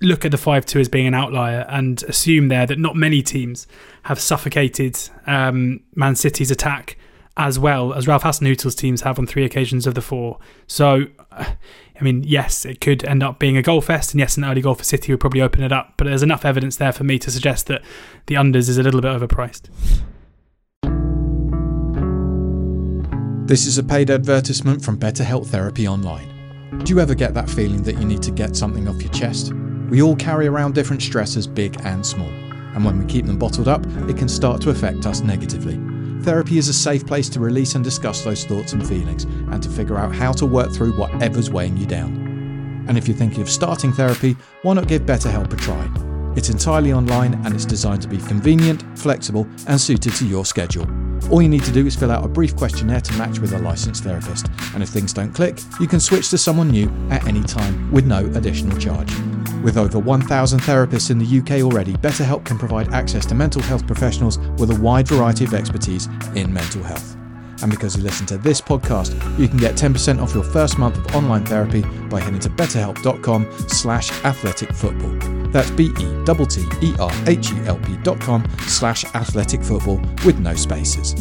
look 0.00 0.24
at 0.24 0.30
the 0.30 0.38
5 0.38 0.66
2 0.66 0.80
as 0.80 0.88
being 0.88 1.06
an 1.06 1.14
outlier 1.14 1.66
and 1.68 2.02
assume 2.04 2.48
there 2.48 2.66
that 2.66 2.78
not 2.78 2.96
many 2.96 3.22
teams 3.22 3.66
have 4.04 4.20
suffocated 4.20 4.98
um, 5.26 5.80
Man 5.94 6.14
City's 6.14 6.50
attack 6.50 6.98
as 7.36 7.58
well 7.58 7.92
as 7.94 8.06
Ralph 8.06 8.22
Hasenhüttl's 8.22 8.74
teams 8.74 9.02
have 9.02 9.18
on 9.18 9.26
three 9.26 9.44
occasions 9.44 9.86
of 9.86 9.94
the 9.94 10.00
four. 10.00 10.38
So, 10.66 11.06
uh, 11.32 11.44
I 11.98 12.02
mean, 12.02 12.22
yes, 12.24 12.64
it 12.64 12.80
could 12.80 13.04
end 13.04 13.22
up 13.22 13.38
being 13.38 13.56
a 13.56 13.62
goal 13.62 13.80
fest, 13.80 14.12
and 14.12 14.20
yes, 14.20 14.36
an 14.36 14.44
early 14.44 14.60
goal 14.60 14.74
for 14.74 14.84
City 14.84 15.12
would 15.12 15.20
probably 15.20 15.40
open 15.40 15.62
it 15.62 15.72
up. 15.72 15.94
But 15.96 16.04
there's 16.04 16.22
enough 16.22 16.44
evidence 16.44 16.76
there 16.76 16.92
for 16.92 17.04
me 17.04 17.18
to 17.18 17.30
suggest 17.30 17.66
that 17.66 17.82
the 18.26 18.36
unders 18.36 18.68
is 18.68 18.78
a 18.78 18.82
little 18.82 19.00
bit 19.00 19.10
overpriced. 19.20 19.68
This 23.46 23.66
is 23.66 23.78
a 23.78 23.82
paid 23.82 24.10
advertisement 24.10 24.82
from 24.82 24.98
BetterHelp 24.98 25.46
Therapy 25.46 25.86
Online. 25.88 26.30
Do 26.84 26.94
you 26.94 27.00
ever 27.00 27.14
get 27.14 27.34
that 27.34 27.50
feeling 27.50 27.82
that 27.82 27.98
you 27.98 28.04
need 28.04 28.22
to 28.22 28.30
get 28.30 28.56
something 28.56 28.88
off 28.88 29.02
your 29.02 29.12
chest? 29.12 29.52
We 29.88 30.02
all 30.02 30.16
carry 30.16 30.46
around 30.46 30.74
different 30.74 31.02
stressors, 31.02 31.52
big 31.52 31.78
and 31.84 32.04
small, 32.04 32.28
and 32.28 32.84
when 32.84 32.98
we 32.98 33.04
keep 33.04 33.26
them 33.26 33.38
bottled 33.38 33.68
up, 33.68 33.86
it 34.08 34.16
can 34.16 34.28
start 34.28 34.60
to 34.62 34.70
affect 34.70 35.06
us 35.06 35.20
negatively. 35.20 35.78
Therapy 36.22 36.56
is 36.56 36.68
a 36.68 36.74
safe 36.74 37.06
place 37.06 37.28
to 37.30 37.40
release 37.40 37.74
and 37.74 37.84
discuss 37.84 38.22
those 38.22 38.44
thoughts 38.44 38.72
and 38.72 38.86
feelings, 38.86 39.24
and 39.24 39.62
to 39.62 39.68
figure 39.68 39.98
out 39.98 40.14
how 40.14 40.32
to 40.32 40.46
work 40.46 40.72
through 40.72 40.96
whatever's 40.98 41.50
weighing 41.50 41.76
you 41.76 41.86
down. 41.86 42.84
And 42.88 42.96
if 42.96 43.06
you're 43.06 43.16
thinking 43.16 43.42
of 43.42 43.50
starting 43.50 43.92
therapy, 43.92 44.36
why 44.62 44.74
not 44.74 44.88
give 44.88 45.02
BetterHelp 45.02 45.52
a 45.52 45.56
try? 45.56 45.88
It's 46.36 46.48
entirely 46.48 46.92
online 46.92 47.34
and 47.44 47.54
it's 47.54 47.64
designed 47.64 48.02
to 48.02 48.08
be 48.08 48.18
convenient, 48.18 48.82
flexible, 48.98 49.46
and 49.68 49.80
suited 49.80 50.14
to 50.14 50.26
your 50.26 50.44
schedule. 50.44 50.86
All 51.30 51.40
you 51.40 51.48
need 51.48 51.64
to 51.64 51.72
do 51.72 51.86
is 51.86 51.94
fill 51.94 52.10
out 52.10 52.24
a 52.24 52.28
brief 52.28 52.56
questionnaire 52.56 53.00
to 53.02 53.14
match 53.14 53.38
with 53.38 53.52
a 53.52 53.58
licensed 53.58 54.02
therapist, 54.02 54.48
and 54.74 54.82
if 54.82 54.88
things 54.88 55.12
don't 55.12 55.32
click, 55.32 55.58
you 55.78 55.86
can 55.86 56.00
switch 56.00 56.30
to 56.30 56.38
someone 56.38 56.70
new 56.70 56.90
at 57.10 57.26
any 57.26 57.42
time 57.42 57.92
with 57.92 58.06
no 58.06 58.26
additional 58.34 58.76
charge. 58.78 59.12
With 59.64 59.76
over 59.78 59.98
1,000 59.98 60.60
therapists 60.60 61.10
in 61.10 61.16
the 61.16 61.24
UK 61.38 61.62
already, 61.62 61.94
BetterHelp 61.94 62.44
can 62.44 62.58
provide 62.58 62.92
access 62.92 63.24
to 63.24 63.34
mental 63.34 63.62
health 63.62 63.86
professionals 63.86 64.36
with 64.58 64.70
a 64.70 64.78
wide 64.78 65.08
variety 65.08 65.46
of 65.46 65.54
expertise 65.54 66.06
in 66.34 66.52
mental 66.52 66.82
health. 66.82 67.16
And 67.62 67.70
because 67.70 67.96
you 67.96 68.02
listen 68.02 68.26
to 68.26 68.36
this 68.36 68.60
podcast, 68.60 69.14
you 69.38 69.48
can 69.48 69.56
get 69.56 69.74
10% 69.74 70.20
off 70.20 70.34
your 70.34 70.44
first 70.44 70.76
month 70.76 70.98
of 70.98 71.16
online 71.16 71.46
therapy 71.46 71.80
by 72.10 72.20
heading 72.20 72.40
to 72.40 72.50
betterhelp.com 72.50 73.50
slash 73.68 74.12
athletic 74.22 74.70
football. 74.70 75.16
That's 75.48 75.70
B-E-T-T-E-R-H-E-L-P 75.70 76.26
dot 78.02 78.20
com 78.20 78.44
slash 78.66 79.06
athleticfootball 79.06 80.24
with 80.26 80.38
no 80.40 80.54
spaces. 80.56 81.14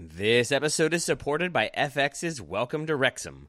This 0.00 0.50
episode 0.50 0.94
is 0.94 1.04
supported 1.04 1.52
by 1.52 1.70
FX's 1.76 2.40
Welcome 2.42 2.86
to 2.86 2.96
Wrexham. 2.96 3.48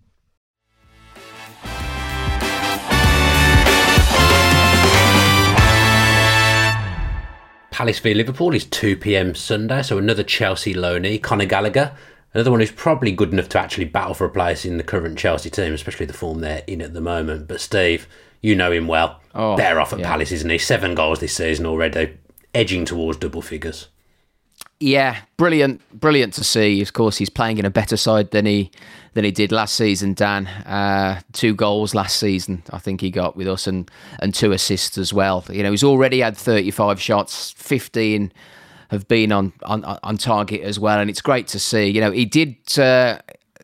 Palace 7.81 7.97
v 7.97 8.13
Liverpool 8.13 8.53
is 8.53 8.65
2 8.65 8.95
pm 8.95 9.33
Sunday, 9.33 9.81
so 9.81 9.97
another 9.97 10.21
Chelsea 10.21 10.71
loanee, 10.71 11.19
Conor 11.19 11.47
Gallagher. 11.47 11.97
Another 12.31 12.51
one 12.51 12.59
who's 12.59 12.71
probably 12.71 13.11
good 13.11 13.33
enough 13.33 13.49
to 13.49 13.59
actually 13.59 13.85
battle 13.85 14.13
for 14.13 14.25
a 14.25 14.29
place 14.29 14.65
in 14.65 14.77
the 14.77 14.83
current 14.83 15.17
Chelsea 15.17 15.49
team, 15.49 15.73
especially 15.73 16.05
the 16.05 16.13
form 16.13 16.41
they're 16.41 16.63
in 16.67 16.83
at 16.83 16.93
the 16.93 17.01
moment. 17.01 17.47
But 17.47 17.59
Steve, 17.59 18.07
you 18.39 18.55
know 18.55 18.71
him 18.71 18.87
well. 18.87 19.19
Oh, 19.33 19.57
Better 19.57 19.79
off 19.79 19.93
at 19.93 19.99
yeah. 19.99 20.07
Palace, 20.07 20.31
isn't 20.31 20.51
he? 20.51 20.59
Seven 20.59 20.93
goals 20.93 21.21
this 21.21 21.35
season 21.35 21.65
already, 21.65 22.19
edging 22.53 22.85
towards 22.85 23.17
double 23.17 23.41
figures. 23.41 23.87
Yeah, 24.81 25.17
brilliant, 25.37 25.79
brilliant 25.99 26.33
to 26.33 26.43
see. 26.43 26.81
Of 26.81 26.93
course, 26.93 27.17
he's 27.17 27.29
playing 27.29 27.59
in 27.59 27.65
a 27.65 27.69
better 27.69 27.95
side 27.95 28.31
than 28.31 28.47
he 28.47 28.71
than 29.13 29.23
he 29.23 29.29
did 29.29 29.51
last 29.51 29.75
season. 29.75 30.15
Dan, 30.15 30.47
uh, 30.47 31.21
two 31.33 31.53
goals 31.53 31.93
last 31.93 32.17
season, 32.17 32.63
I 32.71 32.79
think 32.79 32.99
he 32.99 33.11
got 33.11 33.37
with 33.37 33.47
us, 33.47 33.67
and 33.67 33.91
and 34.19 34.33
two 34.33 34.51
assists 34.53 34.97
as 34.97 35.13
well. 35.13 35.45
You 35.51 35.61
know, 35.61 35.69
he's 35.69 35.83
already 35.83 36.21
had 36.21 36.35
thirty 36.35 36.71
five 36.71 36.99
shots, 36.99 37.51
fifteen 37.51 38.33
have 38.89 39.07
been 39.07 39.31
on, 39.31 39.53
on 39.61 39.85
on 39.85 40.17
target 40.17 40.61
as 40.61 40.79
well, 40.79 40.99
and 40.99 41.11
it's 41.11 41.21
great 41.21 41.47
to 41.49 41.59
see. 41.59 41.87
You 41.87 42.01
know, 42.01 42.09
he 42.09 42.25
did. 42.25 42.55
Uh, 42.75 43.19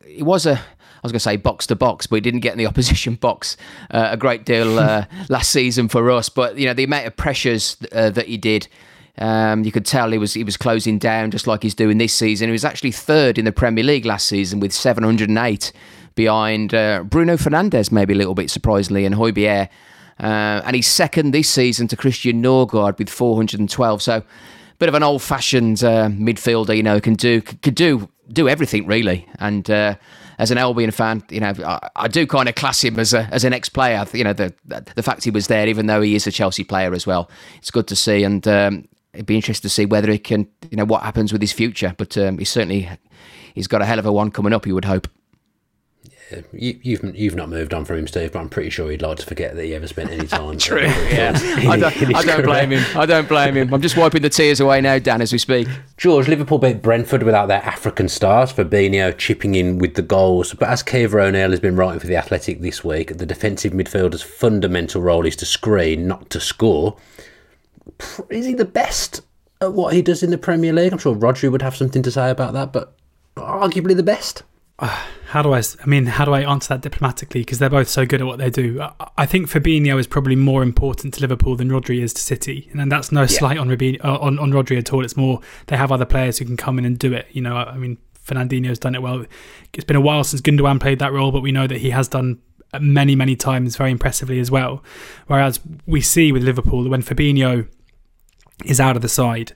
he 0.05 0.21
was 0.21 0.45
a. 0.45 0.53
I 0.53 0.99
was 1.01 1.11
going 1.11 1.19
to 1.19 1.23
say 1.23 1.37
box 1.37 1.65
to 1.67 1.75
box, 1.75 2.05
but 2.05 2.17
he 2.17 2.21
didn't 2.21 2.41
get 2.41 2.51
in 2.51 2.59
the 2.59 2.67
opposition 2.67 3.15
box 3.15 3.57
uh, 3.89 4.09
a 4.11 4.17
great 4.17 4.45
deal 4.45 4.77
uh, 4.77 5.05
last 5.29 5.49
season 5.49 5.87
for 5.87 6.11
us. 6.11 6.29
But 6.29 6.59
you 6.59 6.67
know, 6.67 6.75
the 6.75 6.83
amount 6.83 7.07
of 7.07 7.17
pressures 7.17 7.75
uh, 7.91 8.11
that 8.11 8.27
he 8.27 8.37
did. 8.37 8.67
Um, 9.19 9.63
you 9.63 9.71
could 9.71 9.85
tell 9.85 10.11
he 10.11 10.17
was 10.17 10.33
he 10.33 10.43
was 10.43 10.57
closing 10.57 10.99
down 10.99 11.31
just 11.31 11.47
like 11.47 11.63
he's 11.63 11.75
doing 11.75 11.97
this 11.97 12.13
season. 12.13 12.49
He 12.49 12.51
was 12.51 12.65
actually 12.65 12.91
third 12.91 13.37
in 13.37 13.45
the 13.45 13.51
Premier 13.51 13.83
League 13.83 14.05
last 14.05 14.27
season 14.27 14.59
with 14.59 14.71
708 14.71 15.71
behind 16.15 16.73
uh, 16.73 17.03
Bruno 17.03 17.35
Fernandes, 17.37 17.91
maybe 17.91 18.13
a 18.13 18.17
little 18.17 18.35
bit 18.35 18.49
surprisingly, 18.51 19.05
and 19.05 19.15
Hojbjerg. 19.15 19.69
Uh, 20.19 20.61
and 20.65 20.75
he's 20.75 20.87
second 20.87 21.31
this 21.31 21.49
season 21.49 21.87
to 21.87 21.95
Christian 21.95 22.41
Norgaard 22.41 22.97
with 22.97 23.09
412. 23.09 24.01
So, 24.01 24.23
bit 24.79 24.89
of 24.89 24.95
an 24.95 25.03
old-fashioned 25.03 25.83
uh, 25.83 26.09
midfielder, 26.09 26.75
you 26.75 26.83
know, 26.83 26.99
can 26.99 27.13
do 27.13 27.41
could 27.41 27.75
do 27.75 28.09
do 28.31 28.49
everything 28.49 28.87
really. 28.87 29.27
And 29.39 29.69
uh, 29.69 29.95
as 30.39 30.51
an 30.51 30.57
Albion 30.57 30.91
fan, 30.91 31.23
you 31.29 31.39
know, 31.39 31.53
I, 31.65 31.89
I 31.95 32.07
do 32.07 32.27
kind 32.27 32.49
of 32.49 32.55
class 32.55 32.83
him 32.83 32.99
as 32.99 33.13
a 33.13 33.23
as 33.31 33.43
an 33.43 33.53
ex-player. 33.53 34.05
You 34.13 34.23
know, 34.23 34.33
the 34.33 34.53
the 34.65 35.03
fact 35.03 35.23
he 35.23 35.31
was 35.31 35.47
there, 35.47 35.67
even 35.67 35.85
though 35.85 36.01
he 36.01 36.15
is 36.15 36.27
a 36.27 36.31
Chelsea 36.31 36.63
player 36.63 36.93
as 36.93 37.05
well, 37.07 37.29
it's 37.57 37.71
good 37.71 37.87
to 37.87 37.95
see. 37.95 38.23
And 38.23 38.47
um, 38.47 38.87
it'd 39.17 39.25
be 39.25 39.35
interesting 39.35 39.67
to 39.67 39.73
see 39.73 39.85
whether 39.85 40.11
he 40.11 40.19
can, 40.19 40.47
you 40.69 40.77
know, 40.77 40.85
what 40.85 41.01
happens 41.01 41.33
with 41.33 41.41
his 41.41 41.51
future. 41.51 41.95
But 41.97 42.15
um, 42.17 42.37
he's 42.37 42.51
certainly 42.51 42.87
he's 43.55 43.67
got 43.67 43.81
a 43.81 43.85
hell 43.85 43.97
of 43.99 44.05
a 44.05 44.11
one 44.11 44.29
coming 44.29 44.53
up. 44.53 44.67
You 44.67 44.75
would 44.75 44.85
hope. 44.85 45.07
You, 46.51 46.77
you've 46.83 47.15
you've 47.15 47.35
not 47.35 47.49
moved 47.49 47.73
on 47.73 47.85
from 47.85 47.97
him, 47.99 48.07
Steve, 48.07 48.33
but 48.33 48.39
I'm 48.39 48.49
pretty 48.49 48.69
sure 48.69 48.91
he'd 48.91 49.01
like 49.01 49.17
to 49.17 49.25
forget 49.25 49.55
that 49.55 49.63
he 49.63 49.73
ever 49.73 49.87
spent 49.87 50.11
any 50.11 50.27
time. 50.27 50.57
True. 50.57 50.81
Yeah. 51.07 51.31
I 51.35 51.79
don't, 51.79 52.15
I 52.15 52.23
don't 52.23 52.43
blame 52.43 52.71
him. 52.71 52.97
I 52.97 53.05
don't 53.05 53.27
blame 53.27 53.55
him. 53.55 53.73
I'm 53.73 53.81
just 53.81 53.97
wiping 53.97 54.21
the 54.21 54.29
tears 54.29 54.59
away 54.59 54.81
now, 54.81 54.99
Dan, 54.99 55.21
as 55.21 55.31
we 55.31 55.39
speak. 55.39 55.67
George, 55.95 56.27
Liverpool 56.27 56.59
beat 56.59 56.81
Brentford 56.81 57.23
without 57.23 57.47
their 57.47 57.63
African 57.63 58.09
stars, 58.09 58.53
Fabinho 58.53 59.17
chipping 59.17 59.55
in 59.55 59.79
with 59.79 59.95
the 59.95 60.01
goals. 60.01 60.53
But 60.53 60.69
as 60.69 60.83
Caoimhe 60.83 61.27
O'Neill 61.27 61.51
has 61.51 61.59
been 61.61 61.75
writing 61.75 61.99
for 61.99 62.07
The 62.07 62.17
Athletic 62.17 62.61
this 62.61 62.83
week, 62.83 63.17
the 63.17 63.25
defensive 63.25 63.71
midfielder's 63.73 64.21
fundamental 64.21 65.01
role 65.01 65.25
is 65.25 65.37
to 65.37 65.45
screen, 65.45 66.07
not 66.07 66.29
to 66.31 66.39
score. 66.39 66.97
Is 68.29 68.45
he 68.45 68.53
the 68.53 68.65
best 68.65 69.21
at 69.61 69.73
what 69.73 69.93
he 69.93 70.01
does 70.01 70.23
in 70.23 70.29
the 70.29 70.37
Premier 70.37 70.73
League? 70.73 70.91
I'm 70.91 70.99
sure 70.99 71.15
Rodri 71.15 71.51
would 71.51 71.61
have 71.61 71.75
something 71.75 72.03
to 72.03 72.11
say 72.11 72.29
about 72.29 72.53
that, 72.53 72.71
but 72.71 72.95
arguably 73.35 73.95
the 73.95 74.03
best. 74.03 74.43
How 74.79 75.41
do 75.41 75.53
I? 75.53 75.63
I 75.81 75.85
mean, 75.87 76.05
how 76.05 76.23
do 76.23 76.33
I 76.33 76.41
answer 76.41 76.75
that 76.75 76.81
diplomatically? 76.81 77.41
Because 77.41 77.57
they're 77.57 77.69
both 77.69 77.89
so 77.89 78.05
good 78.05 78.21
at 78.21 78.27
what 78.27 78.37
they 78.37 78.51
do. 78.51 78.79
I, 78.79 79.09
I 79.17 79.25
think 79.25 79.49
Fabinho 79.49 79.99
is 79.99 80.05
probably 80.05 80.35
more 80.35 80.61
important 80.61 81.15
to 81.15 81.21
Liverpool 81.21 81.55
than 81.55 81.69
Rodri 81.69 82.01
is 82.01 82.13
to 82.13 82.21
City, 82.21 82.69
and 82.71 82.91
that's 82.91 83.11
no 83.11 83.25
slight 83.25 83.57
on, 83.57 83.69
Rabin, 83.69 83.97
uh, 84.03 84.17
on 84.19 84.37
on 84.37 84.51
Rodri 84.51 84.77
at 84.77 84.93
all. 84.93 85.03
It's 85.03 85.17
more 85.17 85.41
they 85.65 85.77
have 85.77 85.91
other 85.91 86.05
players 86.05 86.37
who 86.37 86.45
can 86.45 86.57
come 86.57 86.77
in 86.77 86.85
and 86.85 86.99
do 86.99 87.11
it. 87.13 87.25
You 87.31 87.41
know, 87.41 87.57
I 87.57 87.71
I 87.71 87.77
mean, 87.77 87.97
Fernandinho's 88.23 88.77
done 88.77 88.93
it 88.93 89.01
well. 89.01 89.25
It's 89.73 89.83
been 89.83 89.95
a 89.95 90.01
while 90.01 90.23
since 90.23 90.41
Gundogan 90.41 90.79
played 90.79 90.99
that 90.99 91.11
role, 91.11 91.31
but 91.31 91.41
we 91.41 91.51
know 91.51 91.65
that 91.65 91.79
he 91.79 91.89
has 91.89 92.07
done 92.07 92.39
many, 92.79 93.15
many 93.15 93.35
times 93.35 93.77
very 93.77 93.89
impressively 93.91 94.39
as 94.39 94.51
well. 94.51 94.83
Whereas 95.25 95.59
we 95.87 96.01
see 96.01 96.31
with 96.31 96.43
Liverpool 96.43 96.83
that 96.83 96.89
when 96.89 97.01
Fabinho 97.01 97.67
is 98.65 98.79
out 98.79 98.95
of 98.95 99.01
the 99.01 99.09
side. 99.09 99.53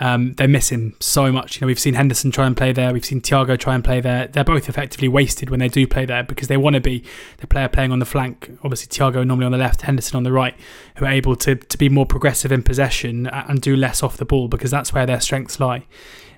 Um, 0.00 0.34
they're 0.34 0.46
missing 0.46 0.94
so 1.00 1.32
much. 1.32 1.56
You 1.56 1.62
know, 1.62 1.66
we've 1.66 1.78
seen 1.78 1.94
Henderson 1.94 2.30
try 2.30 2.46
and 2.46 2.56
play 2.56 2.72
there. 2.72 2.92
We've 2.92 3.04
seen 3.04 3.20
Thiago 3.20 3.58
try 3.58 3.74
and 3.74 3.82
play 3.82 4.00
there. 4.00 4.28
They're 4.28 4.44
both 4.44 4.68
effectively 4.68 5.08
wasted 5.08 5.50
when 5.50 5.58
they 5.58 5.68
do 5.68 5.88
play 5.88 6.04
there 6.04 6.22
because 6.22 6.46
they 6.46 6.56
want 6.56 6.74
to 6.74 6.80
be 6.80 7.04
the 7.38 7.48
player 7.48 7.68
playing 7.68 7.90
on 7.90 7.98
the 7.98 8.04
flank. 8.04 8.50
Obviously, 8.62 8.86
Thiago 8.86 9.26
normally 9.26 9.46
on 9.46 9.52
the 9.52 9.58
left, 9.58 9.82
Henderson 9.82 10.16
on 10.16 10.22
the 10.22 10.32
right, 10.32 10.54
who 10.96 11.04
are 11.04 11.10
able 11.10 11.34
to 11.36 11.56
to 11.56 11.78
be 11.78 11.88
more 11.88 12.06
progressive 12.06 12.52
in 12.52 12.62
possession 12.62 13.26
and 13.26 13.60
do 13.60 13.74
less 13.74 14.02
off 14.02 14.16
the 14.16 14.24
ball 14.24 14.46
because 14.46 14.70
that's 14.70 14.92
where 14.92 15.04
their 15.04 15.20
strengths 15.20 15.58
lie. 15.58 15.84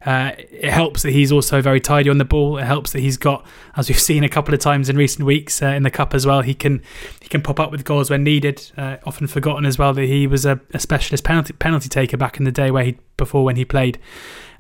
Uh, 0.05 0.33
it 0.37 0.71
helps 0.71 1.03
that 1.03 1.11
he's 1.11 1.31
also 1.31 1.61
very 1.61 1.81
tidy 1.81 2.09
on 2.09 2.19
the 2.19 2.25
ball. 2.25 2.57
It 2.59 2.65
helps 2.65 2.93
that 2.93 3.01
he's 3.01 3.17
got, 3.17 3.47
as 3.77 3.89
we've 3.89 4.01
seen 4.01 4.25
a 4.25 4.29
couple 4.29 4.55
of 4.55 4.61
times 4.61 4.89
in 4.89 4.97
recent 4.97 5.27
weeks 5.27 5.63
uh, 5.63 5.67
in 5.67 5.83
the 5.83 5.91
cup 5.91 6.15
as 6.15 6.27
well, 6.27 6.41
he 6.43 6.55
can 6.55 6.83
he 7.21 7.29
can 7.29 7.43
pop 7.43 7.61
up 7.61 7.71
with 7.71 7.85
goals 7.85 8.11
when 8.11 8.25
needed. 8.25 8.71
Uh, 8.77 8.97
often 9.05 9.27
forgotten 9.27 9.67
as 9.67 9.79
well 9.79 9.93
that 9.93 10.07
he 10.07 10.27
was 10.27 10.47
a, 10.47 10.61
a 10.73 10.79
specialist 10.79 11.25
penalty 11.25 11.53
penalty 11.53 11.89
taker 11.89 12.17
back 12.17 12.39
in 12.39 12.45
the 12.45 12.53
day 12.53 12.71
where 12.71 12.85
he 12.85 12.99
before 13.17 13.45
when 13.45 13.57
he 13.57 13.65
played 13.65 13.99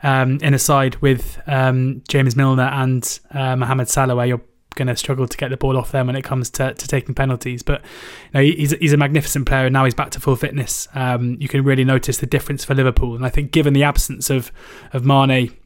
um, 0.02 0.38
in 0.42 0.54
a 0.54 0.58
side 0.58 0.96
with 0.96 1.40
um, 1.46 2.02
James 2.08 2.36
Milner 2.36 2.64
and 2.64 3.20
uh, 3.30 3.56
Mohamed 3.56 3.88
Salah, 3.88 4.16
where 4.16 4.26
you're 4.26 4.42
going 4.74 4.88
to 4.88 4.96
struggle 4.96 5.26
to 5.26 5.36
get 5.36 5.50
the 5.50 5.56
ball 5.56 5.76
off 5.76 5.92
them 5.92 6.06
when 6.06 6.16
it 6.16 6.22
comes 6.22 6.50
to, 6.50 6.74
to 6.74 6.88
taking 6.88 7.14
penalties. 7.14 7.62
But 7.62 7.82
you 7.82 8.30
know, 8.34 8.40
he's 8.40 8.72
he's 8.72 8.92
a 8.92 8.96
magnificent 8.96 9.46
player, 9.46 9.66
and 9.66 9.72
now 9.72 9.84
he's 9.84 9.94
back 9.94 10.10
to 10.10 10.20
full 10.20 10.36
fitness. 10.36 10.88
Um, 10.94 11.36
you 11.40 11.48
can 11.48 11.64
really 11.64 11.84
notice 11.84 12.18
the 12.18 12.26
difference 12.26 12.64
for 12.64 12.74
Liverpool, 12.74 13.14
and 13.14 13.24
I 13.24 13.28
think 13.28 13.52
given 13.52 13.72
the 13.72 13.84
absence 13.84 14.30
of 14.30 14.52
of 14.92 15.04
Mane, 15.04 15.56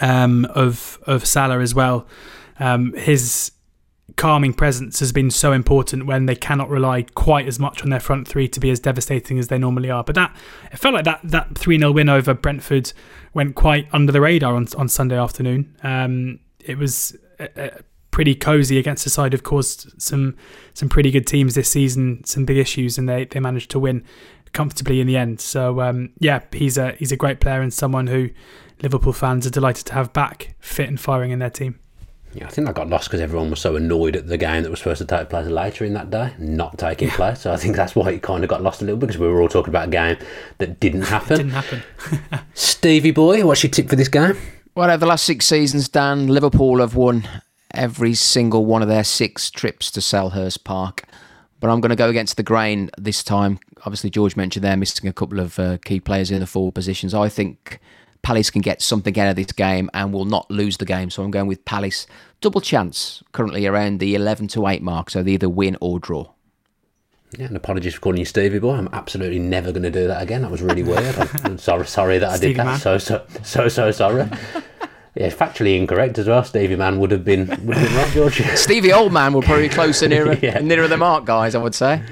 um, 0.00 0.44
of 0.46 0.98
of 1.06 1.26
Salah 1.26 1.60
as 1.60 1.74
well, 1.74 2.06
um, 2.58 2.92
his 2.94 3.52
calming 4.16 4.52
presence 4.52 5.00
has 5.00 5.10
been 5.10 5.30
so 5.30 5.52
important 5.52 6.06
when 6.06 6.26
they 6.26 6.34
cannot 6.34 6.68
rely 6.68 7.02
quite 7.14 7.46
as 7.46 7.58
much 7.58 7.82
on 7.82 7.88
their 7.88 8.00
front 8.00 8.28
three 8.28 8.46
to 8.46 8.60
be 8.60 8.70
as 8.70 8.78
devastating 8.78 9.38
as 9.38 9.48
they 9.48 9.58
normally 9.58 9.90
are. 9.90 10.04
But 10.04 10.14
that 10.16 10.36
it 10.70 10.78
felt 10.78 10.94
like 10.94 11.04
that 11.04 11.20
that 11.24 11.56
three 11.56 11.78
0 11.78 11.92
win 11.92 12.08
over 12.08 12.34
Brentford 12.34 12.92
went 13.34 13.54
quite 13.54 13.88
under 13.92 14.12
the 14.12 14.20
radar 14.20 14.54
on 14.54 14.66
on 14.76 14.88
Sunday 14.88 15.18
afternoon. 15.18 15.76
Um, 15.82 16.40
it 16.60 16.78
was 16.78 17.16
a, 17.38 17.82
pretty 18.12 18.36
cosy 18.36 18.78
against 18.78 19.02
the 19.02 19.10
side 19.10 19.34
of 19.34 19.42
course 19.42 19.88
some 19.98 20.36
some 20.74 20.88
pretty 20.88 21.10
good 21.10 21.26
teams 21.26 21.56
this 21.56 21.68
season, 21.68 22.22
some 22.24 22.44
big 22.44 22.58
issues, 22.58 22.96
and 22.96 23.08
they 23.08 23.24
they 23.24 23.40
managed 23.40 23.70
to 23.72 23.80
win 23.80 24.04
comfortably 24.52 25.00
in 25.00 25.08
the 25.08 25.16
end. 25.16 25.40
So 25.40 25.80
um, 25.80 26.10
yeah, 26.18 26.40
he's 26.52 26.78
a 26.78 26.92
he's 26.92 27.10
a 27.10 27.16
great 27.16 27.40
player 27.40 27.60
and 27.60 27.72
someone 27.72 28.06
who 28.06 28.30
Liverpool 28.82 29.12
fans 29.12 29.46
are 29.46 29.50
delighted 29.50 29.86
to 29.86 29.94
have 29.94 30.12
back 30.12 30.54
fit 30.60 30.88
and 30.88 31.00
firing 31.00 31.32
in 31.32 31.40
their 31.40 31.50
team. 31.50 31.78
Yeah, 32.34 32.46
I 32.46 32.48
think 32.48 32.66
that 32.66 32.74
got 32.74 32.88
lost 32.88 33.08
because 33.08 33.20
everyone 33.20 33.50
was 33.50 33.60
so 33.60 33.76
annoyed 33.76 34.16
at 34.16 34.26
the 34.26 34.38
game 34.38 34.62
that 34.62 34.70
was 34.70 34.78
supposed 34.78 34.98
to 34.98 35.04
take 35.04 35.28
place 35.28 35.46
later 35.46 35.84
in 35.84 35.92
that 35.94 36.08
day, 36.08 36.32
not 36.38 36.78
taking 36.78 37.08
yeah. 37.08 37.16
place. 37.16 37.40
So 37.40 37.52
I 37.52 37.58
think 37.58 37.76
that's 37.76 37.94
why 37.94 38.10
it 38.10 38.22
kind 38.22 38.42
of 38.42 38.48
got 38.48 38.62
lost 38.62 38.80
a 38.80 38.86
little 38.86 38.98
bit 38.98 39.08
because 39.08 39.20
we 39.20 39.28
were 39.28 39.42
all 39.42 39.48
talking 39.48 39.68
about 39.68 39.88
a 39.88 39.90
game 39.90 40.16
that 40.56 40.80
didn't 40.80 41.02
happen. 41.16 41.36
didn't 41.36 41.52
happen. 41.52 41.82
Stevie 42.54 43.10
boy, 43.10 43.44
what's 43.44 43.62
your 43.62 43.70
tip 43.70 43.90
for 43.90 43.96
this 43.96 44.08
game? 44.08 44.36
Well, 44.74 44.88
over 44.88 44.98
the 44.98 45.06
last 45.06 45.24
six 45.24 45.44
seasons, 45.44 45.90
Dan, 45.90 46.28
Liverpool 46.28 46.80
have 46.80 46.96
won 46.96 47.28
every 47.74 48.14
single 48.14 48.66
one 48.66 48.82
of 48.82 48.88
their 48.88 49.04
six 49.04 49.50
trips 49.50 49.90
to 49.92 50.00
Selhurst 50.00 50.64
Park. 50.64 51.04
But 51.60 51.70
I'm 51.70 51.80
going 51.80 51.90
to 51.90 51.96
go 51.96 52.08
against 52.08 52.36
the 52.36 52.42
grain 52.42 52.90
this 52.98 53.22
time. 53.22 53.60
Obviously, 53.86 54.10
George 54.10 54.36
mentioned 54.36 54.64
they're 54.64 54.76
missing 54.76 55.08
a 55.08 55.12
couple 55.12 55.38
of 55.38 55.58
uh, 55.58 55.78
key 55.84 56.00
players 56.00 56.30
in 56.30 56.40
the 56.40 56.46
forward 56.46 56.74
positions. 56.74 57.14
I 57.14 57.28
think 57.28 57.78
Palace 58.22 58.50
can 58.50 58.62
get 58.62 58.82
something 58.82 59.18
out 59.18 59.30
of 59.30 59.36
this 59.36 59.52
game 59.52 59.88
and 59.94 60.12
will 60.12 60.24
not 60.24 60.50
lose 60.50 60.76
the 60.78 60.84
game. 60.84 61.10
So 61.10 61.22
I'm 61.22 61.30
going 61.30 61.46
with 61.46 61.64
Palace. 61.64 62.06
Double 62.40 62.60
chance, 62.60 63.22
currently 63.32 63.66
around 63.66 64.00
the 64.00 64.14
11 64.14 64.48
to 64.48 64.66
8 64.66 64.82
mark. 64.82 65.10
So 65.10 65.22
they 65.22 65.32
either 65.32 65.48
win 65.48 65.76
or 65.80 66.00
draw. 66.00 66.30
Yeah, 67.38 67.46
and 67.46 67.56
apologies 67.56 67.94
for 67.94 68.00
calling 68.00 68.18
you 68.18 68.24
Stevie 68.26 68.58
Boy. 68.58 68.74
I'm 68.74 68.90
absolutely 68.92 69.38
never 69.38 69.72
going 69.72 69.84
to 69.84 69.90
do 69.90 70.06
that 70.06 70.22
again. 70.22 70.42
That 70.42 70.50
was 70.50 70.60
really 70.60 70.82
weird. 70.82 71.16
I'm 71.44 71.58
sorry, 71.58 71.86
sorry 71.86 72.18
that 72.18 72.28
I 72.28 72.38
did 72.38 72.56
that. 72.56 72.64
Man. 72.64 72.78
So, 72.78 72.98
so, 72.98 73.26
so, 73.42 73.68
so 73.68 73.90
sorry. 73.90 74.28
Yeah, 75.14 75.28
factually 75.28 75.76
incorrect 75.76 76.18
as 76.18 76.26
well. 76.26 76.42
Stevie 76.42 76.76
Man 76.76 76.98
would 76.98 77.10
have 77.10 77.24
been 77.24 77.46
would 77.66 77.76
have 77.76 77.88
been 77.88 77.96
right, 77.96 78.12
George. 78.12 78.42
Stevie 78.56 78.92
Old 78.92 79.12
Man 79.12 79.34
would 79.34 79.44
probably 79.44 79.68
be 79.68 79.74
closer 79.74 80.08
nearer 80.08 80.32
yeah. 80.42 80.58
nearer 80.60 80.88
the 80.88 80.96
mark, 80.96 81.26
guys. 81.26 81.54
I 81.54 81.58
would 81.58 81.74
say. 81.74 82.02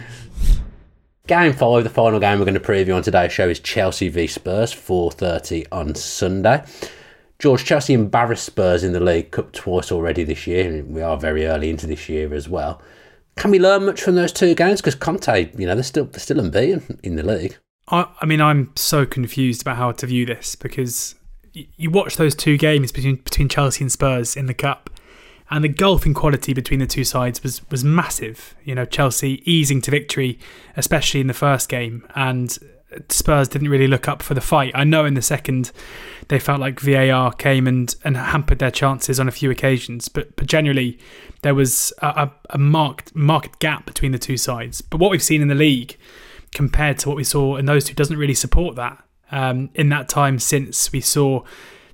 Game 1.27 1.53
five, 1.53 1.85
the 1.85 1.91
final 1.91 2.19
game 2.19 2.39
we're 2.39 2.45
going 2.45 2.55
to 2.55 2.61
preview 2.61 2.97
on 2.97 3.03
today's 3.03 3.33
show 3.33 3.49
is 3.49 3.61
Chelsea 3.61 4.09
v 4.09 4.27
Spurs, 4.27 4.75
4.30 4.75 5.65
on 5.71 5.95
Sunday. 5.95 6.65
George, 7.39 7.65
Chelsea 7.65 7.95
embarrassed 7.95 8.45
Spurs 8.45 8.83
in 8.83 8.93
the 8.93 9.01
League 9.01 9.31
Cup 9.31 9.53
twice 9.53 9.93
already 9.93 10.25
this 10.25 10.49
year. 10.49 10.85
We 10.85 11.03
are 11.03 11.17
very 11.17 11.47
early 11.47 11.71
into 11.71 11.87
this 11.87 12.09
year 12.09 12.35
as 12.35 12.49
well. 12.49 12.83
Can 13.37 13.53
we 13.53 13.61
learn 13.61 13.87
much 13.87 14.03
from 14.03 14.17
those 14.17 14.33
two 14.33 14.57
games? 14.57 14.81
Because 14.81 14.97
Conte, 14.97 15.51
you 15.57 15.67
know, 15.67 15.75
they're 15.75 15.85
still 15.85 16.07
they're 16.07 16.19
still 16.19 16.41
unbeaten 16.41 16.99
in 17.03 17.15
the 17.15 17.23
league. 17.23 17.57
I, 17.89 18.09
I 18.21 18.27
mean, 18.27 18.41
I'm 18.41 18.73
so 18.75 19.07
confused 19.07 19.63
about 19.63 19.77
how 19.77 19.93
to 19.93 20.07
view 20.07 20.27
this 20.27 20.57
because 20.57 21.15
you 21.53 21.91
watch 21.91 22.17
those 22.17 22.35
two 22.35 22.57
games 22.57 22.93
between 22.93 23.17
between 23.17 23.49
Chelsea 23.49 23.85
and 23.85 23.93
Spurs 23.93 24.37
in 24.37 24.47
the 24.47 24.55
cup, 24.55 24.91
and 25.51 25.65
the 25.65 25.69
gulf 25.69 26.07
in 26.07 26.15
quality 26.15 26.53
between 26.53 26.81
the 26.81 26.87
two 26.87 27.05
sides 27.05 27.43
was 27.43 27.69
was 27.71 27.85
massive. 27.85 28.55
You 28.65 28.75
know, 28.75 28.85
Chelsea 28.85 29.43
easing 29.51 29.81
to 29.83 29.91
victory, 29.91 30.39
especially 30.77 31.21
in 31.21 31.27
the 31.27 31.35
first 31.35 31.69
game, 31.69 32.07
and 32.15 32.57
Spurs 33.09 33.49
didn't 33.49 33.69
really 33.69 33.87
look 33.87 34.09
up 34.09 34.23
for 34.23 34.35
the 34.35 34.41
fight. 34.41 34.73
I 34.75 34.85
know 34.85 35.05
in 35.05 35.15
the 35.15 35.23
second 35.23 35.71
they 36.29 36.39
felt 36.39 36.61
like 36.61 36.81
VAR 36.81 37.33
came 37.33 37.67
and, 37.67 37.95
and 38.05 38.17
hampered 38.17 38.59
their 38.59 38.71
chances 38.71 39.21
on 39.21 39.29
a 39.29 39.33
few 39.33 39.51
occasions, 39.51 40.09
but 40.09 40.35
but 40.37 40.47
generally 40.47 40.99
there 41.43 41.55
was 41.55 41.93
a, 41.99 42.31
a 42.51 42.59
marked 42.59 43.15
marked 43.15 43.59
gap 43.61 43.87
between 43.87 44.13
the 44.13 44.19
two 44.19 44.37
sides. 44.37 44.81
But 44.81 44.99
what 44.99 45.11
we've 45.11 45.23
seen 45.23 45.43
in 45.43 45.49
the 45.49 45.55
league 45.55 45.97
compared 46.53 46.99
to 47.01 47.09
what 47.09 47.17
we 47.17 47.25
saw 47.25 47.57
in 47.57 47.67
those 47.67 47.85
two 47.85 47.95
doesn't 47.95 48.17
really 48.17 48.35
support 48.35 48.77
that. 48.77 49.03
Um, 49.33 49.71
in 49.75 49.91
that 49.91 50.09
time 50.09 50.39
since 50.39 50.91
we 50.93 51.01
saw 51.01 51.45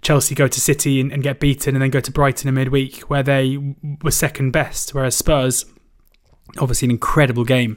Chelsea 0.03 0.35
go 0.35 0.47
to 0.47 0.61
City 0.61 1.01
and, 1.01 1.13
and 1.13 1.23
get 1.23 1.41
beaten, 1.41 1.75
and 1.75 1.83
then 1.83 1.91
go 1.91 2.01
to 2.01 2.11
Brighton 2.13 2.49
in 2.49 2.55
midweek, 2.55 3.01
where 3.03 3.23
they 3.23 3.59
were 4.03 4.11
second 4.11 4.53
best, 4.53 4.95
whereas 4.95 5.17
Spurs, 5.17 5.65
obviously 6.59 6.87
an 6.87 6.93
incredible 6.93 7.45
game 7.45 7.77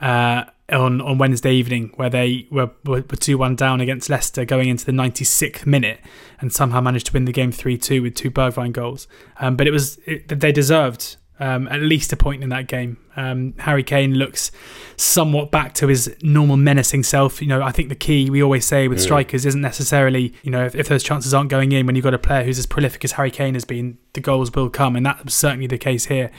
uh, 0.00 0.44
on 0.68 1.00
on 1.00 1.18
Wednesday 1.18 1.52
evening, 1.52 1.92
where 1.96 2.10
they 2.10 2.46
were 2.50 2.70
were 2.84 3.02
two 3.02 3.38
one 3.38 3.56
down 3.56 3.80
against 3.80 4.10
Leicester 4.10 4.44
going 4.44 4.68
into 4.68 4.84
the 4.84 4.92
96th 4.92 5.64
minute, 5.64 6.00
and 6.40 6.52
somehow 6.52 6.80
managed 6.80 7.06
to 7.06 7.12
win 7.12 7.24
the 7.24 7.32
game 7.32 7.52
three 7.52 7.78
two 7.78 8.02
with 8.02 8.14
two 8.14 8.30
Bergwijn 8.30 8.72
goals. 8.72 9.08
Um, 9.38 9.56
but 9.56 9.66
it 9.66 9.70
was 9.70 9.98
it, 10.04 10.28
they 10.28 10.52
deserved 10.52 11.16
um, 11.40 11.66
at 11.68 11.80
least 11.80 12.12
a 12.12 12.16
point 12.16 12.42
in 12.42 12.50
that 12.50 12.68
game. 12.68 12.98
Um, 13.16 13.54
Harry 13.58 13.82
Kane 13.82 14.14
looks 14.14 14.50
somewhat 14.96 15.50
back 15.50 15.74
to 15.74 15.88
his 15.88 16.14
normal 16.22 16.56
menacing 16.56 17.02
self. 17.02 17.42
You 17.42 17.48
know, 17.48 17.62
I 17.62 17.72
think 17.72 17.88
the 17.88 17.94
key 17.94 18.30
we 18.30 18.42
always 18.42 18.64
say 18.64 18.88
with 18.88 19.00
strikers 19.00 19.44
isn't 19.44 19.60
necessarily, 19.60 20.34
you 20.42 20.50
know, 20.50 20.64
if, 20.64 20.74
if, 20.74 20.88
those 20.88 21.02
chances 21.02 21.34
aren't 21.34 21.50
going 21.50 21.72
in 21.72 21.86
when 21.86 21.96
you've 21.96 22.04
got 22.04 22.14
a 22.14 22.18
player 22.18 22.44
who's 22.44 22.58
as 22.58 22.66
prolific 22.66 23.04
as 23.04 23.12
Harry 23.12 23.30
Kane 23.30 23.54
has 23.54 23.64
been, 23.64 23.98
the 24.12 24.20
goals 24.20 24.52
will 24.54 24.70
come, 24.70 24.94
and 24.94 25.04
that 25.04 25.24
was 25.24 25.34
certainly 25.34 25.66
the 25.66 25.78
case 25.78 26.06
here. 26.06 26.30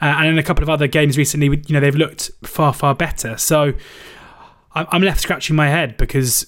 Uh, 0.00 0.16
and 0.18 0.28
in 0.28 0.38
a 0.38 0.42
couple 0.42 0.62
of 0.62 0.70
other 0.70 0.86
games 0.86 1.18
recently, 1.18 1.48
you 1.48 1.74
know, 1.74 1.80
they've 1.80 1.96
looked 1.96 2.30
far 2.44 2.72
far 2.72 2.94
better. 2.94 3.36
So 3.36 3.74
I'm 4.76 5.02
left 5.02 5.20
scratching 5.20 5.56
my 5.56 5.68
head 5.68 5.96
because 5.96 6.46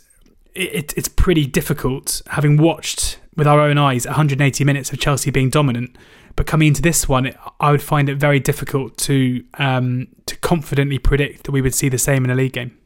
it, 0.54 0.92
it's 0.96 1.08
pretty 1.08 1.46
difficult 1.46 2.20
having 2.28 2.58
watched 2.58 3.18
with 3.36 3.46
our 3.46 3.60
own 3.60 3.78
eyes 3.78 4.06
180 4.06 4.64
minutes 4.64 4.92
of 4.92 4.98
Chelsea 4.98 5.30
being 5.30 5.48
dominant 5.48 5.96
but 6.38 6.46
coming 6.46 6.68
into 6.68 6.80
this 6.80 7.08
one, 7.08 7.34
I 7.58 7.72
would 7.72 7.82
find 7.82 8.08
it 8.08 8.14
very 8.14 8.38
difficult 8.38 8.96
to 8.98 9.42
um, 9.54 10.06
to 10.26 10.36
confidently 10.36 10.96
predict 11.00 11.42
that 11.42 11.50
we 11.50 11.60
would 11.60 11.74
see 11.74 11.88
the 11.88 11.98
same 11.98 12.24
in 12.24 12.30
a 12.30 12.36
league 12.36 12.52
game. 12.52 12.78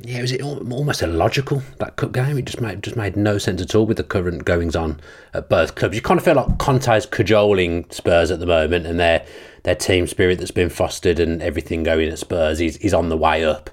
Yeah, 0.00 0.22
was 0.22 0.32
it 0.32 0.42
almost 0.42 1.00
illogical 1.00 1.62
that 1.78 1.94
cup 1.94 2.10
game? 2.10 2.36
It 2.36 2.46
just 2.46 2.60
made 2.60 2.82
just 2.82 2.96
made 2.96 3.16
no 3.16 3.38
sense 3.38 3.62
at 3.62 3.76
all 3.76 3.86
with 3.86 3.96
the 3.96 4.02
current 4.02 4.44
goings 4.44 4.74
on 4.74 5.00
at 5.32 5.48
both 5.48 5.76
clubs. 5.76 5.94
You 5.94 6.02
kind 6.02 6.18
of 6.18 6.24
feel 6.24 6.34
like 6.34 6.58
Conte's 6.58 7.06
cajoling 7.06 7.88
Spurs 7.90 8.32
at 8.32 8.40
the 8.40 8.46
moment, 8.46 8.86
and 8.86 8.98
their 8.98 9.24
their 9.62 9.76
team 9.76 10.08
spirit 10.08 10.40
that's 10.40 10.50
been 10.50 10.68
fostered 10.68 11.20
and 11.20 11.40
everything 11.40 11.84
going 11.84 12.08
at 12.08 12.18
Spurs 12.18 12.60
is 12.60 12.76
is 12.78 12.92
on 12.92 13.08
the 13.08 13.16
way 13.16 13.44
up. 13.44 13.70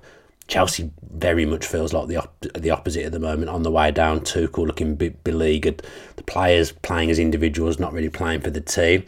Chelsea 0.48 0.91
very 1.12 1.45
much 1.45 1.66
feels 1.66 1.93
like 1.93 2.08
the 2.08 2.18
op- 2.18 2.45
the 2.56 2.70
opposite 2.70 3.06
at 3.06 3.12
the 3.12 3.20
moment, 3.20 3.50
on 3.50 3.64
the 3.64 3.72
way 3.72 3.91
down. 3.91 4.22
Tuchel 4.22 4.66
looking 4.66 4.95
bit 4.95 5.24
beleaguered. 5.24 5.84
The 6.16 6.24
players 6.24 6.72
playing 6.72 7.12
as 7.12 7.20
individuals, 7.20 7.80
not 7.80 7.93
really 7.93 8.10
playing 8.10 8.41
for 8.41 8.50
the 8.50 8.62
team. 8.62 9.04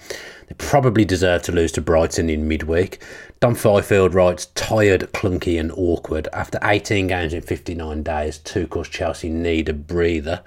They 0.48 0.56
probably 0.58 1.06
deserve 1.06 1.44
to 1.44 1.52
lose 1.52 1.72
to 1.74 1.82
Brighton 1.82 2.30
in 2.30 2.48
midweek. 2.48 3.02
Dom 3.40 3.56
Fifield 3.56 4.14
writes, 4.14 4.48
tired, 4.48 5.02
clunky, 5.14 5.60
and 5.60 5.72
awkward. 5.72 6.28
After 6.34 6.60
18 6.62 7.08
games 7.08 7.34
in 7.34 7.42
59 7.42 8.04
days, 8.04 8.40
Tuchel's 8.40 8.90
Chelsea 8.90 9.30
need 9.30 9.70
a 9.70 9.74
breather. 9.74 10.44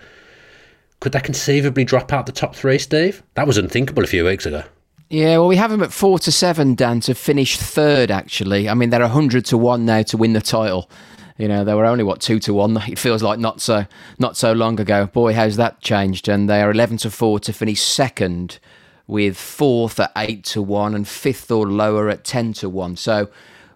Could 1.00 1.12
they 1.12 1.20
conceivably 1.20 1.84
drop 1.84 2.12
out 2.12 2.26
the 2.26 2.32
top 2.32 2.54
three, 2.54 2.78
Steve? 2.78 3.22
That 3.34 3.46
was 3.46 3.56
unthinkable 3.56 4.04
a 4.04 4.08
few 4.08 4.24
weeks 4.24 4.44
ago. 4.44 4.64
Yeah, 5.12 5.36
well, 5.36 5.48
we 5.48 5.56
have 5.56 5.70
them 5.70 5.82
at 5.82 5.92
four 5.92 6.18
to 6.20 6.32
seven, 6.32 6.74
Dan, 6.74 7.00
to 7.00 7.14
finish 7.14 7.58
third. 7.58 8.10
Actually, 8.10 8.66
I 8.66 8.72
mean 8.72 8.88
they're 8.88 9.06
hundred 9.06 9.44
to 9.46 9.58
one 9.58 9.84
now 9.84 10.00
to 10.04 10.16
win 10.16 10.32
the 10.32 10.40
title. 10.40 10.88
You 11.36 11.48
know, 11.48 11.64
they 11.64 11.74
were 11.74 11.84
only 11.84 12.02
what 12.02 12.22
two 12.22 12.38
to 12.38 12.54
one. 12.54 12.82
It 12.88 12.98
feels 12.98 13.22
like 13.22 13.38
not 13.38 13.60
so 13.60 13.84
not 14.18 14.38
so 14.38 14.54
long 14.54 14.80
ago. 14.80 15.08
Boy, 15.08 15.34
how's 15.34 15.56
that 15.56 15.82
changed? 15.82 16.28
And 16.28 16.48
they 16.48 16.62
are 16.62 16.70
eleven 16.70 16.96
to 16.96 17.10
four 17.10 17.38
to 17.40 17.52
finish 17.52 17.82
second, 17.82 18.58
with 19.06 19.36
fourth 19.36 20.00
at 20.00 20.12
eight 20.16 20.44
to 20.44 20.62
one 20.62 20.94
and 20.94 21.06
fifth 21.06 21.50
or 21.50 21.66
lower 21.66 22.08
at 22.08 22.24
ten 22.24 22.54
to 22.54 22.70
one. 22.70 22.96
So 22.96 23.28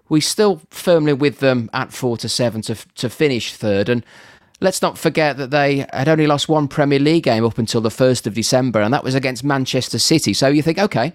we 0.09 0.23
still 0.23 0.63
firmly 0.71 1.13
with 1.13 1.41
them 1.41 1.69
at 1.75 1.93
four 1.93 2.17
to 2.17 2.31
seven 2.31 2.63
to 2.63 2.77
to 2.95 3.11
finish 3.11 3.53
third. 3.53 3.91
And 3.91 4.07
Let's 4.61 4.81
not 4.81 4.97
forget 4.97 5.37
that 5.37 5.51
they 5.51 5.87
had 5.93 6.09
only 6.09 6.27
lost 6.27 6.49
one 6.49 6.67
Premier 6.67 6.99
League 6.99 7.25
game 7.25 7.45
up 7.45 7.59
until 7.59 7.81
the 7.81 7.91
1st 7.91 8.27
of 8.27 8.35
December, 8.35 8.81
and 8.81 8.93
that 8.95 9.05
was 9.05 9.15
against 9.15 9.45
Manchester 9.45 9.99
City. 9.99 10.33
So 10.33 10.49
you 10.49 10.63
think, 10.63 10.79
okay, 10.79 11.13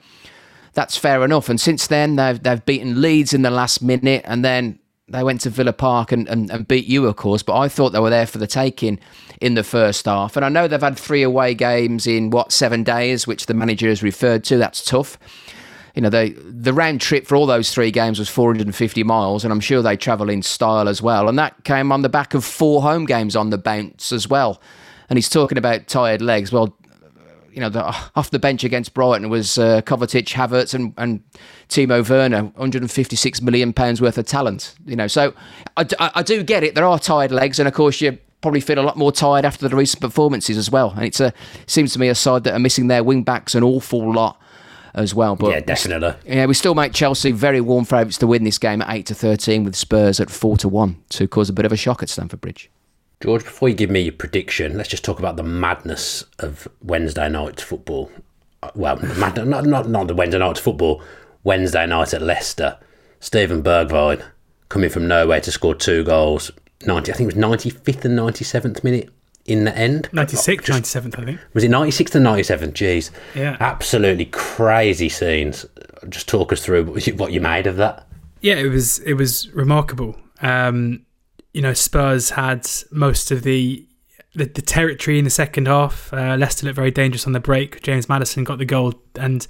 that's 0.74 0.96
fair 0.96 1.24
enough. 1.26 1.50
And 1.50 1.60
since 1.60 1.88
then, 1.88 2.18
they've, 2.18 2.42
they've 2.42 2.64
beaten 2.66 3.02
Leeds 3.02 3.34
in 3.34 3.42
the 3.42 3.50
last 3.50 3.82
minute, 3.82 4.24
and 4.26 4.46
then 4.46 4.78
they 5.08 5.24
went 5.24 5.42
to 5.42 5.50
Villa 5.50 5.74
Park 5.74 6.12
and, 6.12 6.28
and, 6.28 6.52
and 6.52 6.68
beat 6.68 6.86
you, 6.86 7.08
of 7.08 7.16
course. 7.16 7.42
But 7.42 7.58
I 7.58 7.68
thought 7.68 7.90
they 7.90 8.00
were 8.00 8.12
there 8.12 8.28
for 8.28 8.38
the 8.38 8.48
taking 8.48 9.00
in 9.42 9.56
the 9.56 9.64
first 9.64 10.06
half. 10.06 10.36
And 10.36 10.46
I 10.46 10.50
know 10.50 10.68
they've 10.68 10.80
had 10.80 10.98
three 10.98 11.24
away 11.24 11.56
games 11.56 12.06
in, 12.06 12.30
what, 12.30 12.52
seven 12.52 12.84
days, 12.84 13.26
which 13.26 13.48
the 13.48 13.56
manager 13.56 13.90
has 13.90 14.04
referred 14.04 14.44
to. 14.46 14.58
That's 14.58 14.86
tough 14.86 15.18
you 15.96 16.02
know, 16.02 16.10
the 16.10 16.30
the 16.46 16.74
round 16.74 17.02
trip 17.02 17.28
for 17.28 17.36
all 17.36 17.46
those 17.46 17.74
three 17.74 17.92
games 17.92 18.20
was 18.20 18.30
450 18.30 19.04
miles, 19.04 19.44
and 19.44 19.52
I'm 19.52 19.60
sure 19.60 19.82
they 19.82 19.98
travel 19.98 20.30
in 20.30 20.42
style 20.42 20.88
as 20.88 21.02
well. 21.02 21.28
And 21.28 21.38
that 21.38 21.64
came 21.64 21.92
on 21.92 22.02
the 22.02 22.10
back 22.10 22.34
of 22.34 22.46
four 22.46 22.82
home 22.82 23.06
games 23.06 23.36
on 23.36 23.50
the 23.50 23.58
bounce 23.58 24.12
as 24.12 24.28
well. 24.28 24.62
And 25.10 25.18
he's 25.18 25.30
talking 25.30 25.58
about 25.58 25.88
tired 25.88 26.22
legs. 26.22 26.52
Well, 26.52 26.78
you 27.52 27.60
know, 27.60 27.70
the, 27.70 27.84
off 28.16 28.32
the 28.32 28.40
bench 28.40 28.64
against 28.64 28.94
Brighton 28.94 29.30
was 29.30 29.58
uh, 29.58 29.82
Kovacic, 29.82 30.30
Havertz, 30.30 30.74
and, 30.74 30.94
and 30.98 31.22
Timo 31.68 32.08
Werner, 32.08 32.44
156 32.44 33.42
million 33.42 33.74
pounds 33.74 34.02
worth 34.02 34.18
of 34.18 34.26
talent. 34.26 34.76
You 34.86 34.96
know, 34.96 35.08
so 35.08 35.34
I, 35.76 35.86
I, 36.00 36.12
I 36.16 36.24
do 36.24 36.44
get 36.44 36.64
it. 36.64 36.76
There 36.76 36.86
are 36.86 36.98
tired 36.98 37.32
legs, 37.32 37.60
and 37.60 37.68
of 37.68 37.74
course 37.74 38.00
you 38.00 38.18
probably 38.42 38.62
feel 38.62 38.80
a 38.80 38.82
lot 38.82 38.98
more 38.98 39.12
tired 39.12 39.46
after 39.46 39.68
the 39.68 39.76
recent 39.76 40.02
performances 40.02 40.58
as 40.58 40.72
well. 40.72 40.92
And 40.92 41.06
it's 41.06 41.20
a 41.20 41.34
seems 41.68 41.94
to 41.94 42.00
me 42.00 42.08
a 42.08 42.16
side 42.16 42.44
that 42.46 42.54
are 42.54 42.60
missing 42.60 42.88
their 42.88 43.04
wing 43.04 43.24
backs 43.24 43.54
an 43.54 43.64
awful 43.64 44.14
lot 44.14 44.41
as 44.94 45.16
well. 45.16 45.36
But 45.36 45.52
yeah, 45.52 45.60
definitely. 45.62 46.14
Yeah, 46.26 46.46
we 46.46 46.54
still 46.54 46.76
make 46.76 46.94
Chelsea 46.94 47.32
very 47.32 47.62
warm 47.62 47.86
favourites 47.86 48.18
to 48.20 48.28
win 48.28 48.44
this 48.44 48.58
game 48.58 48.82
at 48.82 48.90
eight 48.90 49.06
to 49.08 49.16
thirteen, 49.16 49.64
with 49.64 49.76
Spurs 49.76 50.20
at 50.20 50.30
four 50.30 50.58
to 50.58 50.68
one 50.68 51.02
to 51.10 51.28
cause 51.28 51.50
a 51.50 51.54
bit 51.54 51.66
of 51.66 51.72
a 51.72 51.78
shock 51.78 52.04
at 52.04 52.10
Stamford 52.10 52.42
Bridge. 52.42 52.70
George, 53.22 53.44
before 53.44 53.70
you 53.70 53.76
give 53.76 53.92
me 53.92 54.02
your 54.02 54.14
prediction, 54.14 54.78
let's 54.78 54.90
just 54.90 55.06
talk 55.06 55.20
about 55.20 55.36
the 55.38 55.44
madness 55.44 56.24
of 56.40 56.68
Wednesday 56.82 57.30
night 57.30 57.62
football. 57.62 58.12
Uh, 58.64 58.72
well, 58.74 58.98
mad, 58.98 59.36
not, 59.48 59.66
not 59.66 59.88
not 59.88 60.08
the 60.08 60.16
Wednesday 60.16 60.40
night 60.40 60.58
football. 60.58 61.04
Wednesday 61.44 61.86
night 61.86 62.14
at 62.14 62.22
Leicester. 62.22 62.78
Steven 63.20 63.62
Bergwijn 63.62 64.24
coming 64.70 64.90
from 64.90 65.08
nowhere 65.08 65.42
to 65.42 65.52
score 65.52 65.76
two 65.76 66.04
goals. 66.04 66.52
Ninety, 66.86 67.12
I 67.12 67.16
think 67.16 67.30
it 67.30 67.36
was 67.36 67.42
ninety 67.42 67.70
fifth 67.70 68.06
and 68.06 68.16
ninety 68.16 68.44
seventh 68.44 68.84
minute 68.84 69.10
in 69.46 69.66
the 69.66 69.76
end. 69.78 70.10
96th, 70.12 70.66
97th, 70.66 71.20
I 71.20 71.26
think. 71.26 71.40
Was 71.54 71.64
it 71.64 71.70
96 71.70 72.12
to 72.12 72.20
97? 72.20 72.72
Jeez. 72.74 73.12
Yeah. 73.36 73.58
Absolutely 73.60 74.26
crazy 74.26 75.10
scenes. 75.10 75.66
Just 76.10 76.28
talk 76.28 76.52
us 76.52 76.64
through 76.64 76.86
what 77.16 77.32
you 77.32 77.42
made 77.42 77.68
of 77.68 77.78
that. 77.78 78.08
Yeah, 78.42 78.56
it 78.56 78.70
was 78.70 79.00
it 79.00 79.14
was 79.14 79.50
remarkable. 79.54 80.18
Um, 80.42 81.06
you 81.54 81.62
know, 81.62 81.74
Spurs 81.74 82.32
had 82.32 82.68
most 82.92 83.32
of 83.32 83.44
the 83.44 83.88
the, 84.34 84.46
the 84.46 84.62
territory 84.62 85.20
in 85.20 85.26
the 85.26 85.30
second 85.30 85.68
half. 85.68 86.12
Uh, 86.14 86.36
Leicester 86.38 86.66
looked 86.66 86.76
very 86.76 86.92
dangerous 86.92 87.28
on 87.28 87.34
the 87.34 87.40
break. 87.40 87.82
James 87.84 88.08
Maddison 88.08 88.44
got 88.44 88.58
the 88.58 88.66
goal, 88.66 88.94
and 89.16 89.46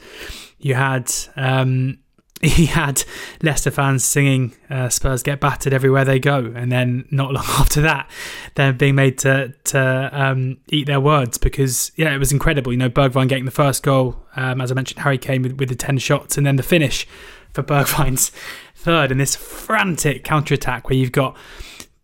you 0.58 0.76
had 0.76 1.12
um, 1.36 2.00
he 2.44 2.66
had 2.66 3.04
Leicester 3.44 3.70
fans 3.70 4.04
singing 4.04 4.54
uh, 4.70 4.90
"Spurs 4.90 5.22
get 5.22 5.40
battered 5.40 5.74
everywhere 5.74 6.04
they 6.04 6.20
go," 6.20 6.52
and 6.56 6.72
then 6.72 7.06
not 7.12 7.32
long 7.34 7.46
after 7.46 7.82
that, 7.82 8.10
they're 8.56 8.74
being 8.74 8.96
made 8.96 9.18
to 9.20 9.54
to 9.66 10.10
um, 10.12 10.58
eat 10.70 10.88
their 10.88 11.00
words 11.00 11.38
because 11.38 11.92
yeah, 11.96 12.14
it 12.14 12.18
was 12.18 12.32
incredible. 12.32 12.72
You 12.72 12.80
know, 12.80 12.90
Bergwijn 12.90 13.28
getting 13.28 13.46
the 13.46 13.52
first 13.52 13.84
goal, 13.84 14.26
um, 14.36 14.60
as 14.60 14.72
I 14.72 14.76
mentioned, 14.76 15.02
Harry 15.02 15.20
Kane 15.20 15.44
with, 15.44 15.60
with 15.60 15.70
the 15.70 15.76
ten 15.76 16.00
shots, 16.00 16.38
and 16.38 16.46
then 16.46 16.56
the 16.56 16.64
finish 16.64 17.08
for 17.54 17.62
Bergwijn's 17.62 18.32
third, 18.76 19.12
and 19.12 19.20
this 19.20 19.36
frantic 19.36 20.24
counter 20.24 20.56
attack 20.56 20.90
where 20.90 20.98
you've 20.98 21.12
got 21.12 21.38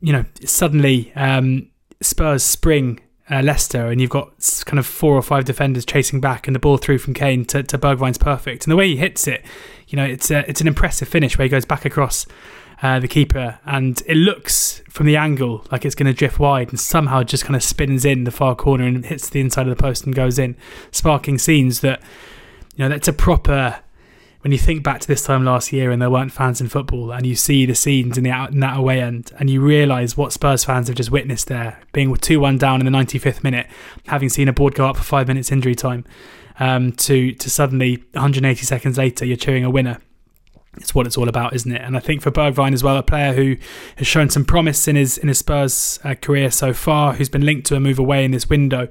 you 0.01 0.13
know 0.13 0.25
suddenly 0.45 1.11
um, 1.15 1.67
Spurs 1.99 2.43
spring 2.43 2.99
uh, 3.29 3.41
Leicester, 3.41 3.87
and 3.87 3.99
you've 3.99 4.09
got 4.09 4.31
kind 4.65 4.79
of 4.79 4.85
four 4.85 5.15
or 5.15 5.21
five 5.21 5.45
defenders 5.45 5.85
chasing 5.85 6.21
back, 6.21 6.47
and 6.47 6.55
the 6.55 6.59
ball 6.59 6.77
through 6.77 6.99
from 6.99 7.13
Kane 7.13 7.43
to, 7.45 7.63
to 7.63 7.77
perfect. 7.77 8.65
And 8.65 8.71
the 8.71 8.75
way 8.75 8.87
he 8.87 8.97
hits 8.97 9.27
it, 9.27 9.43
you 9.87 9.95
know, 9.95 10.05
it's 10.05 10.31
a, 10.31 10.47
it's 10.49 10.61
an 10.61 10.67
impressive 10.67 11.07
finish 11.07 11.37
where 11.37 11.43
he 11.43 11.49
goes 11.49 11.65
back 11.65 11.85
across 11.85 12.25
uh, 12.81 12.99
the 12.99 13.07
keeper, 13.07 13.59
and 13.65 14.01
it 14.05 14.15
looks 14.15 14.81
from 14.89 15.05
the 15.05 15.15
angle 15.15 15.65
like 15.71 15.85
it's 15.85 15.95
going 15.95 16.07
to 16.07 16.13
drift 16.13 16.39
wide, 16.39 16.69
and 16.69 16.79
somehow 16.79 17.23
just 17.23 17.45
kind 17.45 17.55
of 17.55 17.63
spins 17.63 18.05
in 18.05 18.23
the 18.23 18.31
far 18.31 18.55
corner 18.55 18.85
and 18.85 19.05
hits 19.05 19.29
the 19.29 19.39
inside 19.39 19.67
of 19.67 19.75
the 19.75 19.81
post 19.81 20.05
and 20.05 20.13
goes 20.13 20.37
in, 20.37 20.55
sparking 20.91 21.37
scenes 21.37 21.81
that, 21.81 22.01
you 22.75 22.83
know, 22.83 22.89
that's 22.89 23.07
a 23.07 23.13
proper 23.13 23.79
when 24.41 24.51
you 24.51 24.57
think 24.57 24.83
back 24.83 25.01
to 25.01 25.07
this 25.07 25.23
time 25.25 25.43
last 25.43 25.73
year 25.73 25.91
and 25.91 26.01
there 26.01 26.09
weren't 26.09 26.31
fans 26.31 26.61
in 26.61 26.69
football 26.69 27.11
and 27.11 27.25
you 27.25 27.35
see 27.35 27.65
the 27.65 27.75
scenes 27.75 28.17
in, 28.17 28.23
the 28.23 28.29
out, 28.29 28.51
in 28.51 28.59
that 28.59 28.77
away 28.77 29.01
end 29.01 29.31
and 29.39 29.49
you 29.49 29.59
realise 29.59 30.15
what 30.15 30.31
Spurs 30.31 30.63
fans 30.63 30.87
have 30.87 30.95
just 30.95 31.11
witnessed 31.11 31.47
there, 31.47 31.81
being 31.91 32.15
2 32.15 32.39
1 32.39 32.57
down 32.57 32.79
in 32.79 32.89
the 32.89 32.97
95th 32.97 33.43
minute, 33.43 33.67
having 34.05 34.29
seen 34.29 34.47
a 34.47 34.53
board 34.53 34.75
go 34.75 34.87
up 34.87 34.95
for 34.95 35.03
five 35.03 35.27
minutes 35.27 35.51
injury 35.51 35.75
time, 35.75 36.05
um, 36.59 36.91
to, 36.93 37.33
to 37.33 37.49
suddenly 37.49 37.97
180 38.13 38.65
seconds 38.65 38.97
later, 38.97 39.25
you're 39.25 39.37
cheering 39.37 39.63
a 39.63 39.69
winner. 39.69 39.99
It's 40.77 40.93
what 40.93 41.07
it's 41.07 41.17
all 41.17 41.27
about, 41.27 41.55
isn't 41.55 41.71
it? 41.71 41.81
And 41.81 41.97
I 41.97 41.99
think 41.99 42.21
for 42.21 42.29
Bergwijn 42.29 42.73
as 42.73 42.83
well, 42.83 42.97
a 42.97 43.03
player 43.03 43.33
who 43.33 43.57
has 43.95 44.05
shown 44.05 44.29
some 44.29 44.45
promise 44.45 44.87
in 44.87 44.95
his 44.95 45.17
in 45.17 45.27
his 45.27 45.39
Spurs 45.39 45.99
uh, 46.03 46.13
career 46.13 46.51
so 46.51 46.71
far, 46.71 47.13
who's 47.13 47.29
been 47.29 47.45
linked 47.45 47.65
to 47.67 47.75
a 47.75 47.79
move 47.79 47.97
away 47.97 48.23
in 48.23 48.29
this 48.29 48.47
window. 48.47 48.87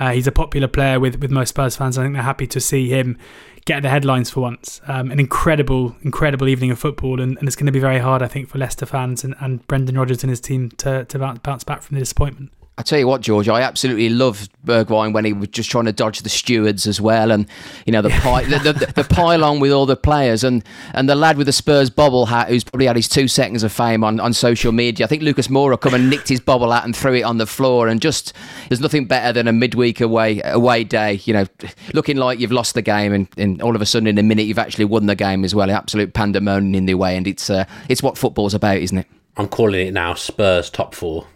Uh, 0.00 0.12
he's 0.12 0.26
a 0.26 0.32
popular 0.32 0.68
player 0.68 0.98
with, 0.98 1.20
with 1.20 1.30
most 1.30 1.50
Spurs 1.50 1.76
fans. 1.76 1.96
I 1.96 2.02
think 2.02 2.14
they're 2.14 2.22
happy 2.22 2.46
to 2.48 2.60
see 2.60 2.88
him 2.88 3.18
get 3.64 3.82
the 3.82 3.90
headlines 3.90 4.30
for 4.30 4.40
once. 4.40 4.80
Um, 4.88 5.10
an 5.10 5.20
incredible, 5.20 5.94
incredible 6.02 6.48
evening 6.48 6.70
of 6.70 6.78
football, 6.78 7.20
and, 7.20 7.36
and 7.38 7.46
it's 7.46 7.56
going 7.56 7.66
to 7.66 7.72
be 7.72 7.80
very 7.80 7.98
hard, 7.98 8.22
I 8.22 8.26
think, 8.26 8.48
for 8.48 8.58
Leicester 8.58 8.86
fans 8.86 9.24
and, 9.24 9.34
and 9.40 9.66
Brendan 9.66 9.98
Rodgers 9.98 10.22
and 10.22 10.30
his 10.30 10.40
team 10.40 10.70
to, 10.78 11.04
to 11.04 11.38
bounce 11.42 11.64
back 11.64 11.82
from 11.82 11.94
the 11.94 12.00
disappointment. 12.00 12.50
I 12.78 12.82
tell 12.82 12.98
you 13.00 13.08
what, 13.08 13.22
George, 13.22 13.48
I 13.48 13.62
absolutely 13.62 14.08
loved 14.08 14.52
Bergwijn 14.64 15.12
when 15.12 15.24
he 15.24 15.32
was 15.32 15.48
just 15.48 15.68
trying 15.68 15.86
to 15.86 15.92
dodge 15.92 16.20
the 16.20 16.28
stewards 16.28 16.86
as 16.86 17.00
well, 17.00 17.32
and 17.32 17.48
you 17.86 17.92
know 17.92 18.02
the 18.02 18.08
the, 18.08 18.72
the, 18.72 18.92
the, 18.92 19.02
pylon 19.02 19.58
with 19.58 19.72
all 19.72 19.84
the 19.84 19.96
players, 19.96 20.44
and 20.44 20.62
and 20.94 21.08
the 21.08 21.16
lad 21.16 21.36
with 21.38 21.48
the 21.48 21.52
Spurs 21.52 21.90
bobble 21.90 22.26
hat 22.26 22.46
who's 22.46 22.62
probably 22.62 22.86
had 22.86 22.94
his 22.94 23.08
two 23.08 23.26
seconds 23.26 23.64
of 23.64 23.72
fame 23.72 24.04
on, 24.04 24.20
on 24.20 24.32
social 24.32 24.70
media. 24.70 25.06
I 25.06 25.08
think 25.08 25.24
Lucas 25.24 25.48
Moura 25.48 25.78
come 25.80 25.92
and 25.92 26.08
nicked 26.08 26.28
his 26.28 26.38
bobble 26.38 26.70
hat 26.70 26.84
and 26.84 26.94
threw 26.94 27.14
it 27.14 27.22
on 27.22 27.38
the 27.38 27.46
floor, 27.46 27.88
and 27.88 28.00
just 28.00 28.32
there's 28.68 28.80
nothing 28.80 29.06
better 29.06 29.32
than 29.32 29.48
a 29.48 29.52
midweek 29.52 30.00
away 30.00 30.40
away 30.44 30.84
day. 30.84 31.14
You 31.24 31.34
know, 31.34 31.46
looking 31.94 32.16
like 32.16 32.38
you've 32.38 32.52
lost 32.52 32.74
the 32.74 32.82
game, 32.82 33.12
and, 33.12 33.28
and 33.36 33.60
all 33.60 33.74
of 33.74 33.82
a 33.82 33.86
sudden 33.86 34.06
in 34.06 34.18
a 34.18 34.22
minute 34.22 34.46
you've 34.46 34.56
actually 34.56 34.84
won 34.84 35.06
the 35.06 35.16
game 35.16 35.44
as 35.44 35.52
well. 35.52 35.68
Absolute 35.68 36.14
pandemonium 36.14 36.76
in 36.76 36.86
the 36.86 36.94
way, 36.94 37.16
and 37.16 37.26
it's 37.26 37.50
uh, 37.50 37.64
it's 37.88 38.04
what 38.04 38.16
football's 38.16 38.54
about, 38.54 38.76
isn't 38.76 38.98
it? 38.98 39.06
I'm 39.36 39.48
calling 39.48 39.84
it 39.84 39.92
now 39.92 40.14
Spurs 40.14 40.70
top 40.70 40.94
four. 40.94 41.26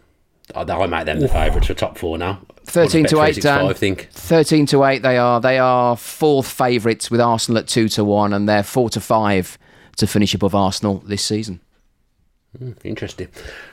I 0.55 0.86
make 0.86 1.07
them 1.07 1.20
the 1.20 1.28
favourites 1.28 1.66
for 1.66 1.74
top 1.74 1.99
four 1.99 2.18
now. 2.18 2.40
Thirteen 2.64 3.07
to 3.07 3.22
eight, 3.22 3.40
Dan. 3.40 3.66
I 3.66 3.72
think 3.72 4.09
thirteen 4.12 4.66
to 4.66 4.84
eight. 4.84 5.03
They 5.03 5.18
are 5.18 5.40
they 5.40 5.59
are 5.59 5.97
fourth 5.97 6.47
favourites 6.47 7.11
with 7.11 7.20
Arsenal 7.20 7.59
at 7.59 7.68
two 7.68 7.88
to 7.90 8.05
one, 8.05 8.32
and 8.32 8.49
they're 8.49 8.62
four 8.62 8.90
to 8.90 9.01
five 9.01 9.59
to 9.97 10.07
finish 10.07 10.34
above 10.34 10.55
Arsenal 10.55 10.99
this 11.07 11.24
season. 11.24 11.61
Mm, 12.59 12.76
interesting. 12.84 13.28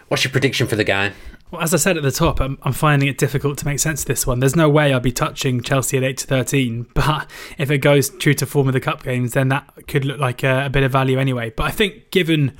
What's 0.07 0.23
your 0.23 0.31
prediction 0.31 0.67
for 0.67 0.75
the 0.75 0.83
game? 0.83 1.13
Well, 1.51 1.61
as 1.61 1.73
I 1.73 1.77
said 1.77 1.97
at 1.97 2.03
the 2.03 2.11
top, 2.11 2.39
I'm, 2.39 2.57
I'm, 2.61 2.73
finding 2.73 3.09
it 3.09 3.17
difficult 3.17 3.57
to 3.57 3.65
make 3.65 3.79
sense 3.79 4.01
of 4.01 4.07
this 4.07 4.25
one. 4.25 4.39
There's 4.39 4.55
no 4.55 4.69
way 4.69 4.93
I'll 4.93 4.99
be 4.99 5.11
touching 5.11 5.61
Chelsea 5.61 5.97
at 5.97 6.03
8 6.03 6.17
to 6.17 6.27
13, 6.27 6.87
but 6.93 7.29
if 7.57 7.71
it 7.71 7.79
goes 7.79 8.09
true 8.09 8.33
to 8.35 8.45
form 8.45 8.67
of 8.67 8.73
the 8.73 8.79
cup 8.79 9.03
games, 9.03 9.33
then 9.33 9.49
that 9.49 9.67
could 9.87 10.05
look 10.05 10.19
like 10.19 10.43
a, 10.43 10.67
a 10.67 10.69
bit 10.69 10.83
of 10.83 10.91
value 10.91 11.17
anyway. 11.17 11.49
But 11.49 11.63
I 11.63 11.71
think 11.71 12.11
given 12.11 12.55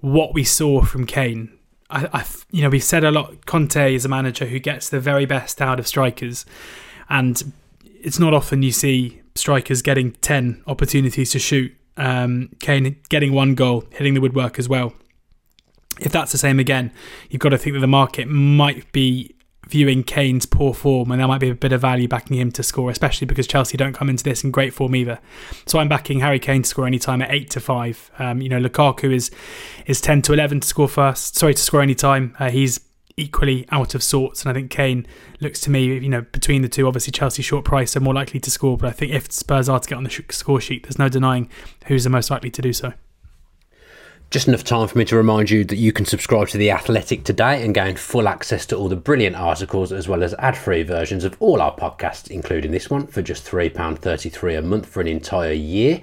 what 0.00 0.34
we 0.34 0.44
saw 0.44 0.82
from 0.82 1.04
Kane, 1.04 1.57
I, 1.90 2.08
I, 2.12 2.24
you 2.50 2.62
know, 2.62 2.68
we've 2.68 2.84
said 2.84 3.04
a 3.04 3.10
lot. 3.10 3.46
Conte 3.46 3.94
is 3.94 4.04
a 4.04 4.08
manager 4.08 4.46
who 4.46 4.58
gets 4.58 4.88
the 4.88 5.00
very 5.00 5.26
best 5.26 5.60
out 5.62 5.78
of 5.78 5.86
strikers, 5.86 6.44
and 7.08 7.52
it's 7.84 8.18
not 8.18 8.34
often 8.34 8.62
you 8.62 8.72
see 8.72 9.22
strikers 9.34 9.82
getting 9.82 10.12
ten 10.12 10.62
opportunities 10.66 11.30
to 11.30 11.38
shoot. 11.38 11.74
Um, 11.96 12.50
Kane 12.60 12.96
getting 13.08 13.32
one 13.32 13.54
goal, 13.54 13.84
hitting 13.90 14.14
the 14.14 14.20
woodwork 14.20 14.58
as 14.58 14.68
well. 14.68 14.92
If 16.00 16.12
that's 16.12 16.30
the 16.30 16.38
same 16.38 16.60
again, 16.60 16.92
you've 17.28 17.40
got 17.40 17.48
to 17.48 17.58
think 17.58 17.74
that 17.74 17.80
the 17.80 17.88
market 17.88 18.28
might 18.28 18.92
be 18.92 19.34
viewing 19.68 20.02
Kane's 20.02 20.46
poor 20.46 20.74
form, 20.74 21.10
and 21.10 21.20
there 21.20 21.28
might 21.28 21.40
be 21.40 21.50
a 21.50 21.54
bit 21.54 21.72
of 21.72 21.80
value 21.80 22.08
backing 22.08 22.38
him 22.38 22.50
to 22.52 22.62
score, 22.62 22.90
especially 22.90 23.26
because 23.26 23.46
Chelsea 23.46 23.76
don't 23.76 23.92
come 23.92 24.08
into 24.08 24.24
this 24.24 24.42
in 24.42 24.50
great 24.50 24.72
form 24.72 24.96
either. 24.96 25.18
So 25.66 25.78
I'm 25.78 25.88
backing 25.88 26.20
Harry 26.20 26.38
Kane 26.38 26.62
to 26.62 26.68
score 26.68 26.86
any 26.86 26.98
time 26.98 27.22
at 27.22 27.30
eight 27.30 27.50
to 27.50 27.60
five. 27.60 28.10
Um, 28.18 28.40
you 28.40 28.48
know, 28.48 28.60
Lukaku 28.60 29.12
is 29.12 29.30
is 29.86 30.00
ten 30.00 30.22
to 30.22 30.32
eleven 30.32 30.60
to 30.60 30.66
score 30.66 30.88
first. 30.88 31.36
Sorry 31.36 31.54
to 31.54 31.60
score 31.62 31.82
any 31.82 31.94
time. 31.94 32.34
Uh, 32.38 32.50
he's 32.50 32.80
equally 33.16 33.66
out 33.70 33.94
of 33.94 34.02
sorts, 34.02 34.42
and 34.42 34.50
I 34.50 34.54
think 34.54 34.70
Kane 34.70 35.06
looks 35.40 35.60
to 35.62 35.70
me, 35.70 35.86
you 35.86 36.08
know, 36.08 36.22
between 36.32 36.62
the 36.62 36.68
two, 36.68 36.86
obviously 36.86 37.10
Chelsea 37.10 37.42
short 37.42 37.64
price 37.64 37.96
are 37.96 38.00
more 38.00 38.14
likely 38.14 38.38
to 38.40 38.50
score, 38.50 38.78
but 38.78 38.88
I 38.88 38.92
think 38.92 39.12
if 39.12 39.32
Spurs 39.32 39.68
are 39.68 39.80
to 39.80 39.88
get 39.88 39.96
on 39.96 40.04
the 40.04 40.24
score 40.30 40.60
sheet, 40.60 40.84
there's 40.84 40.98
no 40.98 41.08
denying 41.08 41.50
who's 41.86 42.04
the 42.04 42.10
most 42.10 42.30
likely 42.30 42.50
to 42.50 42.62
do 42.62 42.72
so. 42.72 42.92
Just 44.30 44.46
enough 44.46 44.62
time 44.62 44.86
for 44.88 44.98
me 44.98 45.06
to 45.06 45.16
remind 45.16 45.48
you 45.48 45.64
that 45.64 45.78
you 45.78 45.90
can 45.90 46.04
subscribe 46.04 46.48
to 46.48 46.58
The 46.58 46.70
Athletic 46.70 47.24
today 47.24 47.64
and 47.64 47.74
gain 47.74 47.96
full 47.96 48.28
access 48.28 48.66
to 48.66 48.76
all 48.76 48.90
the 48.90 48.94
brilliant 48.94 49.36
articles 49.36 49.90
as 49.90 50.06
well 50.06 50.22
as 50.22 50.34
ad 50.34 50.54
free 50.54 50.82
versions 50.82 51.24
of 51.24 51.34
all 51.40 51.62
our 51.62 51.74
podcasts, 51.74 52.28
including 52.28 52.70
this 52.70 52.90
one, 52.90 53.06
for 53.06 53.22
just 53.22 53.46
£3.33 53.46 54.58
a 54.58 54.60
month 54.60 54.84
for 54.84 55.00
an 55.00 55.08
entire 55.08 55.54
year. 55.54 56.02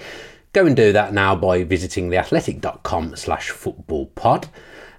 Go 0.54 0.66
and 0.66 0.76
do 0.76 0.92
that 0.92 1.14
now 1.14 1.36
by 1.36 1.64
visiting 1.66 2.10
theathletic.com 2.10 3.16
slash 3.16 3.52
footballpod. 3.52 4.50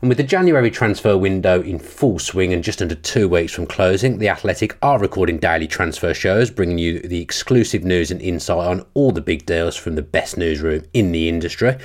And 0.03 0.11
with 0.11 0.19
the 0.19 0.25
January 0.25 0.71
transfer 0.71 1.17
window 1.17 1.63
in 1.63 1.79
full 1.79 2.19
swing 2.19 2.53
and 2.53 2.63
just 2.63 2.83
under 2.83 2.95
two 2.95 3.31
weeks 3.31 3.53
from 3.53 3.67
closing, 3.67 4.19
The 4.19 4.29
Athletic 4.29 4.77
are 4.83 4.99
recording 4.99 5.39
daily 5.39 5.67
transfer 5.67 6.13
shows, 6.13 6.51
bringing 6.51 6.77
you 6.77 7.01
the 7.01 7.23
exclusive 7.23 7.83
news 7.83 8.11
and 8.11 8.21
insight 8.21 8.67
on 8.67 8.85
all 8.93 9.11
the 9.11 9.23
big 9.23 9.47
deals 9.47 9.75
from 9.75 9.95
the 9.95 10.03
best 10.03 10.37
newsroom 10.37 10.85
in 10.93 11.13
the 11.13 11.31
industry. 11.31 11.79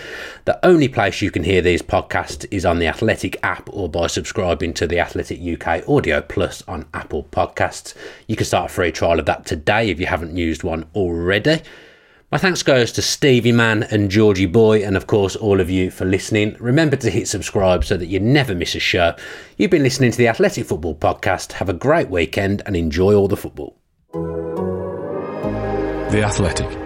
The 0.44 0.64
only 0.66 0.90
place 0.90 1.22
you 1.22 1.32
can 1.32 1.46
hear 1.46 1.62
these 1.62 1.82
podcasts 1.82 2.46
is 2.52 2.66
on 2.66 2.80
the 2.80 2.88
Athletic 2.88 3.38
app 3.44 3.70
or 3.72 3.88
by 3.88 4.08
subscribing 4.08 4.74
to 4.74 4.88
the 4.88 5.00
Athletic 5.00 5.40
UK 5.42 5.88
Audio 5.88 6.20
Plus 6.20 6.64
on 6.68 6.88
Apple 6.94 7.24
Podcasts. 7.32 7.94
You 8.28 8.36
can 8.36 8.46
start 8.46 8.72
a 8.72 8.74
free 8.74 8.92
trial 8.92 9.20
of 9.20 9.26
that 9.28 9.46
today 9.46 9.90
if 9.90 10.02
you 10.02 10.08
haven't 10.08 10.36
used 10.36 10.64
one 10.64 10.86
already. 10.96 11.62
My 12.32 12.38
thanks 12.38 12.64
goes 12.64 12.94
to 12.94 13.02
Stevie 13.02 13.52
Man 13.52 13.84
and 13.84 14.10
Georgie 14.10 14.46
Boy, 14.46 14.86
and 14.86 14.96
of 14.96 15.06
course, 15.06 15.36
all 15.36 15.60
of 15.60 15.70
you 15.70 15.92
for 15.92 16.06
listening. 16.06 16.56
Remember 16.62 16.96
to 16.96 17.10
hit 17.10 17.28
subscribe 17.28 17.84
so 17.84 17.98
that 17.98 18.06
you 18.06 18.22
never 18.22 18.56
miss 18.56 18.74
a 18.74 18.80
show. 18.80 19.18
You've 19.58 19.72
been 19.72 19.84
listening 19.84 20.12
to 20.12 20.18
the 20.18 20.30
Athletic 20.30 20.66
Football 20.66 20.96
Podcast. 20.96 21.52
Have 21.52 21.68
a 21.68 21.74
great 21.74 22.10
weekend 22.10 22.62
and 22.66 22.78
enjoy 22.78 23.14
all 23.16 23.28
the 23.28 23.36
football. 23.36 23.76
The 26.14 26.24
Athletic. 26.24 26.81